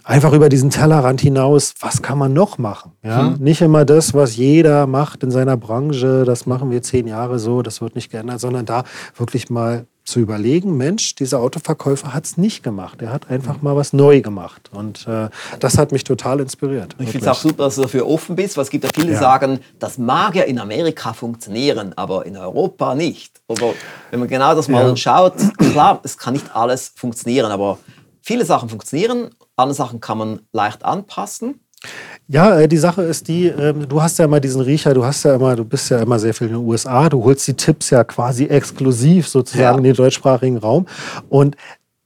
einfach 0.04 0.34
über 0.34 0.50
diesen 0.50 0.70
Tellerrand 0.72 1.22
hinaus, 1.22 1.74
was 1.82 2.02
kann 2.02 2.18
man 2.18 2.34
noch 2.34 2.58
machen? 2.58 2.94
Ja? 3.04 3.24
Mhm. 3.24 3.44
Nicht 3.44 3.62
immer 3.62 3.86
das, 3.86 4.14
was 4.14 4.36
jeder 4.36 4.88
macht 4.88 5.24
in 5.24 5.32
seiner 5.32 5.58
Branche, 5.58 6.24
das 6.26 6.46
machen 6.46 6.72
wir 6.72 6.82
zehn 6.82 7.08
Jahre 7.08 7.40
so, 7.40 7.62
das 7.62 7.82
wird 7.82 7.96
nicht 7.96 8.12
geändert, 8.12 8.40
sondern 8.40 8.66
da 8.66 8.84
wirklich 9.16 9.50
mal 9.50 9.86
zu 10.10 10.20
überlegen, 10.20 10.76
Mensch, 10.76 11.16
dieser 11.16 11.40
Autoverkäufer 11.40 12.14
hat 12.14 12.26
es 12.26 12.38
nicht 12.38 12.64
gemacht. 12.64 13.02
Er 13.02 13.12
hat 13.12 13.30
einfach 13.30 13.62
mal 13.62 13.76
was 13.76 13.94
neu 13.94 14.22
gemacht. 14.22 14.70
Und 14.74 15.08
äh, 15.08 15.30
das 15.60 15.78
hat 15.78 15.92
mich 15.92 16.04
total 16.04 16.40
inspiriert. 16.40 16.96
Ich 17.00 17.10
finde 17.10 17.26
es 17.26 17.38
auch 17.38 17.40
super, 17.40 17.66
dass 17.66 17.76
du 17.76 17.84
dafür 17.84 18.08
offen 18.08 18.36
bist, 18.36 18.58
weil 18.58 18.64
es 18.64 18.70
gibt 18.70 18.84
ja 18.84 18.90
viele, 18.94 19.08
die 19.08 19.14
ja. 19.14 19.20
sagen, 19.20 19.60
das 19.78 19.98
mag 19.98 20.36
ja 20.36 20.44
in 20.44 20.60
Amerika 20.60 21.14
funktionieren, 21.14 21.94
aber 21.96 22.26
in 22.26 22.36
Europa 22.36 22.96
nicht. 22.96 23.42
Oder 23.48 23.74
wenn 24.12 24.20
man 24.20 24.28
genau 24.28 24.56
das 24.56 24.68
mal 24.68 24.88
ja. 24.88 24.96
schaut, 24.96 25.36
klar, 25.58 26.00
es 26.04 26.18
kann 26.18 26.34
nicht 26.34 26.56
alles 26.56 26.92
funktionieren, 26.96 27.52
aber 27.52 27.78
viele 28.22 28.46
Sachen 28.46 28.70
funktionieren, 28.70 29.30
andere 29.56 29.76
Sachen 29.76 30.00
kann 30.00 30.18
man 30.18 30.42
leicht 30.52 30.84
anpassen. 30.84 31.60
Ja, 32.32 32.60
äh, 32.60 32.68
die 32.68 32.78
Sache 32.78 33.02
ist 33.02 33.28
die, 33.28 33.48
ähm, 33.48 33.90
du 33.90 34.02
hast 34.02 34.20
ja 34.20 34.26
immer 34.26 34.40
diesen 34.40 34.62
Riecher, 34.62 34.94
du 34.94 35.04
hast 35.04 35.24
ja 35.24 35.34
immer, 35.34 35.56
du 35.56 35.66
bist 35.66 35.90
ja 35.90 36.00
immer 36.00 36.20
sehr 36.20 36.36
viel 36.36 36.48
in 36.48 36.54
den 36.54 36.64
USA, 36.64 37.10
du 37.10 37.24
holst 37.24 37.48
die 37.48 37.56
Tipps 37.56 37.90
ja 37.90 38.04
quasi 38.04 38.46
exklusiv 38.46 39.28
sozusagen 39.28 39.64
ja. 39.64 39.78
in 39.78 39.84
den 39.84 39.96
deutschsprachigen 39.96 40.58
Raum. 40.58 40.86
Und 41.28 41.58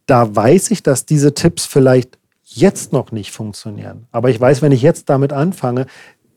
da 0.06 0.34
weiß 0.34 0.72
ich, 0.72 0.82
dass 0.82 1.06
diese 1.06 1.34
Tipps 1.34 1.66
vielleicht 1.66 2.18
jetzt 2.46 2.94
noch 2.94 3.12
nicht 3.12 3.32
funktionieren. 3.32 4.08
Aber 4.14 4.30
ich 4.30 4.40
weiß, 4.40 4.62
wenn 4.62 4.72
ich 4.72 4.82
jetzt 4.82 5.10
damit 5.10 5.34
anfange, 5.34 5.88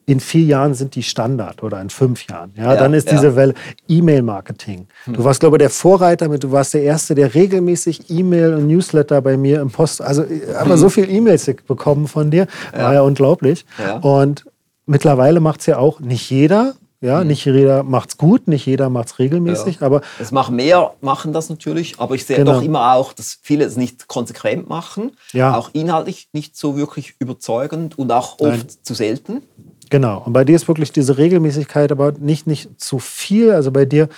in 0.07 0.21
vier 0.21 0.45
Jahren 0.45 0.75
sind 0.75 0.95
die 0.95 1.03
Standard 1.03 1.63
oder 1.63 1.81
in 1.81 1.91
fünf 1.91 2.27
Jahren. 2.29 2.53
Ja, 2.57 2.75
ja 2.75 2.77
dann 2.77 2.95
ist 2.95 3.11
diese 3.11 3.29
ja. 3.29 3.37
Welle 3.37 3.55
E-Mail-Marketing. 3.89 4.87
Hm. 5.05 5.15
Du 5.15 5.25
warst, 5.25 5.41
glaube 5.41 5.57
ich, 5.57 5.59
der 5.59 5.71
Vorreiter 5.71 6.29
mit, 6.29 6.45
du 6.45 6.53
warst 6.53 6.75
der 6.75 6.83
Erste, 6.83 7.17
der 7.17 7.35
regelmäßig 7.35 8.09
E-Mail 8.09 8.55
und 8.55 8.69
Newsletter 8.69 9.21
bei 9.21 9.37
mir 9.37 9.61
im 9.61 9.71
Post, 9.71 10.01
also 10.01 10.25
aber 10.59 10.75
hm. 10.75 10.77
so 10.77 10.89
viel 10.89 11.11
E-Mails 11.11 11.47
bekommen 11.67 12.07
von 12.07 12.31
dir, 12.31 12.47
ja. 12.73 12.83
war 12.85 12.95
ja 12.95 13.03
unglaublich. 13.03 13.67
Und 14.01 14.47
mittlerweile 14.87 15.41
macht 15.41 15.61
es 15.61 15.67
ja 15.67 15.79
auch 15.79 16.01
nicht 16.01 16.31
jeder, 16.31 16.75
ja, 17.01 17.21
mhm. 17.21 17.27
nicht 17.29 17.45
jeder 17.45 17.83
macht 17.83 18.11
es 18.11 18.17
gut, 18.17 18.49
nicht 18.49 18.65
jeder 18.65 18.89
macht 18.89 19.09
es 19.09 19.19
regelmäßig, 19.19 19.81
ja. 19.81 19.87
aber. 19.87 20.01
Es 20.19 20.33
machen 20.33 20.57
mehr, 20.57 20.95
machen 21.03 21.33
das 21.33 21.51
natürlich, 21.51 22.01
aber 22.01 22.15
ich 22.15 22.25
sehe 22.25 22.39
genau. 22.39 22.55
doch 22.55 22.63
immer 22.63 22.95
auch, 22.95 23.13
dass 23.13 23.39
viele 23.43 23.65
es 23.65 23.77
nicht 23.77 24.09
konsequent 24.09 24.69
machen, 24.69 25.13
ja. 25.33 25.55
auch 25.57 25.71
inhaltlich 25.75 26.29
nicht 26.33 26.57
so 26.57 26.77
wirklich 26.77 27.15
überzeugend 27.19 27.99
und 27.99 28.11
auch 28.13 28.39
oft 28.39 28.41
Nein. 28.41 28.67
zu 28.83 28.95
selten. 28.95 29.43
Genau. 29.91 30.23
Und 30.25 30.33
bei 30.33 30.45
dir 30.45 30.57
ist 30.57 30.67
wirklich 30.67 30.93
diese 30.93 31.17
Regelmäßigkeit, 31.17 31.93
aber 31.93 32.13
nicht, 32.19 32.47
nicht 32.47 32.81
zu 32.81 32.99
viel. 32.99 33.53
Also 33.53 33.71
bei 33.71 33.85
dir 33.85 34.09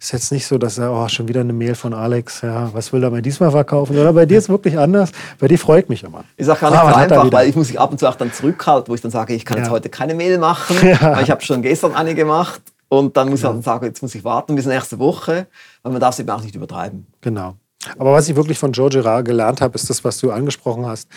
ist 0.00 0.12
jetzt 0.12 0.32
nicht 0.32 0.46
so, 0.46 0.58
dass 0.58 0.78
er, 0.78 0.92
oh, 0.92 1.08
schon 1.08 1.28
wieder 1.28 1.40
eine 1.40 1.52
Mail 1.52 1.74
von 1.74 1.92
Alex, 1.92 2.40
ja, 2.42 2.70
was 2.72 2.92
will 2.92 3.02
er 3.02 3.10
mir 3.10 3.20
diesmal 3.20 3.50
verkaufen? 3.50 3.98
Oder 3.98 4.12
bei 4.12 4.26
dir 4.26 4.38
ist 4.38 4.44
es 4.44 4.48
wirklich 4.48 4.78
anders. 4.78 5.12
Bei 5.38 5.48
dir 5.48 5.58
freut 5.58 5.88
mich 5.88 6.02
immer. 6.04 6.24
Ich 6.36 6.46
sage 6.46 6.60
gar 6.60 6.70
nicht 6.70 6.80
ah, 6.80 6.90
so 6.90 6.96
einfach, 6.96 7.32
weil 7.32 7.48
ich 7.48 7.56
muss 7.56 7.68
mich 7.68 7.78
ab 7.78 7.90
und 7.90 7.98
zu 7.98 8.08
auch 8.08 8.14
dann 8.14 8.32
zurückhalten, 8.32 8.88
wo 8.88 8.94
ich 8.94 9.00
dann 9.00 9.10
sage, 9.10 9.34
ich 9.34 9.44
kann 9.44 9.58
ja. 9.58 9.64
jetzt 9.64 9.70
heute 9.70 9.88
keine 9.88 10.14
Mail 10.14 10.38
machen, 10.38 10.76
ja. 10.86 11.00
weil 11.00 11.24
ich 11.24 11.30
habe 11.30 11.42
schon 11.42 11.62
gestern 11.62 11.94
eine 11.94 12.14
gemacht. 12.14 12.62
Und 12.88 13.18
dann 13.18 13.28
muss 13.28 13.40
genau. 13.40 13.50
ich 13.50 13.56
dann 13.56 13.62
sagen, 13.62 13.84
jetzt 13.84 14.00
muss 14.00 14.14
ich 14.14 14.24
warten 14.24 14.54
bis 14.54 14.64
nächste 14.64 14.98
Woche, 14.98 15.46
weil 15.82 15.92
man 15.92 16.00
darf 16.00 16.14
es 16.14 16.20
eben 16.20 16.30
auch 16.30 16.42
nicht 16.42 16.54
übertreiben. 16.54 17.06
Genau. 17.20 17.54
Aber 17.98 18.12
was 18.12 18.28
ich 18.28 18.36
wirklich 18.36 18.58
von 18.58 18.72
Joe 18.72 18.88
Girard 18.88 19.24
gelernt 19.24 19.60
habe, 19.60 19.74
ist 19.76 19.88
das, 19.88 20.02
was 20.04 20.18
du 20.18 20.32
angesprochen 20.32 20.86
hast. 20.86 21.08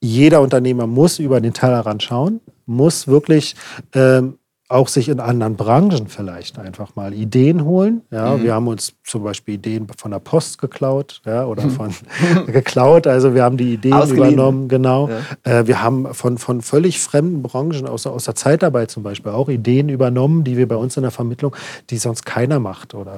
Jeder 0.00 0.40
Unternehmer 0.40 0.86
muss 0.86 1.18
über 1.18 1.40
den 1.40 1.52
Tellerrand 1.52 2.02
schauen, 2.02 2.40
muss 2.66 3.08
wirklich 3.08 3.56
ähm, 3.94 4.38
auch 4.68 4.88
sich 4.88 5.08
in 5.08 5.20
anderen 5.20 5.54
Branchen 5.54 6.08
vielleicht 6.08 6.58
einfach 6.58 6.96
mal 6.96 7.14
Ideen 7.14 7.64
holen. 7.64 8.02
Ja, 8.10 8.36
mhm. 8.36 8.42
wir 8.42 8.54
haben 8.54 8.66
uns 8.66 8.94
zum 9.04 9.22
Beispiel 9.22 9.54
Ideen 9.54 9.86
von 9.96 10.10
der 10.10 10.18
Post 10.18 10.60
geklaut, 10.60 11.22
ja, 11.24 11.44
oder 11.44 11.70
von 11.70 11.94
geklaut. 12.46 13.06
Also 13.06 13.32
wir 13.32 13.44
haben 13.44 13.56
die 13.56 13.74
Ideen 13.74 14.10
übernommen, 14.10 14.66
genau. 14.66 15.08
Ja. 15.44 15.60
Äh, 15.60 15.66
wir 15.68 15.82
haben 15.84 16.12
von, 16.14 16.36
von 16.36 16.62
völlig 16.62 16.98
fremden 16.98 17.42
Branchen, 17.42 17.86
aus, 17.86 18.08
aus 18.08 18.24
der 18.24 18.34
Zeitarbeit 18.34 18.90
zum 18.90 19.04
Beispiel, 19.04 19.30
auch 19.30 19.48
Ideen 19.48 19.88
übernommen, 19.88 20.42
die 20.42 20.56
wir 20.56 20.66
bei 20.66 20.76
uns 20.76 20.96
in 20.96 21.02
der 21.02 21.12
Vermittlung, 21.12 21.54
die 21.90 21.98
sonst 21.98 22.26
keiner 22.26 22.58
macht. 22.58 22.94
Oder 22.94 23.12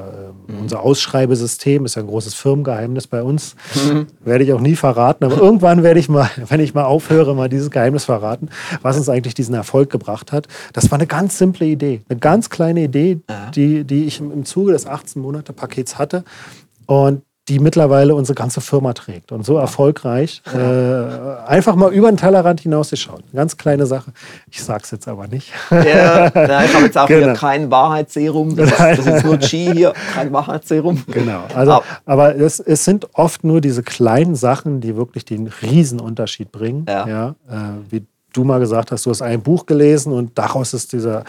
äh, 0.48 0.52
mhm. 0.52 0.60
unser 0.60 0.82
Ausschreibesystem 0.82 1.86
ist 1.86 1.94
ja 1.94 2.02
ein 2.02 2.08
großes 2.08 2.34
Firmengeheimnis 2.34 3.06
bei 3.06 3.22
uns. 3.22 3.56
Mhm. 3.74 4.06
Werde 4.20 4.44
ich 4.44 4.52
auch 4.52 4.60
nie 4.60 4.76
verraten, 4.76 5.24
aber 5.24 5.38
irgendwann 5.38 5.82
werde 5.82 5.98
ich 5.98 6.10
mal, 6.10 6.28
wenn 6.48 6.60
ich 6.60 6.74
mal 6.74 6.84
aufhöre, 6.84 7.34
mal 7.34 7.48
dieses 7.48 7.70
Geheimnis 7.70 8.04
verraten, 8.04 8.50
was 8.82 8.98
uns 8.98 9.08
eigentlich 9.08 9.32
diesen 9.32 9.54
Erfolg 9.54 9.88
gebracht 9.88 10.30
hat. 10.30 10.46
Das 10.74 10.90
war 10.90 10.98
eine 10.98 11.06
ganz 11.06 11.37
simple 11.38 11.66
Idee, 11.66 12.02
eine 12.08 12.18
ganz 12.18 12.50
kleine 12.50 12.82
Idee, 12.84 13.20
ja. 13.28 13.50
die, 13.50 13.84
die 13.84 14.04
ich 14.04 14.20
im 14.20 14.44
Zuge 14.44 14.72
des 14.72 14.86
18-Monate-Pakets 14.86 15.98
hatte 15.98 16.24
und 16.86 17.22
die 17.48 17.58
mittlerweile 17.60 18.14
unsere 18.14 18.34
ganze 18.34 18.60
Firma 18.60 18.92
trägt 18.92 19.32
und 19.32 19.44
so 19.44 19.56
erfolgreich. 19.56 20.42
Äh, 20.52 20.58
einfach 21.46 21.76
mal 21.76 21.92
über 21.92 22.10
den 22.10 22.18
Tellerrand 22.18 22.60
hinausgeschaut. 22.60 23.22
Eine 23.22 23.36
ganz 23.36 23.56
kleine 23.56 23.86
Sache. 23.86 24.12
Ich 24.50 24.62
sage 24.62 24.82
es 24.84 24.90
jetzt 24.90 25.08
aber 25.08 25.26
nicht. 25.28 25.50
Ja, 25.70 26.26
ich 26.64 26.74
habe 26.74 26.84
jetzt 26.84 26.98
auch 26.98 27.06
genau. 27.06 27.26
hier 27.26 27.32
kein 27.34 27.70
Wahrheitsserum. 27.70 28.56
Das, 28.68 28.76
das 28.76 29.06
ist 29.06 29.24
nur 29.24 29.36
G 29.38 29.72
hier, 29.72 29.92
kein 30.14 30.32
Wahrheitsserum. 30.32 31.02
Genau. 31.06 31.44
Also, 31.54 31.72
aber, 31.72 31.84
aber 32.06 32.36
es, 32.36 32.60
es, 32.60 32.84
sind 32.84 33.08
oft 33.14 33.44
nur 33.44 33.60
diese 33.60 33.82
kleinen 33.82 34.34
Sachen, 34.34 34.80
die 34.80 34.96
wirklich 34.96 35.24
den 35.24 35.46
Riesenunterschied 35.46 36.50
bringen. 36.50 36.84
Ja. 36.88 37.06
ja 37.06 37.28
äh, 37.48 37.54
wie 37.90 38.06
du 38.32 38.44
mal 38.44 38.60
gesagt 38.60 38.92
hast, 38.92 39.06
du 39.06 39.10
hast 39.10 39.22
ein 39.22 39.42
Buch 39.42 39.66
gelesen 39.66 40.12
und 40.12 40.36
daraus 40.38 40.74
ist 40.74 40.92
dieser 40.92 41.24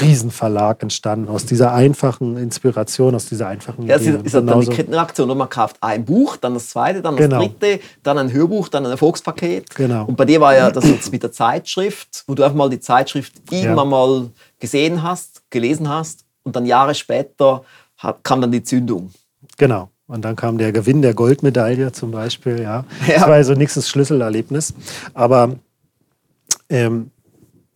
Riesenverlag 0.00 0.82
entstanden, 0.82 1.28
aus 1.28 1.44
dieser 1.44 1.72
einfachen 1.72 2.36
Inspiration, 2.36 3.14
aus 3.14 3.26
dieser 3.26 3.48
einfachen 3.48 3.86
ja, 3.86 3.96
Idee. 3.96 4.10
Ja, 4.10 4.20
ist 4.22 4.34
dann 4.34 4.60
die 4.60 4.66
Kettenreaktion. 4.66 5.36
Man 5.36 5.48
kauft 5.48 5.76
ein 5.80 6.04
Buch, 6.04 6.36
dann 6.36 6.54
das 6.54 6.70
zweite, 6.70 7.02
dann 7.02 7.16
das 7.16 7.26
genau. 7.26 7.40
dritte, 7.40 7.80
dann 8.02 8.18
ein 8.18 8.32
Hörbuch, 8.32 8.68
dann 8.68 8.86
ein 8.86 8.92
Erfolgspaket. 8.92 9.74
Genau. 9.74 10.06
Und 10.06 10.16
bei 10.16 10.24
dir 10.24 10.40
war 10.40 10.54
ja 10.54 10.70
das 10.70 10.88
jetzt 10.88 11.12
mit 11.12 11.22
der 11.22 11.32
Zeitschrift, 11.32 12.24
wo 12.26 12.34
du 12.34 12.42
einfach 12.42 12.56
mal 12.56 12.70
die 12.70 12.80
Zeitschrift 12.80 13.34
irgendwann 13.50 13.76
ja. 13.76 13.84
mal 13.84 14.30
gesehen 14.58 15.02
hast, 15.02 15.42
gelesen 15.50 15.88
hast 15.88 16.24
und 16.44 16.56
dann 16.56 16.66
Jahre 16.66 16.94
später 16.94 17.62
hat, 17.98 18.24
kam 18.24 18.40
dann 18.40 18.52
die 18.52 18.62
Zündung. 18.62 19.10
Genau. 19.56 19.90
Und 20.06 20.24
dann 20.24 20.36
kam 20.36 20.56
der 20.56 20.72
Gewinn 20.72 21.02
der 21.02 21.12
Goldmedaille 21.12 21.92
zum 21.92 22.10
Beispiel. 22.10 22.62
Ja. 22.62 22.84
ja. 23.06 23.14
Das 23.14 23.22
war 23.22 23.34
also 23.34 23.52
nächstes 23.52 23.88
Schlüsselerlebnis. 23.90 24.72
Aber 25.12 25.56
ähm, 26.68 27.10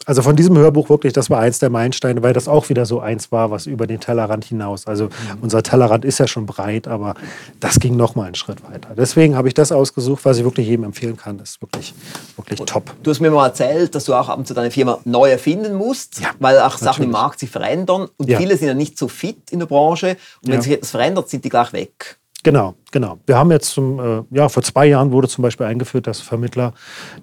also 0.04 0.22
von 0.22 0.34
diesem 0.34 0.58
Hörbuch 0.58 0.90
wirklich, 0.90 1.12
das 1.12 1.30
war 1.30 1.38
eins 1.38 1.58
der 1.58 1.70
Meilensteine, 1.70 2.22
weil 2.22 2.32
das 2.32 2.48
auch 2.48 2.68
wieder 2.68 2.86
so 2.86 3.00
eins 3.00 3.30
war, 3.30 3.50
was 3.50 3.66
über 3.66 3.86
den 3.86 4.00
Tellerrand 4.00 4.44
hinaus. 4.44 4.86
Also 4.86 5.04
mhm. 5.04 5.10
unser 5.42 5.62
Tellerrand 5.62 6.04
ist 6.04 6.18
ja 6.18 6.26
schon 6.26 6.46
breit, 6.46 6.88
aber 6.88 7.14
das 7.60 7.78
ging 7.78 7.96
noch 7.96 8.14
mal 8.14 8.24
einen 8.24 8.34
Schritt 8.34 8.64
weiter. 8.68 8.90
Deswegen 8.96 9.36
habe 9.36 9.48
ich 9.48 9.54
das 9.54 9.70
ausgesucht, 9.70 10.24
was 10.24 10.38
ich 10.38 10.44
wirklich 10.44 10.66
jedem 10.66 10.84
empfehlen 10.84 11.16
kann. 11.16 11.38
Das 11.38 11.50
ist 11.50 11.62
wirklich, 11.62 11.94
wirklich 12.36 12.60
top. 12.60 12.92
Du 13.02 13.10
hast 13.10 13.20
mir 13.20 13.30
mal 13.30 13.46
erzählt, 13.46 13.94
dass 13.94 14.04
du 14.04 14.14
auch 14.14 14.28
ab 14.28 14.38
und 14.38 14.46
zu 14.46 14.54
deine 14.54 14.70
Firma 14.70 14.98
neu 15.04 15.30
erfinden 15.30 15.74
musst, 15.74 16.20
ja, 16.20 16.30
weil 16.40 16.58
auch 16.58 16.72
Sachen 16.72 16.84
natürlich. 16.84 17.06
im 17.06 17.12
Markt 17.12 17.38
sich 17.38 17.50
verändern 17.50 18.08
und 18.16 18.28
ja. 18.28 18.38
viele 18.38 18.56
sind 18.56 18.68
ja 18.68 18.74
nicht 18.74 18.98
so 18.98 19.06
fit 19.08 19.50
in 19.50 19.60
der 19.60 19.66
Branche. 19.66 20.16
Und 20.42 20.48
wenn 20.48 20.54
ja. 20.54 20.62
sich 20.62 20.72
etwas 20.72 20.90
verändert, 20.90 21.28
sind 21.28 21.44
die 21.44 21.48
gleich 21.48 21.72
weg. 21.72 22.18
Genau, 22.44 22.74
genau. 22.90 23.18
Wir 23.26 23.36
haben 23.36 23.52
jetzt 23.52 23.70
zum, 23.70 24.00
äh, 24.00 24.22
ja, 24.30 24.48
vor 24.48 24.62
zwei 24.64 24.86
Jahren 24.86 25.12
wurde 25.12 25.28
zum 25.28 25.42
Beispiel 25.42 25.66
eingeführt, 25.66 26.08
dass 26.08 26.20
Vermittler, 26.20 26.74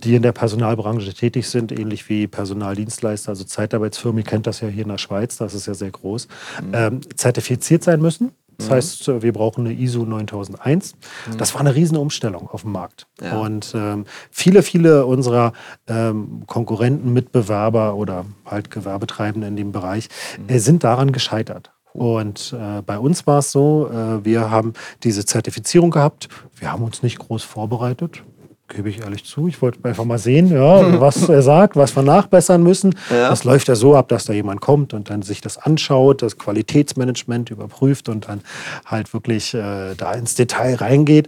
die 0.03 0.15
in 0.15 0.21
der 0.21 0.31
Personalbranche 0.31 1.13
tätig 1.13 1.49
sind, 1.49 1.77
ähnlich 1.77 2.07
wie 2.07 2.27
Personaldienstleister, 2.27 3.29
also 3.29 3.43
Zeitarbeitsfirmen, 3.43 4.19
ihr 4.19 4.23
kennt 4.23 4.47
das 4.47 4.61
ja 4.61 4.69
hier 4.69 4.83
in 4.83 4.89
der 4.89 4.97
Schweiz, 4.97 5.35
das 5.35 5.53
ist 5.53 5.65
ja 5.65 5.73
sehr 5.73 5.91
groß, 5.91 6.27
mhm. 6.61 6.71
ähm, 6.73 7.01
zertifiziert 7.15 7.83
sein 7.83 8.01
müssen. 8.01 8.31
Das 8.57 8.69
mhm. 8.69 8.73
heißt, 8.73 9.07
wir 9.23 9.33
brauchen 9.33 9.65
eine 9.65 9.73
ISO 9.73 10.05
9001. 10.05 10.93
Mhm. 10.93 11.37
Das 11.37 11.53
war 11.53 11.61
eine 11.61 11.75
Riesenumstellung 11.75 12.49
auf 12.49 12.61
dem 12.61 12.73
Markt. 12.73 13.07
Ja. 13.21 13.37
Und 13.39 13.73
ähm, 13.73 14.05
viele, 14.31 14.63
viele 14.63 15.05
unserer 15.05 15.53
ähm, 15.87 16.43
Konkurrenten, 16.45 17.13
Mitbewerber 17.13 17.95
oder 17.95 18.25
halt 18.45 18.69
Gewerbetreibende 18.69 19.47
in 19.47 19.55
dem 19.55 19.71
Bereich 19.71 20.09
mhm. 20.37 20.53
äh, 20.53 20.59
sind 20.59 20.83
daran 20.83 21.11
gescheitert. 21.11 21.71
Und 21.99 22.55
äh, 22.57 22.81
bei 22.81 22.97
uns 22.97 23.27
war 23.27 23.39
es 23.39 23.51
so, 23.51 23.89
äh, 23.91 24.23
wir 24.23 24.49
haben 24.49 24.71
diese 25.03 25.25
Zertifizierung 25.25 25.91
gehabt. 25.91 26.29
Wir 26.55 26.71
haben 26.71 26.81
uns 26.81 27.03
nicht 27.03 27.19
groß 27.19 27.43
vorbereitet, 27.43 28.23
gebe 28.69 28.89
ich 28.89 29.01
ehrlich 29.01 29.25
zu. 29.25 29.49
Ich 29.49 29.61
wollte 29.61 29.83
einfach 29.83 30.05
mal 30.05 30.17
sehen, 30.17 30.49
ja, 30.49 31.01
was 31.01 31.27
er 31.27 31.41
sagt, 31.41 31.75
was 31.75 31.93
wir 31.97 32.03
nachbessern 32.03 32.63
müssen. 32.63 32.95
Ja. 33.09 33.29
Das 33.29 33.43
läuft 33.43 33.67
ja 33.67 33.75
so 33.75 33.97
ab, 33.97 34.07
dass 34.07 34.23
da 34.23 34.31
jemand 34.31 34.61
kommt 34.61 34.93
und 34.93 35.09
dann 35.09 35.23
sich 35.23 35.41
das 35.41 35.57
anschaut, 35.57 36.21
das 36.21 36.37
Qualitätsmanagement 36.37 37.49
überprüft 37.49 38.07
und 38.07 38.29
dann 38.29 38.43
halt 38.85 39.13
wirklich 39.13 39.53
äh, 39.53 39.95
da 39.95 40.13
ins 40.13 40.35
Detail 40.35 40.75
reingeht. 40.75 41.27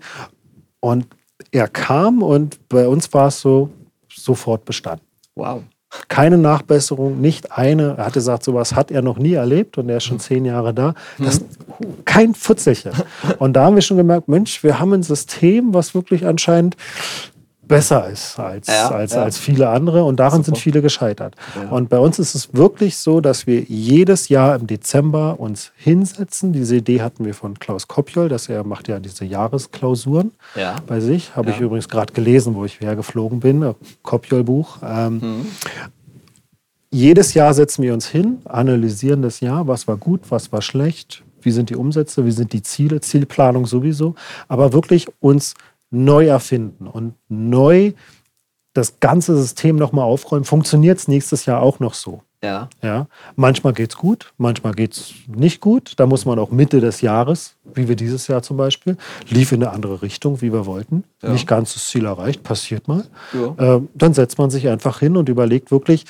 Und 0.80 1.08
er 1.52 1.68
kam 1.68 2.24
und 2.24 2.70
bei 2.70 2.88
uns 2.88 3.14
war 3.14 3.28
es 3.28 3.42
so 3.42 3.72
sofort 4.08 4.64
bestanden. 4.64 5.06
Wow. 5.36 5.64
Keine 6.08 6.38
Nachbesserung, 6.38 7.20
nicht 7.20 7.52
eine. 7.52 7.96
Er 7.98 8.06
hat 8.06 8.14
gesagt, 8.14 8.44
sowas 8.44 8.76
hat 8.76 8.92
er 8.92 9.02
noch 9.02 9.18
nie 9.18 9.34
erlebt 9.34 9.78
und 9.78 9.90
er 9.90 9.98
ist 9.98 10.06
schon 10.06 10.18
mhm. 10.18 10.22
zehn 10.22 10.46
Jahre 10.46 10.74
da. 10.74 10.94
Das, 11.18 11.42
kein 12.06 12.34
Futzelchen. 12.34 12.92
Und 13.40 13.54
da 13.54 13.66
haben 13.66 13.76
wir 13.76 13.82
schon 13.82 13.98
gemerkt, 13.98 14.28
Mensch, 14.28 14.64
wir 14.64 14.80
haben 14.80 14.94
ein 14.94 15.04
System, 15.04 15.74
was 15.74 15.94
wirklich 15.94 16.26
anscheinend 16.26 16.78
besser 17.72 18.10
ist 18.10 18.38
als, 18.38 18.68
ja, 18.68 18.90
als, 18.90 19.14
ja. 19.14 19.24
als 19.24 19.38
viele 19.38 19.70
andere 19.70 20.04
und 20.04 20.20
daran 20.20 20.44
Super. 20.44 20.58
sind 20.58 20.58
viele 20.58 20.82
gescheitert. 20.82 21.36
Ja. 21.56 21.70
Und 21.70 21.88
bei 21.88 21.98
uns 21.98 22.20
ist 22.20 22.36
es 22.36 22.54
wirklich 22.54 22.98
so, 22.98 23.22
dass 23.22 23.48
wir 23.48 23.62
jedes 23.62 24.28
Jahr 24.28 24.56
im 24.56 24.68
Dezember 24.68 25.40
uns 25.40 25.72
hinsetzen. 25.78 26.52
Diese 26.52 26.76
Idee 26.76 27.02
hatten 27.02 27.24
wir 27.24 27.34
von 27.34 27.58
Klaus 27.60 27.88
Kopjol, 27.88 28.28
dass 28.28 28.50
er 28.50 28.66
macht 28.66 28.90
ja 28.90 29.00
diese 29.00 29.24
Jahresklausuren 29.24 30.32
bei 30.86 31.00
sich. 31.00 31.34
Habe 31.36 31.52
ich 31.52 31.60
übrigens 31.60 31.88
gerade 31.88 32.12
gelesen, 32.12 32.56
wo 32.56 32.66
ich 32.66 32.82
hergeflogen 32.82 33.40
bin, 33.40 33.74
Kopjol-Buch. 34.04 34.80
Ähm, 34.84 35.14
mhm. 35.14 35.46
Jedes 36.94 37.34
Jahr 37.34 37.54
setzen 37.54 37.84
wir 37.84 37.94
uns 37.94 38.08
hin, 38.08 38.40
analysieren 38.44 39.22
das 39.22 39.40
Jahr, 39.40 39.66
was 39.66 39.88
war 39.88 39.96
gut, 39.96 40.24
was 40.28 40.52
war 40.52 40.62
schlecht, 40.62 41.24
wie 41.42 41.52
sind 41.52 41.70
die 41.70 41.78
Umsätze, 41.78 42.26
wie 42.26 42.32
sind 42.32 42.52
die 42.52 42.64
Ziele, 42.64 43.00
Zielplanung 43.00 43.66
sowieso, 43.66 44.16
aber 44.50 44.74
wirklich 44.74 45.08
uns 45.22 45.54
neu 45.92 46.28
erfinden 46.28 46.88
und 46.88 47.14
neu 47.30 47.94
das 48.74 49.00
ganze 49.00 49.38
System 49.38 49.76
nochmal 49.76 50.06
aufräumen, 50.06 50.46
funktioniert 50.46 50.98
es 50.98 51.08
nächstes 51.08 51.46
Jahr 51.46 51.62
auch 51.62 51.80
noch 51.80 51.94
so. 51.94 52.24
Ja. 52.44 52.70
ja. 52.82 53.08
Manchmal 53.36 53.74
geht 53.74 53.92
es 53.92 53.98
gut, 53.98 54.34
manchmal 54.38 54.74
geht 54.74 54.94
es 54.94 55.14
nicht 55.28 55.62
gut. 55.62 55.94
Da 55.98 56.08
muss 56.08 56.26
man 56.26 56.40
auch 56.40 56.50
Mitte 56.50 56.80
des 56.80 57.02
Jahres, 57.02 57.56
wie 57.76 57.88
wir 57.88 57.96
dieses 57.96 58.28
Jahr 58.28 58.42
zum 58.42 58.58
Beispiel, 58.58 58.98
lief 59.30 59.52
in 59.52 59.62
eine 59.62 59.72
andere 59.72 60.02
Richtung, 60.02 60.42
wie 60.42 60.52
wir 60.52 60.66
wollten. 60.66 61.04
Ja. 61.22 61.30
Nicht 61.30 61.48
ganz 61.48 61.74
das 61.76 61.88
Ziel 61.88 62.06
erreicht, 62.06 62.42
passiert 62.42 62.88
mal. 62.88 63.06
Ja. 63.34 63.76
Ähm, 63.76 63.90
dann 63.94 64.14
setzt 64.14 64.40
man 64.40 64.50
sich 64.50 64.68
einfach 64.70 65.00
hin 65.00 65.18
und 65.18 65.30
überlegt 65.30 65.70
wirklich 65.70 66.06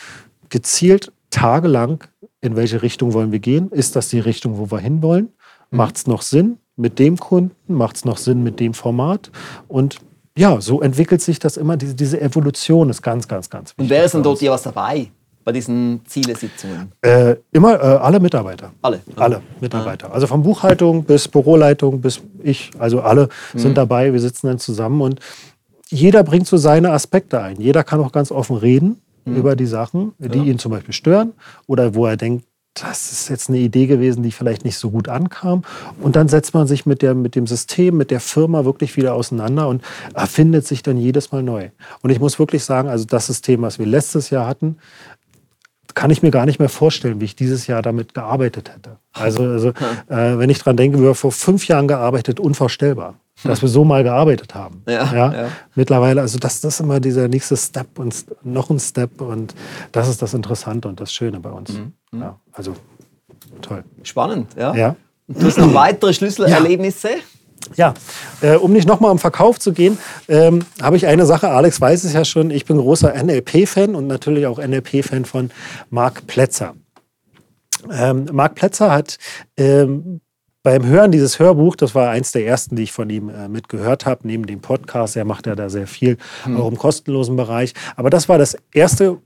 gezielt 0.50 1.12
tagelang, 1.32 2.04
in 2.39 2.56
welche 2.56 2.82
Richtung 2.82 3.13
wollen 3.13 3.32
wir 3.32 3.39
gehen? 3.39 3.70
Ist 3.72 3.96
das 3.96 4.10
die 4.10 4.20
Richtung, 4.20 4.58
wo 4.58 4.72
wir 4.72 4.80
hinwollen? 4.80 5.34
Mhm. 5.70 5.78
Macht 5.78 5.98
es 5.98 6.08
noch 6.08 6.22
Sinn? 6.22 6.58
Mit 6.75 6.99
dem 6.99 7.17
Kunden? 7.17 7.73
Macht 7.73 7.97
es 7.97 8.05
noch 8.05 8.17
Sinn 8.17 8.43
mit 8.43 8.60
dem 8.60 8.73
Format? 8.73 9.31
Und 9.67 9.97
ja, 10.38 10.62
so 10.62 10.81
entwickelt 10.81 11.21
sich 11.21 11.39
das 11.39 11.57
immer. 11.57 11.77
Diese, 11.77 11.95
diese 11.95 12.21
Evolution 12.21 12.89
ist 12.89 13.01
ganz, 13.01 13.27
ganz, 13.27 13.49
ganz 13.49 13.71
wichtig. 13.71 13.84
Und 13.84 13.89
wer 13.89 14.05
ist 14.05 14.13
denn 14.13 14.23
dort 14.23 14.41
jeweils 14.41 14.63
dabei? 14.63 15.12
bei 15.43 15.51
diesen 15.51 16.01
Zielesitzungen? 16.05 16.91
Äh, 17.01 17.36
immer 17.51 17.73
äh, 17.73 17.97
alle 17.97 18.19
Mitarbeiter. 18.19 18.71
Alle? 18.81 19.01
Alle 19.15 19.41
Mitarbeiter. 19.60 20.10
Ah. 20.10 20.13
Also 20.13 20.27
von 20.27 20.43
Buchhaltung 20.43 21.03
bis 21.03 21.27
Büroleitung 21.27 22.01
bis 22.01 22.21
ich. 22.43 22.71
Also 22.77 23.01
alle 23.01 23.29
mhm. 23.53 23.60
sind 23.60 23.77
dabei. 23.77 24.13
Wir 24.13 24.19
sitzen 24.19 24.47
dann 24.47 24.60
zusammen 24.60 25.01
und 25.01 25.19
jeder 25.89 26.23
bringt 26.23 26.47
so 26.47 26.57
seine 26.57 26.91
Aspekte 26.91 27.41
ein. 27.41 27.60
Jeder 27.60 27.84
kann 27.84 27.99
auch 27.99 28.12
ganz 28.12 28.31
offen 28.31 28.55
reden 28.55 29.01
mhm. 29.25 29.36
über 29.36 29.55
die 29.55 29.65
Sachen, 29.65 30.13
die 30.19 30.38
ja. 30.38 30.43
ihn 30.45 30.60
zum 30.60 30.71
Beispiel 30.71 30.93
stören 30.93 31.34
oder 31.67 31.95
wo 31.95 32.05
er 32.05 32.17
denkt, 32.17 32.45
das 32.74 33.11
ist 33.11 33.30
jetzt 33.30 33.49
eine 33.49 33.57
Idee 33.57 33.86
gewesen, 33.86 34.24
die 34.24 34.32
vielleicht 34.32 34.63
nicht 34.63 34.78
so 34.78 34.91
gut 34.91 35.09
ankam. 35.09 35.63
Und 35.99 36.15
dann 36.15 36.30
setzt 36.30 36.53
man 36.53 36.67
sich 36.67 36.86
mit, 36.86 37.01
der, 37.01 37.13
mit 37.15 37.36
dem 37.36 37.45
System, 37.45 37.97
mit 37.97 38.11
der 38.11 38.22
Firma 38.22 38.63
wirklich 38.63 38.95
wieder 38.95 39.13
auseinander 39.13 39.67
und 39.67 39.84
erfindet 40.13 40.65
sich 40.65 40.82
dann 40.82 40.97
jedes 40.97 41.32
Mal 41.32 41.43
neu. 41.43 41.69
Und 42.01 42.11
ich 42.11 42.19
muss 42.19 42.39
wirklich 42.39 42.63
sagen, 42.63 42.88
also 42.88 43.05
das 43.05 43.28
System, 43.28 43.61
was 43.61 43.78
wir 43.78 43.86
letztes 43.86 44.30
Jahr 44.30 44.47
hatten, 44.47 44.78
kann 45.93 46.11
ich 46.11 46.22
mir 46.22 46.32
gar 46.32 46.45
nicht 46.45 46.59
mehr 46.59 46.69
vorstellen, 46.69 47.19
wie 47.19 47.26
ich 47.26 47.36
dieses 47.36 47.67
Jahr 47.67 47.82
damit 47.82 48.13
gearbeitet 48.13 48.74
hätte. 48.74 48.97
Also, 49.11 49.43
also 49.43 49.69
äh, 50.07 50.38
wenn 50.38 50.49
ich 50.49 50.59
dran 50.59 50.78
denke, 50.78 50.99
wir 50.99 51.09
haben 51.09 51.15
vor 51.15 51.34
fünf 51.34 51.67
Jahren 51.67 51.89
gearbeitet, 51.89 52.39
unvorstellbar, 52.39 53.15
dass 53.50 53.62
wir 53.62 53.70
so 53.70 53.84
mal 53.84 54.04
gearbeitet 54.04 54.56
haben. 54.56 54.84
Ja, 54.88 55.14
ja? 55.14 55.34
ja. 55.34 55.48
Mittlerweile, 55.76 56.22
also 56.22 56.38
das, 56.38 56.62
das 56.62 56.76
ist 56.76 56.80
immer 56.80 57.00
dieser 57.00 57.28
nächste 57.28 57.58
Step 57.58 58.00
und 58.00 58.26
noch 58.44 58.70
ein 58.70 58.80
Step 58.80 59.22
und 59.22 59.54
das 59.92 60.08
ist 60.08 60.22
das 60.22 60.34
Interessante 60.34 60.88
und 60.88 61.00
das 61.00 61.14
Schöne 61.14 61.39
bei 61.39 61.52
uns. 61.52 61.74
Ja, 62.14 62.39
also 62.54 62.76
toll. 63.62 63.84
Spannend, 64.04 64.56
ja. 64.58 64.76
Ja. 64.76 64.96
Und 65.28 65.42
du 65.42 65.48
hast 65.48 65.58
noch 65.58 65.74
weitere 65.74 66.14
Schlüsselerlebnisse? 66.14 67.10
Ja, 67.76 67.94
äh, 68.42 68.56
um 68.56 68.74
nicht 68.74 68.88
nochmal 68.88 69.12
am 69.12 69.20
Verkauf 69.20 69.60
zu 69.60 69.72
gehen, 69.72 69.98
ähm, 70.28 70.66
habe 70.82 70.98
ich 70.98 71.08
eine 71.08 71.26
Sache, 71.26 71.50
Alex 71.50 71.80
weiß 71.80 72.04
es 72.04 72.14
ja 72.14 72.26
schon, 72.26 72.52
ich 72.52 72.66
bin 72.66 72.78
großer 72.78 73.14
NLP-Fan 73.24 73.96
und 73.96 74.08
natürlich 74.08 74.48
auch 74.48 74.58
NLP-Fan 74.58 75.26
von 75.26 75.52
Marc 75.89 76.26
Plätzer. 76.28 76.74
Ähm, 77.89 78.28
Marc 78.32 78.56
Plätzer 78.56 78.92
hat 78.92 79.18
ähm, 79.58 80.22
beim 80.64 80.86
Hören 80.86 81.12
dieses 81.12 81.39
Hörbuch, 81.39 81.76
das 81.76 81.95
war 81.95 82.09
eins 82.09 82.32
der 82.32 82.45
ersten, 82.45 82.76
die 82.76 82.84
ich 82.84 82.91
von 82.91 83.09
ihm 83.09 83.30
äh, 83.30 83.47
mitgehört 83.47 84.05
habe, 84.05 84.28
neben 84.28 84.45
dem 84.45 84.62
Podcast, 84.62 85.16
er 85.18 85.26
macht 85.26 85.47
ja 85.47 85.55
da 85.55 85.70
sehr 85.70 85.88
viel, 85.88 86.18
auch 86.55 86.70
im 86.70 86.78
kostenlosen 86.78 87.36
Bereich. 87.36 87.74
Aber 87.95 88.09
das 88.09 88.30
war 88.30 88.38
das 88.38 88.55
erste 88.74 89.18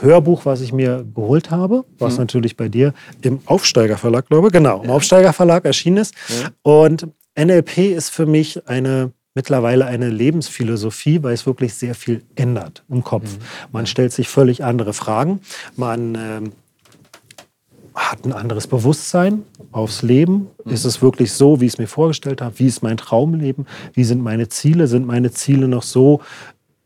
Hörbuch, 0.00 0.44
was 0.44 0.60
ich 0.60 0.72
mir 0.72 1.04
geholt 1.14 1.50
habe, 1.50 1.84
was 1.98 2.18
natürlich 2.18 2.56
bei 2.56 2.68
dir 2.68 2.94
im 3.22 3.40
Aufsteiger 3.46 3.96
Verlag, 3.96 4.28
glaube 4.28 4.48
ich, 4.48 4.52
genau, 4.52 4.82
im 4.82 4.90
Aufsteiger 4.90 5.32
Verlag 5.32 5.64
erschienen 5.64 5.98
ist. 5.98 6.14
Und 6.62 7.08
NLP 7.38 7.78
ist 7.78 8.10
für 8.10 8.26
mich 8.26 8.66
eine 8.68 9.12
mittlerweile 9.34 9.86
eine 9.86 10.10
Lebensphilosophie, 10.10 11.22
weil 11.22 11.34
es 11.34 11.44
wirklich 11.44 11.74
sehr 11.74 11.94
viel 11.96 12.22
ändert 12.36 12.84
im 12.88 13.02
Kopf. 13.02 13.36
Man 13.72 13.86
stellt 13.86 14.12
sich 14.12 14.28
völlig 14.28 14.62
andere 14.62 14.92
Fragen. 14.92 15.40
Man 15.76 16.14
ähm, 16.14 16.52
hat 17.94 18.24
ein 18.24 18.32
anderes 18.32 18.66
Bewusstsein 18.66 19.44
aufs 19.70 20.02
Leben. 20.02 20.48
Ist 20.64 20.84
es 20.84 21.00
wirklich 21.00 21.32
so, 21.32 21.60
wie 21.60 21.66
ich 21.66 21.74
es 21.74 21.78
mir 21.78 21.86
vorgestellt 21.86 22.42
habe? 22.42 22.58
Wie 22.58 22.66
ist 22.66 22.82
mein 22.82 22.96
Traumleben? 22.96 23.66
Wie 23.92 24.04
sind 24.04 24.22
meine 24.22 24.48
Ziele? 24.48 24.88
Sind 24.88 25.06
meine 25.06 25.30
Ziele 25.30 25.68
noch 25.68 25.84
so, 25.84 26.20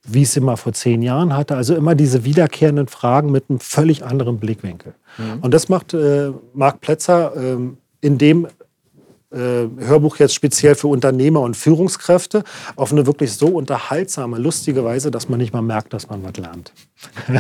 wie 0.05 0.23
ich 0.23 0.29
es 0.29 0.37
immer 0.37 0.57
vor 0.57 0.73
zehn 0.75 1.01
Jahren 1.03 1.35
hatte? 1.35 1.57
Also 1.57 1.75
immer 1.75 1.95
diese 1.95 2.25
wiederkehrenden 2.25 2.89
Fragen 2.89 3.31
mit 3.31 3.45
einem 3.49 3.61
völlig 3.61 4.05
anderen 4.05 4.39
Blickwinkel. 4.39 4.95
Und 5.41 5.55
das 5.55 5.69
macht 5.69 5.95
äh, 5.95 6.31
Marc 6.55 6.81
Plätzer 6.81 7.33
ähm, 7.37 7.79
in 8.01 8.19
dem 8.19 8.47
äh, 8.47 8.49
Hörbuch 9.31 10.17
jetzt 10.17 10.35
speziell 10.35 10.75
für 10.75 10.89
Unternehmer 10.89 11.41
und 11.41 11.57
Führungskräfte 11.57 12.45
auf 12.77 12.93
eine 12.93 13.07
wirklich 13.07 13.33
so 13.35 13.49
unterhaltsame, 13.49 14.39
lustige 14.39 14.85
Weise, 14.85 15.11
dass 15.11 15.29
man 15.29 15.39
nicht 15.39 15.53
mal 15.53 15.61
merkt, 15.63 15.93
dass 15.93 16.09
man 16.09 16.25
was 16.25 16.37
lernt. 16.37 16.73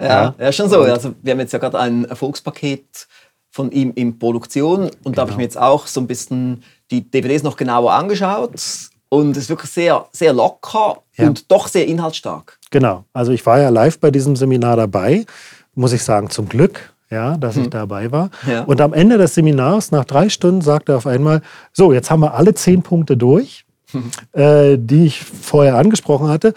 Ja, 0.00 0.34
ja, 0.38 0.52
schon 0.52 0.68
so. 0.68 0.80
Also 0.80 1.14
wir 1.22 1.32
haben 1.32 1.40
jetzt 1.40 1.52
ja 1.52 1.58
gerade 1.58 1.78
ein 1.78 2.04
Erfolgspaket 2.04 3.08
von 3.50 3.70
ihm 3.72 3.92
in 3.94 4.18
Produktion 4.18 4.90
und 5.04 5.16
da 5.18 5.22
habe 5.22 5.30
ich 5.32 5.36
mir 5.36 5.42
jetzt 5.42 5.58
auch 5.58 5.86
so 5.86 6.00
ein 6.00 6.06
bisschen 6.06 6.62
die 6.90 7.08
DVDs 7.10 7.42
noch 7.42 7.56
genauer 7.56 7.92
angeschaut 7.92 8.52
und 9.08 9.30
es 9.32 9.44
ist 9.44 9.48
wirklich 9.48 9.70
sehr, 9.70 10.06
sehr 10.12 10.32
locker 10.32 11.02
Ja. 11.16 11.26
und 11.26 11.50
doch 11.50 11.68
sehr 11.68 11.86
inhaltsstark. 11.86 12.58
Genau. 12.70 13.04
Also 13.12 13.32
ich 13.32 13.44
war 13.46 13.58
ja 13.60 13.70
live 13.70 13.98
bei 13.98 14.10
diesem 14.10 14.36
Seminar 14.36 14.76
dabei, 14.76 15.24
muss 15.74 15.92
ich 15.92 16.02
sagen, 16.02 16.28
zum 16.30 16.48
Glück, 16.48 16.92
ja, 17.10 17.36
dass 17.36 17.56
ich 17.56 17.70
dabei 17.70 18.12
war. 18.12 18.30
Ja. 18.46 18.64
Und 18.64 18.80
am 18.80 18.92
Ende 18.92 19.18
des 19.18 19.34
Seminars, 19.34 19.90
nach 19.90 20.04
drei 20.04 20.28
Stunden, 20.28 20.60
sagte 20.60 20.92
er 20.92 20.98
auf 20.98 21.06
einmal: 21.06 21.42
So, 21.72 21.92
jetzt 21.92 22.10
haben 22.10 22.20
wir 22.20 22.34
alle 22.34 22.54
zehn 22.54 22.82
Punkte 22.82 23.16
durch, 23.16 23.64
äh, 24.32 24.76
die 24.78 25.06
ich 25.06 25.20
vorher 25.22 25.76
angesprochen 25.76 26.28
hatte. 26.28 26.54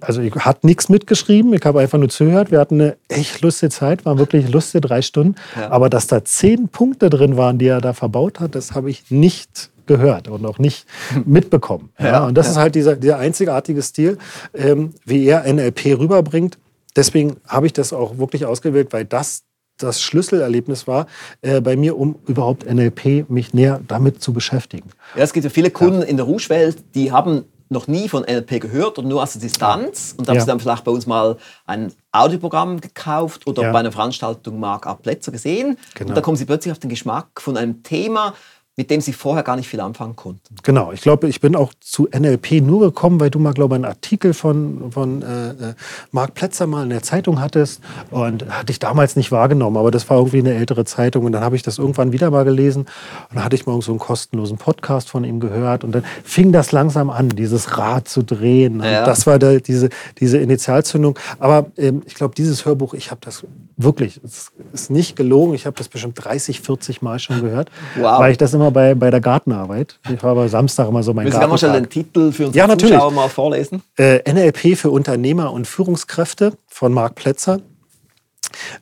Also 0.00 0.20
ich 0.20 0.34
hatte 0.34 0.66
nichts 0.66 0.88
mitgeschrieben, 0.90 1.54
ich 1.54 1.64
habe 1.64 1.80
einfach 1.80 1.98
nur 1.98 2.10
zugehört. 2.10 2.50
Wir 2.50 2.60
hatten 2.60 2.80
eine 2.80 2.96
echt 3.08 3.40
lustige 3.40 3.70
Zeit, 3.70 4.04
waren 4.04 4.18
wirklich 4.18 4.50
lustige 4.50 4.82
drei 4.82 5.00
Stunden. 5.00 5.36
Ja. 5.56 5.70
Aber 5.70 5.88
dass 5.88 6.06
da 6.06 6.24
zehn 6.24 6.68
Punkte 6.68 7.08
drin 7.08 7.36
waren, 7.36 7.58
die 7.58 7.66
er 7.68 7.80
da 7.80 7.94
verbaut 7.94 8.38
hat, 8.38 8.54
das 8.54 8.72
habe 8.72 8.90
ich 8.90 9.10
nicht 9.10 9.70
gehört 9.86 10.28
und 10.28 10.44
auch 10.46 10.58
nicht 10.58 10.86
mitbekommen. 11.24 11.90
Ja, 11.98 12.06
Ja, 12.06 12.26
und 12.26 12.34
das 12.36 12.46
ja. 12.46 12.52
ist 12.52 12.58
halt 12.58 12.74
dieser, 12.74 12.96
dieser 12.96 13.18
einzigartige 13.18 13.82
Stil, 13.82 14.18
ähm, 14.54 14.94
wie 15.04 15.26
er 15.26 15.50
NLP 15.50 15.98
rüberbringt. 15.98 16.58
Deswegen 16.96 17.36
habe 17.46 17.66
ich 17.66 17.72
das 17.72 17.92
auch 17.92 18.18
wirklich 18.18 18.46
ausgewählt, 18.46 18.92
weil 18.92 19.04
das 19.04 19.42
das 19.78 20.00
Schlüsselerlebnis 20.00 20.86
war 20.86 21.06
äh, 21.42 21.60
bei 21.60 21.74
mir, 21.76 21.98
um 21.98 22.14
überhaupt 22.28 22.64
NLP 22.72 23.28
mich 23.28 23.54
näher 23.54 23.80
damit 23.88 24.22
zu 24.22 24.32
beschäftigen. 24.32 24.88
Ja, 25.16 25.22
es 25.24 25.32
gibt 25.32 25.42
ja 25.42 25.50
viele 25.50 25.70
Kunden 25.72 26.02
in 26.02 26.16
der 26.16 26.26
Rouge-Welt, 26.26 26.76
die 26.94 27.10
haben 27.10 27.44
noch 27.70 27.88
nie 27.88 28.08
von 28.08 28.22
NLP 28.22 28.60
gehört 28.60 28.98
und 28.98 29.08
nur 29.08 29.20
aus 29.22 29.32
der 29.32 29.42
Distanz. 29.42 30.14
Und 30.16 30.28
haben 30.28 30.36
Ja. 30.36 30.40
sie 30.42 30.46
dann 30.46 30.60
vielleicht 30.60 30.84
bei 30.84 30.92
uns 30.92 31.06
mal 31.06 31.36
ein 31.66 31.92
Audioprogramm 32.12 32.80
gekauft 32.80 33.46
oder 33.48 33.64
Ja. 33.64 33.72
bei 33.72 33.80
einer 33.80 33.90
Veranstaltung 33.90 34.60
Mark 34.60 34.86
A. 34.86 34.94
Plätzer 34.94 35.32
gesehen. 35.32 35.76
Genau. 35.94 36.10
Und 36.10 36.14
da 36.16 36.20
kommen 36.20 36.36
sie 36.36 36.44
plötzlich 36.44 36.70
auf 36.70 36.78
den 36.78 36.90
Geschmack 36.90 37.40
von 37.40 37.56
einem 37.56 37.82
Thema, 37.82 38.34
mit 38.76 38.90
dem 38.90 39.00
sie 39.00 39.12
vorher 39.12 39.42
gar 39.44 39.56
nicht 39.56 39.68
viel 39.68 39.80
anfangen 39.80 40.16
konnten. 40.16 40.56
Genau, 40.64 40.90
ich 40.92 41.00
glaube, 41.00 41.28
ich 41.28 41.40
bin 41.40 41.54
auch 41.54 41.72
zu 41.80 42.08
NLP 42.12 42.60
nur 42.60 42.80
gekommen, 42.80 43.20
weil 43.20 43.30
du 43.30 43.38
mal, 43.38 43.52
glaube 43.52 43.74
ich, 43.74 43.76
einen 43.76 43.84
Artikel 43.84 44.34
von, 44.34 44.90
von 44.90 45.22
äh, 45.22 45.50
äh, 45.50 45.74
Marc 46.10 46.34
Plätzer 46.34 46.66
mal 46.66 46.82
in 46.82 46.90
der 46.90 47.02
Zeitung 47.02 47.40
hattest 47.40 47.80
und 48.10 48.48
hatte 48.48 48.72
ich 48.72 48.80
damals 48.80 49.14
nicht 49.14 49.30
wahrgenommen, 49.30 49.76
aber 49.76 49.90
das 49.90 50.10
war 50.10 50.16
irgendwie 50.18 50.38
eine 50.40 50.54
ältere 50.54 50.84
Zeitung 50.84 51.24
und 51.24 51.32
dann 51.32 51.42
habe 51.44 51.54
ich 51.56 51.62
das 51.62 51.78
irgendwann 51.78 52.12
wieder 52.12 52.30
mal 52.30 52.44
gelesen 52.44 52.82
und 53.28 53.36
dann 53.36 53.44
hatte 53.44 53.54
ich 53.54 53.66
mal 53.66 53.80
so 53.80 53.92
einen 53.92 53.98
kostenlosen 54.00 54.58
Podcast 54.58 55.08
von 55.08 55.22
ihm 55.24 55.38
gehört 55.38 55.84
und 55.84 55.92
dann 55.92 56.04
fing 56.24 56.50
das 56.50 56.72
langsam 56.72 57.10
an, 57.10 57.28
dieses 57.28 57.78
Rad 57.78 58.08
zu 58.08 58.22
drehen. 58.24 58.80
Ja. 58.82 59.04
Das 59.04 59.26
war 59.26 59.38
da 59.38 59.56
diese, 59.58 59.88
diese 60.18 60.38
Initialzündung. 60.38 61.18
Aber 61.38 61.66
ähm, 61.76 62.02
ich 62.06 62.14
glaube, 62.14 62.34
dieses 62.34 62.64
Hörbuch, 62.64 62.94
ich 62.94 63.10
habe 63.10 63.20
das 63.24 63.44
wirklich, 63.76 64.20
es 64.24 64.52
ist 64.72 64.90
nicht 64.90 65.16
gelogen, 65.16 65.54
ich 65.54 65.66
habe 65.66 65.76
das 65.76 65.88
bestimmt 65.88 66.14
30, 66.24 66.60
40 66.60 67.02
Mal 67.02 67.18
schon 67.18 67.40
gehört, 67.40 67.70
Wow. 67.96 68.18
weil 68.20 68.32
ich 68.32 68.38
das 68.38 68.54
immer 68.54 68.63
bei, 68.70 68.94
bei 68.94 69.10
der 69.10 69.20
Gartenarbeit, 69.20 69.98
ich 70.12 70.22
war 70.22 70.32
aber 70.32 70.48
Samstag 70.48 70.88
immer 70.88 71.02
so 71.02 71.12
mein 71.12 71.26
Willst 71.26 71.36
du 71.36 71.40
gerne 71.40 71.50
mal 71.52 71.58
schnell 71.58 71.72
den. 71.72 71.88
Titel 71.88 72.32
für 72.32 72.46
unsere 72.46 72.58
Ja, 72.58 72.66
natürlich. 72.66 72.94
Zuschauer 72.94 73.12
mal 73.12 73.28
vorlesen? 73.28 73.82
Äh, 73.96 74.30
NLP 74.30 74.76
für 74.76 74.90
Unternehmer 74.90 75.52
und 75.52 75.66
Führungskräfte 75.66 76.52
von 76.68 76.92
Marc 76.92 77.14
Plätzer. 77.14 77.60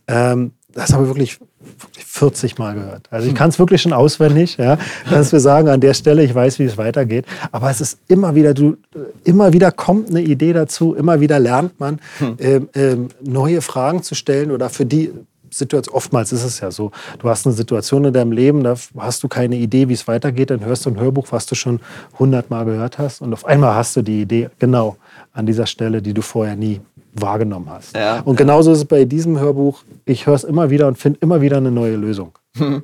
Ähm, 0.06 0.52
das 0.74 0.92
habe 0.92 1.04
ich 1.04 1.08
wirklich, 1.08 1.40
wirklich 1.40 2.04
40 2.04 2.58
Mal 2.58 2.74
gehört. 2.74 3.08
Also 3.10 3.28
ich 3.28 3.34
kann 3.34 3.50
es 3.50 3.58
wirklich 3.58 3.82
schon 3.82 3.92
auswendig, 3.92 4.56
ja, 4.56 4.78
dass 5.10 5.32
wir 5.32 5.40
sagen, 5.40 5.68
an 5.68 5.80
der 5.80 5.94
Stelle, 5.94 6.22
ich 6.22 6.34
weiß, 6.34 6.58
wie 6.58 6.64
es 6.64 6.78
weitergeht. 6.78 7.26
Aber 7.50 7.70
es 7.70 7.80
ist 7.80 7.98
immer 8.08 8.34
wieder, 8.34 8.54
du, 8.54 8.76
immer 9.24 9.52
wieder 9.52 9.70
kommt 9.70 10.10
eine 10.10 10.22
Idee 10.22 10.52
dazu, 10.52 10.94
immer 10.94 11.20
wieder 11.20 11.38
lernt 11.38 11.78
man, 11.78 12.00
ähm, 12.38 12.68
ähm, 12.74 13.08
neue 13.22 13.60
Fragen 13.60 14.02
zu 14.02 14.14
stellen 14.14 14.50
oder 14.50 14.70
für 14.70 14.86
die 14.86 15.12
Situation, 15.52 15.94
oftmals 15.94 16.32
ist 16.32 16.44
es 16.44 16.60
ja 16.60 16.70
so, 16.70 16.90
du 17.18 17.28
hast 17.28 17.46
eine 17.46 17.54
Situation 17.54 18.04
in 18.04 18.12
deinem 18.12 18.32
Leben, 18.32 18.64
da 18.64 18.74
hast 18.98 19.22
du 19.22 19.28
keine 19.28 19.56
Idee, 19.56 19.88
wie 19.88 19.92
es 19.92 20.08
weitergeht, 20.08 20.50
dann 20.50 20.64
hörst 20.64 20.86
du 20.86 20.90
ein 20.90 20.98
Hörbuch, 20.98 21.26
was 21.30 21.46
du 21.46 21.54
schon 21.54 21.80
hundertmal 22.18 22.64
gehört 22.64 22.98
hast 22.98 23.20
und 23.22 23.32
auf 23.32 23.44
einmal 23.44 23.74
hast 23.74 23.96
du 23.96 24.02
die 24.02 24.22
Idee 24.22 24.48
genau 24.58 24.96
an 25.32 25.46
dieser 25.46 25.66
Stelle, 25.66 26.00
die 26.02 26.14
du 26.14 26.22
vorher 26.22 26.56
nie 26.56 26.80
wahrgenommen 27.14 27.68
hast. 27.68 27.94
Ja. 27.94 28.20
Und 28.20 28.36
genauso 28.36 28.72
ist 28.72 28.78
es 28.78 28.84
bei 28.86 29.04
diesem 29.04 29.38
Hörbuch, 29.38 29.82
ich 30.06 30.26
höre 30.26 30.34
es 30.34 30.44
immer 30.44 30.70
wieder 30.70 30.88
und 30.88 30.96
finde 30.98 31.18
immer 31.20 31.40
wieder 31.42 31.58
eine 31.58 31.70
neue 31.70 31.96
Lösung. 31.96 32.32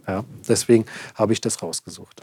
Ja, 0.07 0.25
deswegen 0.49 0.85
habe 1.15 1.33
ich 1.33 1.41
das 1.41 1.63
rausgesucht. 1.63 2.23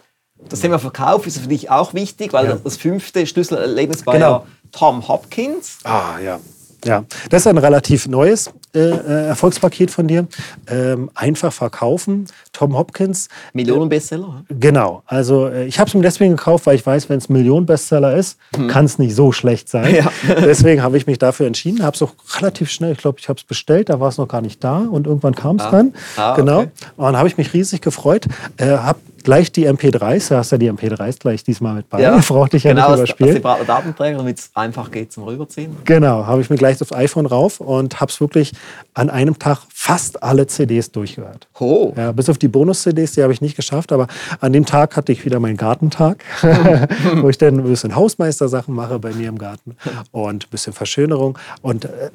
Das 0.49 0.59
Thema 0.59 0.77
Verkauf 0.79 1.25
ist 1.25 1.39
für 1.39 1.47
dich 1.47 1.71
auch 1.71 1.93
wichtig, 1.93 2.33
weil 2.33 2.45
Ja. 2.47 2.57
das 2.63 2.77
fünfte 2.77 3.25
Schlüsselerlebnis 3.25 4.05
war 4.05 4.13
Genau. 4.15 4.31
ja 4.31 4.43
Tom 4.71 5.07
Hopkins. 5.07 5.77
Ah, 5.83 6.19
ja. 6.23 6.39
Ja, 6.85 7.03
das 7.29 7.41
ist 7.41 7.47
ein 7.47 7.57
relativ 7.57 8.07
neues 8.07 8.51
äh, 8.75 8.79
äh, 8.79 9.27
Erfolgspaket 9.27 9.89
von 9.89 10.07
dir. 10.07 10.27
Ähm, 10.67 11.09
einfach 11.15 11.51
verkaufen. 11.51 12.27
Tom 12.51 12.77
Hopkins. 12.77 13.27
Millionenbestseller. 13.53 14.43
Genau. 14.49 15.01
Also 15.05 15.47
äh, 15.47 15.65
ich 15.65 15.79
habe 15.79 15.87
es 15.87 15.93
mir 15.93 16.01
deswegen 16.01 16.35
gekauft, 16.35 16.65
weil 16.65 16.75
ich 16.75 16.85
weiß, 16.85 17.09
wenn 17.09 17.17
es 17.17 17.29
Millionenbestseller 17.29 18.15
ist, 18.15 18.37
kann 18.69 18.85
es 18.85 18.99
nicht 18.99 19.15
so 19.15 19.31
schlecht 19.31 19.69
sein. 19.69 19.95
Ja. 19.95 20.11
deswegen 20.27 20.83
habe 20.83 20.97
ich 20.97 21.07
mich 21.07 21.17
dafür 21.17 21.47
entschieden. 21.47 21.83
Habe 21.83 21.95
es 21.95 22.01
auch 22.01 22.13
relativ 22.39 22.69
schnell, 22.69 22.91
ich 22.91 22.99
glaube, 22.99 23.19
ich 23.19 23.29
habe 23.29 23.37
es 23.37 23.43
bestellt, 23.43 23.89
da 23.89 23.99
war 23.99 24.09
es 24.09 24.17
noch 24.17 24.27
gar 24.27 24.41
nicht 24.41 24.63
da 24.63 24.79
und 24.79 25.07
irgendwann 25.07 25.35
kam 25.35 25.55
es 25.55 25.63
dann. 25.69 25.93
Ah, 26.17 26.35
genau. 26.35 26.59
okay. 26.59 26.69
Und 26.97 27.05
dann 27.05 27.17
habe 27.17 27.27
ich 27.27 27.37
mich 27.37 27.53
riesig 27.53 27.81
gefreut. 27.81 28.25
Äh, 28.57 28.67
habe 28.67 28.99
gleich 29.25 29.51
die 29.51 29.67
MP3s, 29.67 30.29
du 30.29 30.37
hast 30.37 30.51
ja 30.51 30.57
die 30.57 30.71
MP3s 30.71 31.19
gleich 31.19 31.43
diesmal 31.43 31.73
mit 31.73 31.89
bei. 31.89 32.17
Ich 32.17 32.27
brauchte 32.27 32.55
dich 32.55 32.63
ja 32.63 32.71
genau, 32.71 32.91
nicht 32.91 32.99
überspielen. 32.99 33.33
separater 33.33 33.65
Datenträger, 33.65 34.19
damit 34.19 34.39
es 34.39 34.51
einfach 34.53 34.89
geht 34.91 35.11
zum 35.11 35.23
Rüberziehen. 35.23 35.75
Genau, 35.83 36.25
habe 36.25 36.41
ich 36.41 36.49
mir 36.49 36.55
gleich 36.55 36.81
aufs 36.81 36.93
iPhone 36.93 37.25
rauf 37.25 37.59
und 37.59 37.99
habe 37.99 38.11
es 38.11 38.21
wirklich 38.21 38.53
an 38.93 39.09
einem 39.09 39.37
Tag 39.37 39.59
fast 39.73 40.23
alle 40.23 40.47
CDs 40.47 40.91
durchgehört. 40.91 41.47
Oh. 41.59 41.91
Ja, 41.97 42.11
bis 42.11 42.29
auf 42.29 42.37
die 42.37 42.47
Bonus-CDs, 42.47 43.13
die 43.13 43.23
habe 43.23 43.33
ich 43.33 43.41
nicht 43.41 43.55
geschafft, 43.55 43.91
aber 43.91 44.07
an 44.39 44.53
dem 44.53 44.65
Tag 44.65 44.95
hatte 44.95 45.11
ich 45.11 45.25
wieder 45.25 45.39
meinen 45.39 45.57
Gartentag, 45.57 46.23
wo 47.15 47.27
ich 47.27 47.37
dann 47.37 47.59
ein 47.59 47.63
bisschen 47.63 47.95
Hausmeistersachen 47.95 48.73
mache 48.73 48.99
bei 48.99 49.11
mir 49.11 49.27
im 49.27 49.37
Garten 49.37 49.75
und 50.11 50.45
ein 50.45 50.49
bisschen 50.49 50.73
Verschönerung. 50.73 51.37
Und 51.61 51.85
äh, 51.85 52.11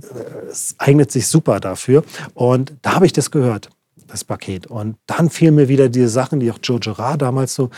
es 0.50 0.76
eignet 0.78 1.10
sich 1.10 1.26
super 1.26 1.60
dafür. 1.60 2.04
Und 2.34 2.72
da 2.82 2.94
habe 2.94 3.06
ich 3.06 3.12
das 3.12 3.30
gehört, 3.30 3.68
das 4.10 4.24
Paket. 4.24 4.66
Und 4.66 4.96
dann 5.06 5.30
fielen 5.30 5.54
mir 5.54 5.68
wieder 5.68 5.88
diese 5.88 6.08
Sachen, 6.08 6.40
die 6.40 6.50
auch 6.50 6.58
Joe 6.62 6.80
Gerard 6.80 7.22
damals 7.22 7.54
so, 7.54 7.70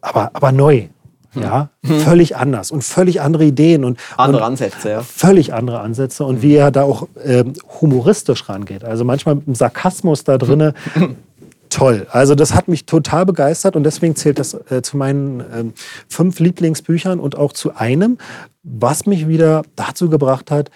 aber, 0.00 0.30
aber 0.34 0.52
neu. 0.52 0.88
Ja, 1.34 1.70
völlig 1.84 2.36
anders 2.36 2.72
und 2.72 2.82
völlig 2.82 3.20
andere 3.20 3.44
Ideen 3.44 3.84
und 3.84 4.00
Andere 4.16 4.42
und 4.42 4.48
Ansätze, 4.48 4.90
ja. 4.90 5.02
Völlig 5.02 5.54
andere 5.54 5.78
Ansätze 5.78 6.24
und 6.24 6.42
wie 6.42 6.56
er 6.56 6.72
da 6.72 6.82
auch 6.82 7.06
ähm, 7.24 7.52
humoristisch 7.80 8.48
rangeht. 8.48 8.82
Also 8.82 9.04
manchmal 9.04 9.36
mit 9.36 9.46
einem 9.46 9.54
Sarkasmus 9.54 10.24
da 10.24 10.38
drinne. 10.38 10.74
Toll. 11.68 12.08
Also 12.10 12.34
das 12.34 12.52
hat 12.52 12.66
mich 12.66 12.84
total 12.84 13.26
begeistert 13.26 13.76
und 13.76 13.84
deswegen 13.84 14.16
zählt 14.16 14.40
das 14.40 14.54
äh, 14.54 14.82
zu 14.82 14.96
meinen 14.96 15.44
ähm, 15.54 15.72
fünf 16.08 16.40
Lieblingsbüchern 16.40 17.20
und 17.20 17.38
auch 17.38 17.52
zu 17.52 17.76
einem, 17.76 18.18
was 18.64 19.06
mich 19.06 19.28
wieder 19.28 19.62
dazu 19.76 20.10
gebracht 20.10 20.50
hat, 20.50 20.72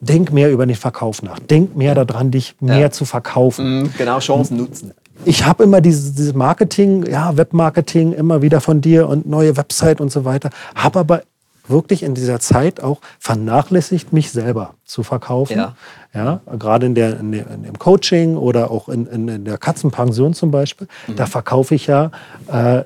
denk 0.00 0.32
mehr 0.32 0.50
über 0.50 0.66
den 0.66 0.76
Verkauf 0.76 1.22
nach. 1.22 1.38
Denk 1.38 1.76
mehr 1.76 1.94
daran, 1.94 2.30
dich 2.30 2.54
mehr 2.60 2.78
Ja. 2.78 2.90
zu 2.90 3.04
verkaufen 3.04 3.82
Mhm, 3.82 3.90
Genau, 3.98 4.18
Chancen 4.20 4.56
nutzen. 4.58 4.92
ich 5.24 5.44
habe 5.44 5.64
immer 5.64 5.80
dieses, 5.80 6.14
dieses 6.14 6.34
Marketing, 6.34 7.04
ja, 7.06 7.36
Webmarketing 7.36 8.12
immer 8.12 8.40
wieder 8.42 8.60
von 8.60 8.80
dir 8.80 9.08
und 9.08 9.26
neue 9.26 9.56
Website 9.56 10.00
und 10.00 10.10
so 10.12 10.24
weiter, 10.24 10.50
habe 10.74 11.00
aber 11.00 11.22
wirklich 11.66 12.02
in 12.02 12.14
dieser 12.14 12.40
Zeit 12.40 12.82
auch 12.82 12.98
vernachlässigt, 13.18 14.12
mich 14.12 14.30
selber 14.32 14.74
zu 14.84 15.02
verkaufen. 15.02 15.56
Ja. 15.58 15.74
Ja, 16.14 16.40
gerade 16.58 16.86
in, 16.86 16.94
der, 16.94 17.20
in, 17.20 17.32
der, 17.32 17.50
in 17.50 17.62
dem 17.64 17.78
Coaching 17.78 18.36
oder 18.36 18.70
auch 18.70 18.88
in, 18.88 19.06
in, 19.06 19.28
in 19.28 19.44
der 19.44 19.58
Katzenpension 19.58 20.32
zum 20.32 20.50
Beispiel, 20.50 20.88
Mhm. 21.06 21.16
da 21.16 21.26
verkaufe 21.26 21.74
ich 21.74 21.86
ja 21.86 22.10
äh, 22.50 22.84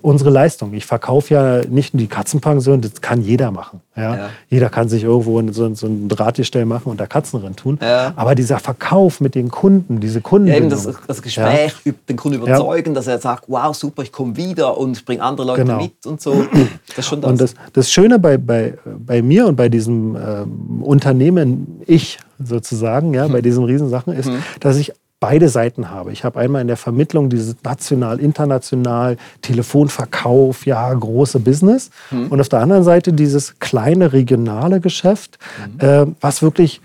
unsere 0.00 0.30
Leistung. 0.30 0.72
Ich 0.74 0.86
verkaufe 0.86 1.34
ja 1.34 1.60
nicht 1.68 1.92
nur 1.94 1.98
die 2.00 2.06
Katzenpension, 2.06 2.80
das 2.80 3.00
kann 3.00 3.20
jeder 3.22 3.50
machen. 3.50 3.80
Ja? 3.96 4.16
Ja. 4.16 4.28
Jeder 4.48 4.68
kann 4.70 4.88
sich 4.88 5.02
irgendwo 5.04 5.38
in 5.40 5.52
so, 5.52 5.74
so 5.74 5.86
ein 5.86 6.08
Drahtgestell 6.08 6.64
machen 6.64 6.90
und 6.90 7.00
da 7.00 7.06
Katzen 7.06 7.40
drin 7.40 7.56
tun. 7.56 7.78
Ja. 7.82 8.12
Aber 8.16 8.34
dieser 8.34 8.58
Verkauf 8.58 9.20
mit 9.20 9.34
den 9.34 9.50
Kunden, 9.50 10.00
diese 10.00 10.20
Kunden. 10.20 10.46
Ja, 10.48 10.54
eben 10.56 10.70
das, 10.70 10.88
das 11.06 11.20
Gespräch, 11.20 11.74
üb- 11.84 11.94
den 12.08 12.16
Kunden 12.16 12.38
Ja. 12.38 12.44
überzeugen, 12.56 12.94
dass 12.94 13.06
er 13.06 13.18
sagt, 13.18 13.44
wow, 13.48 13.74
super, 13.74 14.02
ich 14.02 14.12
komme 14.12 14.36
wieder 14.36 14.78
und 14.78 15.04
bringe 15.04 15.22
andere 15.22 15.46
Leute 15.48 15.62
Genau. 15.64 15.82
mit 15.82 16.06
und 16.06 16.20
so. 16.20 16.44
Das 16.88 16.98
ist 16.98 17.06
schon 17.06 17.20
das. 17.20 17.30
Und 17.30 17.40
das, 17.40 17.54
das 17.72 17.90
Schöne 17.90 18.18
bei, 18.18 18.38
bei, 18.38 18.74
bei 19.04 19.20
mir 19.20 19.46
und 19.46 19.56
bei 19.56 19.68
diesem 19.68 20.16
ähm, 20.16 20.82
Unternehmen, 20.82 21.80
ich 21.86 22.18
sozusagen, 22.42 23.14
ja, 23.14 23.26
Mhm. 23.28 23.32
bei 23.32 23.42
diesen 23.42 23.64
Riesensachen, 23.64 24.12
ist, 24.14 24.30
dass 24.60 24.76
ich 24.76 24.92
beide 25.20 25.48
Seiten 25.48 25.90
habe. 25.90 26.12
Ich 26.12 26.24
habe 26.24 26.38
einmal 26.38 26.62
in 26.62 26.68
der 26.68 26.76
Vermittlung 26.76 27.28
dieses 27.28 27.56
national, 27.64 28.20
international, 28.20 29.16
Telefonverkauf, 29.42 30.64
ja, 30.66 30.92
große 30.92 31.40
Business. 31.40 31.90
Mhm. 32.10 32.28
Und 32.28 32.40
auf 32.40 32.48
der 32.48 32.60
anderen 32.60 32.84
Seite 32.84 33.12
dieses 33.12 33.58
kleine 33.58 34.12
regionale 34.12 34.80
Geschäft, 34.80 35.38
Mhm. 35.80 35.80
äh, 35.80 36.06
was 36.20 36.42
wirklich 36.42 36.80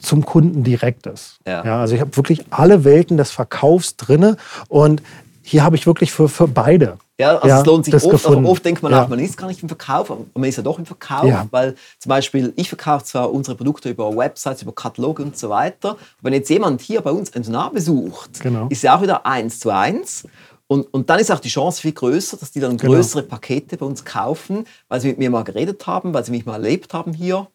zum 0.00 0.24
Kunden 0.24 0.64
direkt 0.64 1.06
ist. 1.06 1.38
Ja. 1.46 1.62
also 1.80 1.94
ich 1.94 2.00
habe 2.00 2.16
wirklich 2.16 2.44
alle 2.50 2.82
Welten 2.82 3.16
des 3.16 3.30
Verkaufs 3.30 3.96
drinne 3.96 4.36
und 4.68 5.00
hier 5.42 5.62
habe 5.62 5.76
ich 5.76 5.86
wirklich 5.86 6.10
für, 6.12 6.28
für 6.28 6.48
beide. 6.48 6.96
Ja, 7.22 7.38
also 7.38 7.56
es 7.56 7.66
lohnt 7.66 7.84
sich 7.84 7.94
oft. 7.94 8.26
Also 8.26 8.38
oft 8.44 8.64
denkt 8.64 8.82
man 8.82 8.92
Ja. 8.92 9.04
auch, 9.04 9.08
man 9.08 9.18
ist 9.18 9.36
gar 9.36 9.46
nicht 9.46 9.62
im 9.62 9.68
Verkauf, 9.68 10.10
aber 10.10 10.24
man 10.34 10.48
ist 10.48 10.56
ja 10.56 10.62
doch 10.62 10.78
im 10.78 10.86
Verkauf, 10.86 11.24
Ja. 11.26 11.46
weil 11.50 11.74
zum 11.98 12.10
Beispiel 12.10 12.52
ich 12.56 12.68
verkaufe 12.68 13.04
zwar 13.04 13.32
unsere 13.32 13.56
Produkte 13.56 13.88
über 13.90 14.14
Websites, 14.16 14.62
über 14.62 14.72
Kataloge 14.72 15.22
und 15.22 15.36
so 15.38 15.48
weiter. 15.50 15.96
Wenn 16.20 16.32
jetzt 16.32 16.50
jemand 16.50 16.80
hier 16.80 17.00
bei 17.00 17.10
uns 17.10 17.32
ein 17.34 17.44
Seminar 17.44 17.70
besucht, 17.72 18.40
Genau. 18.40 18.66
ist 18.68 18.82
ja 18.82 18.96
auch 18.96 19.02
wieder 19.02 19.24
eins 19.26 19.60
zu 19.60 19.70
eins. 19.70 20.24
Und, 20.66 20.92
und 20.94 21.10
dann 21.10 21.18
ist 21.20 21.30
auch 21.30 21.40
die 21.40 21.50
Chance 21.50 21.80
viel 21.82 21.92
größer, 21.92 22.36
dass 22.38 22.50
die 22.50 22.60
dann 22.60 22.76
Genau. 22.78 22.94
größere 22.94 23.22
Pakete 23.22 23.76
bei 23.76 23.84
uns 23.86 24.04
kaufen, 24.04 24.64
weil 24.88 25.00
sie 25.00 25.08
mit 25.08 25.18
mir 25.18 25.28
mal 25.30 25.44
geredet 25.44 25.86
haben, 25.86 26.14
weil 26.14 26.24
sie 26.24 26.30
mich 26.30 26.46
mal 26.46 26.54
erlebt 26.54 26.94
haben 26.94 27.12
hier. 27.12 27.46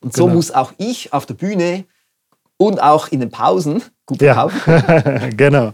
Und 0.00 0.14
so 0.16 0.24
Genau. 0.24 0.36
muss 0.36 0.50
auch 0.52 0.72
ich 0.78 1.12
auf 1.12 1.26
der 1.26 1.34
Bühne 1.34 1.84
und 2.60 2.82
auch 2.82 3.08
in 3.08 3.20
den 3.20 3.30
Pausen 3.30 3.82
gut 4.04 4.20
Ja, 4.20 4.48
genau, 5.36 5.72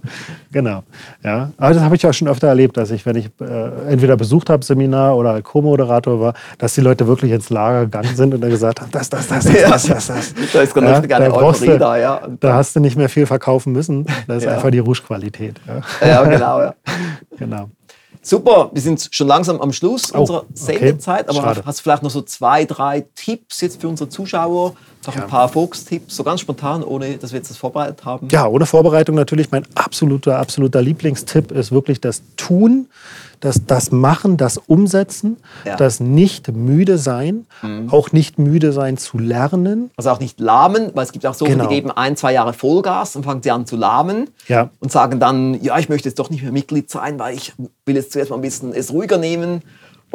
genau. 0.52 0.84
Ja, 1.24 1.50
aber 1.56 1.74
das 1.74 1.82
habe 1.82 1.96
ich 1.96 2.06
auch 2.06 2.12
schon 2.12 2.28
öfter 2.28 2.46
erlebt, 2.46 2.76
dass 2.76 2.92
ich, 2.92 3.04
wenn 3.04 3.16
ich 3.16 3.28
äh, 3.40 3.90
entweder 3.90 4.16
besucht 4.16 4.50
habe, 4.50 4.64
Seminar 4.64 5.16
oder 5.16 5.42
Co-Moderator 5.42 6.20
war, 6.20 6.34
dass 6.58 6.74
die 6.74 6.80
Leute 6.82 7.08
wirklich 7.08 7.32
ins 7.32 7.50
Lager 7.50 7.86
gegangen 7.86 8.14
sind 8.14 8.32
und 8.34 8.40
dann 8.40 8.50
gesagt 8.50 8.80
haben, 8.80 8.90
das, 8.92 9.10
das, 9.10 9.26
das, 9.26 9.44
das, 9.46 9.52
Ja. 9.60 9.70
das, 9.70 9.86
das, 9.86 10.06
das. 10.06 10.34
Da 10.52 10.60
ist 10.62 10.76
eine 10.76 11.06
da 11.08 11.28
brauchst 11.28 11.66
du- 11.66 11.76
da, 11.78 11.96
ja. 11.96 12.20
Da 12.38 12.54
hast 12.54 12.76
du 12.76 12.80
nicht 12.80 12.96
mehr 12.96 13.08
viel 13.08 13.26
verkaufen 13.26 13.72
müssen. 13.72 14.06
Das 14.28 14.38
ist 14.38 14.44
Ja. 14.44 14.52
einfach 14.54 14.70
die 14.70 14.78
Rouge-Qualität. 14.78 15.56
Ja, 16.00 16.06
Ja, 16.08 16.22
genau, 16.24 16.60
ja. 16.60 16.74
genau. 17.36 17.68
Super, 18.22 18.70
wir 18.72 18.82
sind 18.82 19.08
schon 19.12 19.28
langsam 19.28 19.60
am 19.60 19.72
Schluss 19.72 20.12
Oh, 20.12 20.18
unserer 20.20 20.38
okay. 20.40 20.46
Sendezeit, 20.54 21.28
aber 21.28 21.40
Schade. 21.42 21.62
hast 21.64 21.78
du 21.78 21.82
vielleicht 21.84 22.02
noch 22.02 22.10
so 22.10 22.22
zwei, 22.22 22.64
drei 22.64 23.06
Tipps 23.14 23.60
jetzt 23.60 23.80
für 23.80 23.88
unsere 23.88 24.08
Zuschauer? 24.08 24.74
Noch 25.06 25.16
ein 25.16 25.26
paar 25.28 25.48
Fokus-Tipps, 25.48 26.16
so 26.16 26.24
ganz 26.24 26.40
spontan, 26.40 26.82
ohne 26.82 27.16
dass 27.18 27.32
wir 27.32 27.38
jetzt 27.38 27.50
das 27.50 27.56
vorbereitet 27.56 28.04
haben? 28.04 28.28
Ja, 28.30 28.46
ohne 28.46 28.66
Vorbereitung 28.66 29.14
natürlich. 29.14 29.50
Mein 29.50 29.64
absoluter, 29.74 30.38
absoluter 30.38 30.82
Lieblingstipp 30.82 31.52
ist 31.52 31.72
wirklich 31.72 32.00
das 32.00 32.22
Tun, 32.36 32.88
das, 33.40 33.62
das 33.66 33.92
Machen, 33.92 34.36
das 34.38 34.56
Umsetzen, 34.56 35.36
Ja. 35.64 35.74
Mhm. 35.74 35.76
das 35.78 36.00
nicht 36.00 36.48
müde 36.52 36.96
sein, 36.98 37.46
auch 37.90 38.12
nicht 38.12 38.38
müde 38.38 38.72
sein 38.72 38.96
zu 38.96 39.18
lernen. 39.18 39.90
Also 39.96 40.10
auch 40.10 40.20
nicht 40.20 40.40
lahmen, 40.40 40.90
weil 40.94 41.04
es 41.04 41.12
gibt 41.12 41.26
auch 41.26 41.34
so, 41.34 41.44
Genau. 41.44 41.66
die 41.68 41.74
geben 41.74 41.90
ein, 41.90 42.16
zwei 42.16 42.32
Jahre 42.32 42.52
Vollgas 42.54 43.14
und 43.14 43.24
fangen 43.24 43.42
sie 43.42 43.50
an 43.50 43.66
zu 43.66 43.76
lahmen 43.76 44.30
Ja. 44.48 44.70
und 44.80 44.90
sagen 44.90 45.20
dann, 45.20 45.62
ja, 45.62 45.78
ich 45.78 45.88
möchte 45.88 46.08
jetzt 46.08 46.18
doch 46.18 46.30
nicht 46.30 46.42
mehr 46.42 46.52
Mitglied 46.52 46.90
sein, 46.90 47.18
weil 47.18 47.34
ich 47.36 47.52
will 47.84 47.94
jetzt 47.96 48.12
zuerst 48.12 48.30
mal 48.30 48.36
ein 48.36 48.42
bisschen 48.42 48.72
es 48.72 48.90
ruhiger 48.92 49.18
nehmen. 49.18 49.62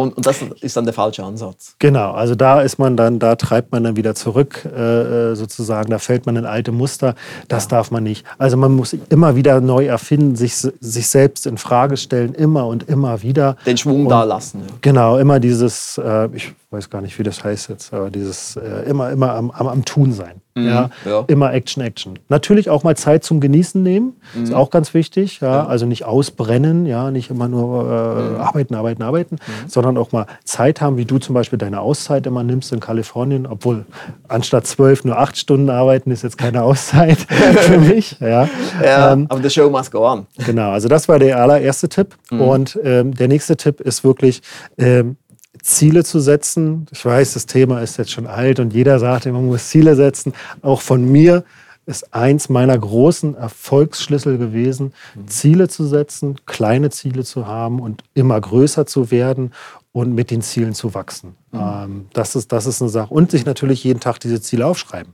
Und, 0.02 0.18
und 0.18 0.26
das 0.26 0.42
ist 0.62 0.76
dann 0.76 0.86
der 0.86 0.94
falsche 0.94 1.24
Ansatz. 1.24 1.76
Genau, 1.80 2.12
also 2.12 2.36
da 2.36 2.62
ist 2.62 2.80
man 2.80 2.98
dann, 2.98 3.20
da 3.20 3.36
treibt 3.36 3.72
man 3.72 3.84
dann 3.84 3.96
wieder 3.96 4.16
zurück, 4.16 4.66
äh, 4.66 5.32
äh, 5.32 5.36
sozusagen, 5.36 5.90
da 5.92 6.00
fällt 6.00 6.26
man 6.26 6.36
in 6.36 6.46
alte 6.46 6.72
Muster. 6.72 7.16
Das 7.48 7.68
darf 7.68 7.92
man 7.92 8.04
nicht. 8.04 8.26
Also 8.38 8.58
man 8.58 8.72
muss 8.74 8.96
immer 9.10 9.36
wieder 9.36 9.62
neu 9.62 9.86
erfinden, 9.86 10.36
sich, 10.36 10.56
sich 10.56 11.08
selbst 11.08 11.46
in 11.46 11.58
Frage 11.58 11.98
stellen, 11.98 12.34
immer 12.34 12.68
und 12.68 12.90
immer 12.90 13.22
wieder. 13.22 13.56
Den 13.66 13.78
Schwung 13.78 14.04
Und- 14.04 14.10
da 14.10 14.24
lassen. 14.24 14.62
Ja. 14.68 14.76
Genau, 14.82 15.18
immer 15.18 15.40
dieses, 15.40 15.98
äh, 15.98 16.30
ich 16.34 16.54
weiß 16.72 16.90
gar 16.90 17.02
nicht, 17.02 17.20
wie 17.20 17.24
das 17.24 17.44
heißt 17.44 17.70
jetzt, 17.70 17.94
aber 17.94 18.10
dieses 18.10 18.56
äh, 18.56 18.90
immer, 18.90 19.12
immer 19.12 19.34
am, 19.34 19.52
am, 19.52 19.68
am 19.68 19.86
Tun 19.86 20.14
sein. 20.14 20.42
Ja? 20.58 20.90
ja. 21.06 21.24
Immer 21.28 21.54
Action, 21.54 21.82
Action. 21.82 22.20
Natürlich 22.28 22.70
auch 22.70 22.84
mal 22.84 22.98
Zeit 22.98 23.24
zum 23.24 23.40
Genießen 23.40 23.82
nehmen, 23.82 24.16
ist 24.42 24.54
auch 24.54 24.70
ganz 24.70 24.94
wichtig. 24.94 25.40
Ja? 25.40 25.66
Also 25.66 25.86
nicht 25.86 26.04
ausbrennen, 26.04 26.86
ja, 26.86 27.10
nicht 27.10 27.30
immer 27.30 27.48
nur 27.48 27.86
äh, 27.86 28.42
arbeiten, 28.42 28.76
arbeiten, 28.76 29.02
arbeiten, 29.02 29.38
sondern 29.68 29.98
auch 29.98 30.12
mal 30.12 30.26
Zeit 30.44 30.82
haben, 30.82 30.98
wie 30.98 31.06
du 31.06 31.20
zum 31.20 31.36
Beispiel 31.36 31.58
deine 31.58 31.80
Auszeit 31.80 32.26
immer 32.26 32.44
nimmst 32.44 32.74
in 32.74 32.82
Kalifornien, 32.82 33.48
obwohl 33.48 33.86
anstatt 34.28 34.68
zwölf 34.68 35.06
nur 35.06 35.18
acht 35.18 35.38
Stunden 35.38 35.70
arbeiten 35.70 36.12
ist 36.12 36.24
jetzt 36.24 36.38
keine 36.38 36.64
Auszeit 36.64 37.18
für 37.60 37.78
mich. 37.80 38.18
Ja? 38.20 38.50
Ja, 38.84 39.14
Ähm, 39.14 39.28
aber 39.30 39.42
the 39.42 39.50
show 39.50 39.70
must 39.70 39.92
go 39.92 40.06
on. 40.06 40.26
Genau, 40.46 40.72
also 40.72 40.88
das 40.90 41.08
war 41.08 41.20
der 41.20 41.38
allererste 41.38 41.88
Tipp. 41.88 42.16
Und 42.30 42.80
ähm, 42.84 43.14
der 43.14 43.28
nächste 43.28 43.58
Tipp 43.58 43.82
ist 43.82 44.04
wirklich, 44.04 44.42
ähm, 44.78 45.18
Ziele 45.64 46.04
zu 46.04 46.20
setzen. 46.20 46.88
Ich 46.92 47.06
weiß, 47.06 47.34
das 47.34 47.46
Thema 47.46 47.82
ist 47.82 47.98
jetzt 47.98 48.12
schon 48.12 48.28
alt 48.28 48.60
und 48.60 48.74
jeder 48.74 49.00
sagt, 49.00 49.26
man 49.26 49.46
muss 49.46 49.70
Ziele 49.70 49.96
setzen. 49.96 50.34
Auch 50.62 50.82
von 50.82 51.10
mir 51.12 51.44
ist 51.86 52.14
eins 52.14 52.50
meiner 52.50 52.78
großen 52.78 53.36
Erfolgsschlüssel 53.36 54.38
gewesen, 54.38 54.94
Ziele 55.26 55.68
zu 55.68 55.86
setzen, 55.86 56.36
kleine 56.46 56.90
Ziele 56.90 57.24
zu 57.24 57.48
haben 57.48 57.80
und 57.80 58.04
immer 58.14 58.40
größer 58.40 58.86
zu 58.86 59.12
werden 59.12 59.52
und 59.92 60.14
mit 60.14 60.32
den 60.32 60.42
Zielen 60.42 60.74
zu 60.74 60.94
wachsen. 60.94 61.36
Ähm, 61.54 62.08
das, 62.14 62.36
ist, 62.36 62.52
das 62.52 62.66
ist 62.66 62.82
eine 62.82 62.90
Sache. 62.90 63.14
Und 63.14 63.32
sich 63.32 63.46
natürlich 63.46 63.84
jeden 63.84 64.00
Tag 64.00 64.20
diese 64.20 64.42
Ziele 64.42 64.66
aufschreiben. 64.66 65.14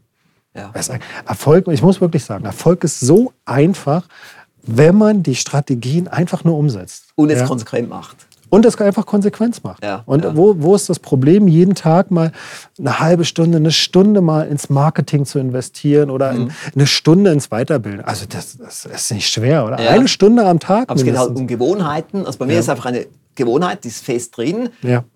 Ja. 0.53 0.71
Erfolg, 1.25 1.67
ich 1.67 1.81
muss 1.81 2.01
wirklich 2.01 2.25
sagen, 2.25 2.45
Erfolg 2.45 2.83
ist 2.83 2.99
so 2.99 3.31
einfach, 3.45 4.07
wenn 4.63 4.97
man 4.97 5.23
die 5.23 5.35
Strategien 5.35 6.07
einfach 6.07 6.43
nur 6.43 6.57
umsetzt. 6.57 7.05
Und 7.15 7.29
es 7.29 7.39
ja? 7.39 7.45
konsequent 7.45 7.89
macht. 7.89 8.26
Und 8.49 8.65
es 8.65 8.79
einfach 8.79 9.05
Konsequenz 9.05 9.63
macht. 9.63 9.83
Ja, 9.83 10.03
und 10.05 10.23
ja. 10.23 10.35
Wo, 10.35 10.55
wo 10.59 10.75
ist 10.75 10.89
das 10.89 10.99
Problem, 10.99 11.47
jeden 11.47 11.75
Tag 11.75 12.11
mal 12.11 12.31
eine 12.79 12.99
halbe 12.99 13.25
Stunde, 13.25 13.57
eine 13.57 13.71
Stunde 13.71 14.21
mal 14.21 14.47
ins 14.47 14.69
Marketing 14.69 15.25
zu 15.25 15.39
investieren 15.39 16.09
oder 16.09 16.31
Mhm. 16.33 16.41
in, 16.41 16.51
eine 16.75 16.87
Stunde 16.87 17.31
ins 17.31 17.51
Weiterbilden? 17.51 18.01
Also 18.05 18.25
das, 18.27 18.57
das 18.57 18.85
ist 18.85 19.11
nicht 19.11 19.29
schwer, 19.29 19.65
oder? 19.65 19.81
Ja. 19.81 19.89
Eine 19.91 20.07
Stunde 20.07 20.45
am 20.45 20.59
Tag. 20.59 20.89
Aber 20.89 20.95
es 20.99 21.03
geht 21.05 21.17
halt 21.17 21.29
mindestens. 21.29 21.41
um 21.41 21.47
Gewohnheiten. 21.47 22.25
Also 22.25 22.39
bei 22.39 22.45
mir 22.45 22.59
ist 22.59 22.69
einfach 22.69 22.85
eine 22.85 23.07
Gewohnheit, 23.35 23.83
die 23.83 23.89
ist 23.89 24.03
fest 24.03 24.35
drin. 24.37 24.69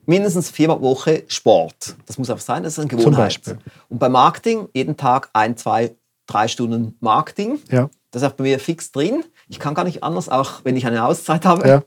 Mindestens 0.06 0.50
viermal 0.50 0.78
pro 0.78 0.92
Woche 0.92 1.24
Sport. 1.28 1.96
Das 2.06 2.18
muss 2.18 2.30
einfach 2.30 2.44
sein, 2.44 2.64
das 2.64 2.74
ist 2.74 2.80
eine 2.80 2.88
Gewohnheit. 2.88 3.26
Beispiel. 3.26 3.58
Und 3.90 3.98
bei 4.00 4.10
Marketing 4.10 4.68
jeden 4.74 4.98
Tag 4.98 5.30
ein, 5.34 5.58
zwei, 5.58 5.96
drei 6.28 6.48
Stunden 6.48 6.96
Marketing. 7.00 7.60
Das 8.12 8.22
ist 8.22 8.28
auch 8.28 8.34
bei 8.34 8.44
mir 8.44 8.60
fix 8.60 8.92
drin. 8.92 9.24
Ich 9.48 9.60
kann 9.60 9.74
gar 9.74 9.86
nicht 9.86 10.04
anders, 10.04 10.28
auch 10.30 10.66
wenn 10.66 10.76
ich 10.76 10.86
eine 10.86 11.04
Auszeit 11.06 11.46
habe. 11.46 11.84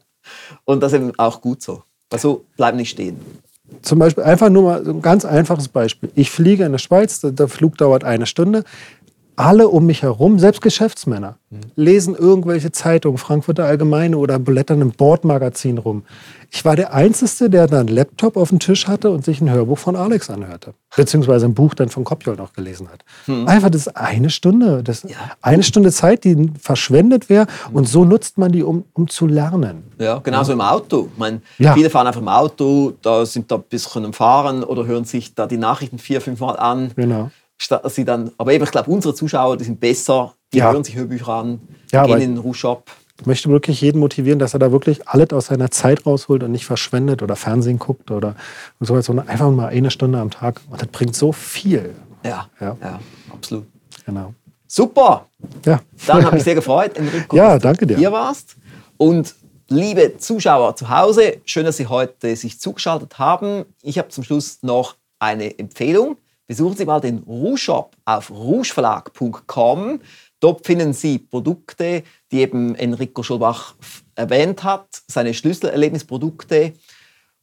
Und 0.64 0.82
das 0.82 0.92
ist 0.92 1.00
eben 1.00 1.12
auch 1.18 1.40
gut 1.40 1.62
so. 1.62 1.82
Also 2.10 2.44
bleib 2.56 2.74
nicht 2.74 2.90
stehen. 2.90 3.20
Zum 3.82 3.98
Beispiel 3.98 4.24
einfach 4.24 4.50
nur 4.50 4.62
mal 4.62 4.88
ein 4.88 5.02
ganz 5.02 5.24
einfaches 5.24 5.68
Beispiel. 5.68 6.10
Ich 6.14 6.30
fliege 6.30 6.64
in 6.64 6.72
der 6.72 6.78
Schweiz, 6.78 7.20
der 7.22 7.48
Flug 7.48 7.78
dauert 7.78 8.04
eine 8.04 8.26
Stunde. 8.26 8.64
Alle 9.36 9.68
um 9.68 9.86
mich 9.86 10.02
herum, 10.02 10.38
selbst 10.38 10.60
Geschäftsmänner, 10.60 11.36
lesen 11.76 12.14
irgendwelche 12.14 12.72
Zeitungen, 12.72 13.18
Frankfurter 13.18 13.64
Allgemeine 13.64 14.16
oder 14.18 14.38
blättern 14.38 14.80
im 14.80 14.92
Bordmagazin 14.92 15.78
rum. 15.78 16.04
Ich 16.50 16.64
war 16.64 16.76
der 16.76 16.94
Einzige, 16.94 17.50
der 17.50 17.66
dann 17.66 17.88
einen 17.88 17.88
Laptop 17.88 18.36
auf 18.36 18.50
dem 18.50 18.60
Tisch 18.60 18.86
hatte 18.86 19.10
und 19.10 19.24
sich 19.24 19.40
ein 19.40 19.50
Hörbuch 19.50 19.78
von 19.78 19.96
Alex 19.96 20.30
anhörte. 20.30 20.74
Beziehungsweise 20.94 21.46
ein 21.46 21.54
Buch 21.54 21.74
dann 21.74 21.88
von 21.88 22.04
Kopjol 22.04 22.36
noch 22.36 22.52
gelesen 22.52 22.88
hat. 22.92 23.04
Mhm. 23.26 23.48
Einfach 23.48 23.70
das 23.70 23.88
ist 23.88 23.96
eine 23.96 24.30
Stunde. 24.30 24.84
Das 24.84 25.02
ja. 25.02 25.16
Eine 25.42 25.64
Stunde 25.64 25.90
Zeit, 25.90 26.22
die 26.22 26.52
verschwendet 26.60 27.28
wäre. 27.28 27.46
Mhm. 27.70 27.76
Und 27.76 27.88
so 27.88 28.04
nutzt 28.04 28.38
man 28.38 28.52
die, 28.52 28.62
um, 28.62 28.84
um 28.92 29.08
zu 29.08 29.26
lernen. 29.26 29.82
Ja, 29.98 30.18
genauso 30.18 30.52
ja. 30.52 30.54
im 30.54 30.60
Auto. 30.60 31.08
Ich 31.12 31.18
meine, 31.18 31.40
ja. 31.58 31.74
Viele 31.74 31.90
fahren 31.90 32.06
einfach 32.06 32.20
im 32.20 32.28
Auto, 32.28 32.92
da 33.02 33.26
sind 33.26 33.50
da 33.50 33.56
ein 33.56 33.64
bisschen 33.68 34.04
am 34.04 34.12
Fahren 34.12 34.62
oder 34.62 34.86
hören 34.86 35.04
sich 35.04 35.34
da 35.34 35.48
die 35.48 35.56
Nachrichten 35.56 35.98
vier, 35.98 36.20
fünf 36.20 36.38
Mal 36.38 36.56
an. 36.56 36.92
Genau 36.94 37.30
sie 37.58 38.04
dann, 38.04 38.32
aber 38.38 38.52
eben, 38.52 38.64
ich 38.64 38.70
glaube, 38.70 38.90
unsere 38.90 39.14
Zuschauer, 39.14 39.56
die 39.56 39.64
sind 39.64 39.80
besser, 39.80 40.34
die 40.52 40.58
ja. 40.58 40.72
hören 40.72 40.84
sich 40.84 40.96
Hörbücher 40.96 41.28
an, 41.28 41.60
ja, 41.92 42.04
gehen 42.06 42.20
in 42.20 42.34
den 42.34 42.38
Rouge-Shop. 42.38 42.90
Ich 43.20 43.26
möchte 43.26 43.48
wirklich 43.48 43.80
jeden 43.80 44.00
motivieren, 44.00 44.40
dass 44.40 44.54
er 44.54 44.58
da 44.58 44.72
wirklich 44.72 45.08
alles 45.08 45.30
aus 45.32 45.46
seiner 45.46 45.70
Zeit 45.70 46.04
rausholt 46.04 46.42
und 46.42 46.50
nicht 46.50 46.66
verschwendet 46.66 47.22
oder 47.22 47.36
Fernsehen 47.36 47.78
guckt 47.78 48.10
oder 48.10 48.34
so, 48.80 49.00
sondern 49.00 49.28
einfach 49.28 49.50
mal 49.50 49.68
eine 49.68 49.90
Stunde 49.90 50.18
am 50.18 50.30
Tag. 50.30 50.60
Und 50.68 50.82
das 50.82 50.88
bringt 50.88 51.14
so 51.14 51.30
viel. 51.30 51.94
Ja, 52.24 52.48
ja, 52.60 52.76
ja 52.82 53.00
absolut. 53.32 53.66
Genau. 54.04 54.34
Super. 54.66 55.26
Ja. 55.64 55.80
Dann 56.06 56.24
habe 56.24 56.38
ich 56.38 56.42
sehr 56.42 56.56
gefreut, 56.56 56.96
Enrico, 56.96 57.36
ja, 57.36 57.58
danke 57.58 57.86
dir. 57.86 57.96
hier 57.96 58.10
warst. 58.10 58.56
Und 58.96 59.36
liebe 59.68 60.18
Zuschauer 60.18 60.74
zu 60.74 60.88
Hause, 60.88 61.36
schön, 61.44 61.64
dass 61.64 61.76
Sie 61.76 61.86
heute 61.86 62.34
sich 62.34 62.58
zugeschaltet 62.58 63.18
haben. 63.18 63.64
Ich 63.82 63.98
habe 63.98 64.08
zum 64.08 64.24
Schluss 64.24 64.58
noch 64.62 64.96
eine 65.20 65.56
Empfehlung. 65.58 66.16
Besuchen 66.46 66.76
Sie 66.76 66.84
mal 66.84 67.00
den 67.00 67.20
Rouge 67.20 67.58
Shop 67.58 67.96
auf 68.04 68.30
rougeverlag.com. 68.30 70.00
Dort 70.40 70.66
finden 70.66 70.92
Sie 70.92 71.18
Produkte, 71.18 72.02
die 72.30 72.40
eben 72.40 72.74
Enrico 72.74 73.22
Schulbach 73.22 73.76
erwähnt 74.14 74.62
hat, 74.62 74.86
seine 75.08 75.32
Schlüsselerlebnisprodukte. 75.32 76.74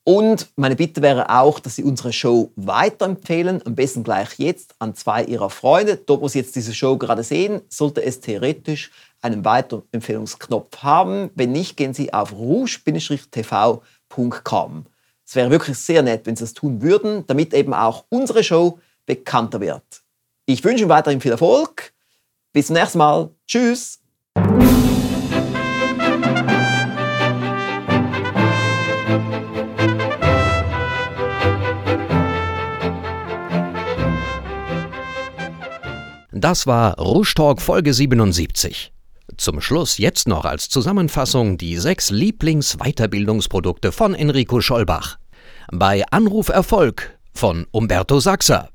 Und 0.04 0.50
meine 0.56 0.76
Bitte 0.76 1.02
wäre 1.02 1.30
auch, 1.30 1.60
dass 1.60 1.78
Sie 1.78 1.84
unsere 1.84 2.14
Show 2.14 2.52
weiterempfehlen, 2.56 3.66
am 3.66 3.76
besten 3.76 4.04
gleich 4.04 4.38
jetzt 4.38 4.76
an 4.78 4.94
zwei 4.94 5.24
Ihrer 5.24 5.50
Freunde. 5.50 5.96
Dort, 5.96 6.22
wo 6.22 6.28
Sie 6.28 6.40
jetzt 6.40 6.56
diese 6.56 6.76
Show 6.76 6.98
gerade 6.98 7.24
sehen, 7.24 7.62
sollte 7.70 8.04
es 8.04 8.20
theoretisch 8.20 8.92
einen 9.22 9.46
Weiterempfehlungsknopf 9.46 10.78
haben. 10.78 11.32
Wenn 11.34 11.52
nicht, 11.52 11.76
gehen 11.76 11.96
Sie 11.96 12.14
auf 12.14 12.34
rouge-tv.com. 12.34 14.86
Es 15.24 15.36
wäre 15.36 15.50
wirklich 15.50 15.78
sehr 15.78 16.04
nett, 16.04 16.26
wenn 16.26 16.36
Sie 16.36 16.44
das 16.44 16.54
tun 16.54 16.82
würden, 16.82 17.26
damit 17.26 17.54
eben 17.54 17.74
auch 17.74 18.04
unsere 18.10 18.44
Show 18.44 18.80
bekannter 19.12 19.60
wird. 19.60 19.84
Ich 20.46 20.64
wünsche 20.64 20.86
ihm 20.86 20.90
weiterhin 20.90 21.20
viel 21.20 21.32
Erfolg. 21.32 21.92
Bis 22.54 22.68
zum 22.68 22.76
nächsten 22.76 22.98
Mal. 22.98 23.30
Tschüss. 23.46 24.00
Das 36.32 36.66
war 36.66 36.98
Rouge 36.98 37.34
Talk 37.36 37.62
Folge 37.62 37.94
77. 37.94 38.94
Zum 39.36 39.60
Schluss 39.60 39.98
jetzt 39.98 40.26
noch 40.26 40.46
als 40.46 40.70
Zusammenfassung 40.70 41.58
die 41.58 41.76
sechs 41.76 42.12
Lieblings-Weiterbildungsprodukte 42.12 43.92
von 43.92 44.16
Enrico 44.16 44.62
Schollbach. 44.62 45.18
Bei 45.70 46.06
Anruf 46.12 46.48
Erfolg 46.48 47.18
von 47.34 47.66
Umberto 47.72 48.20
Sachser 48.20 48.70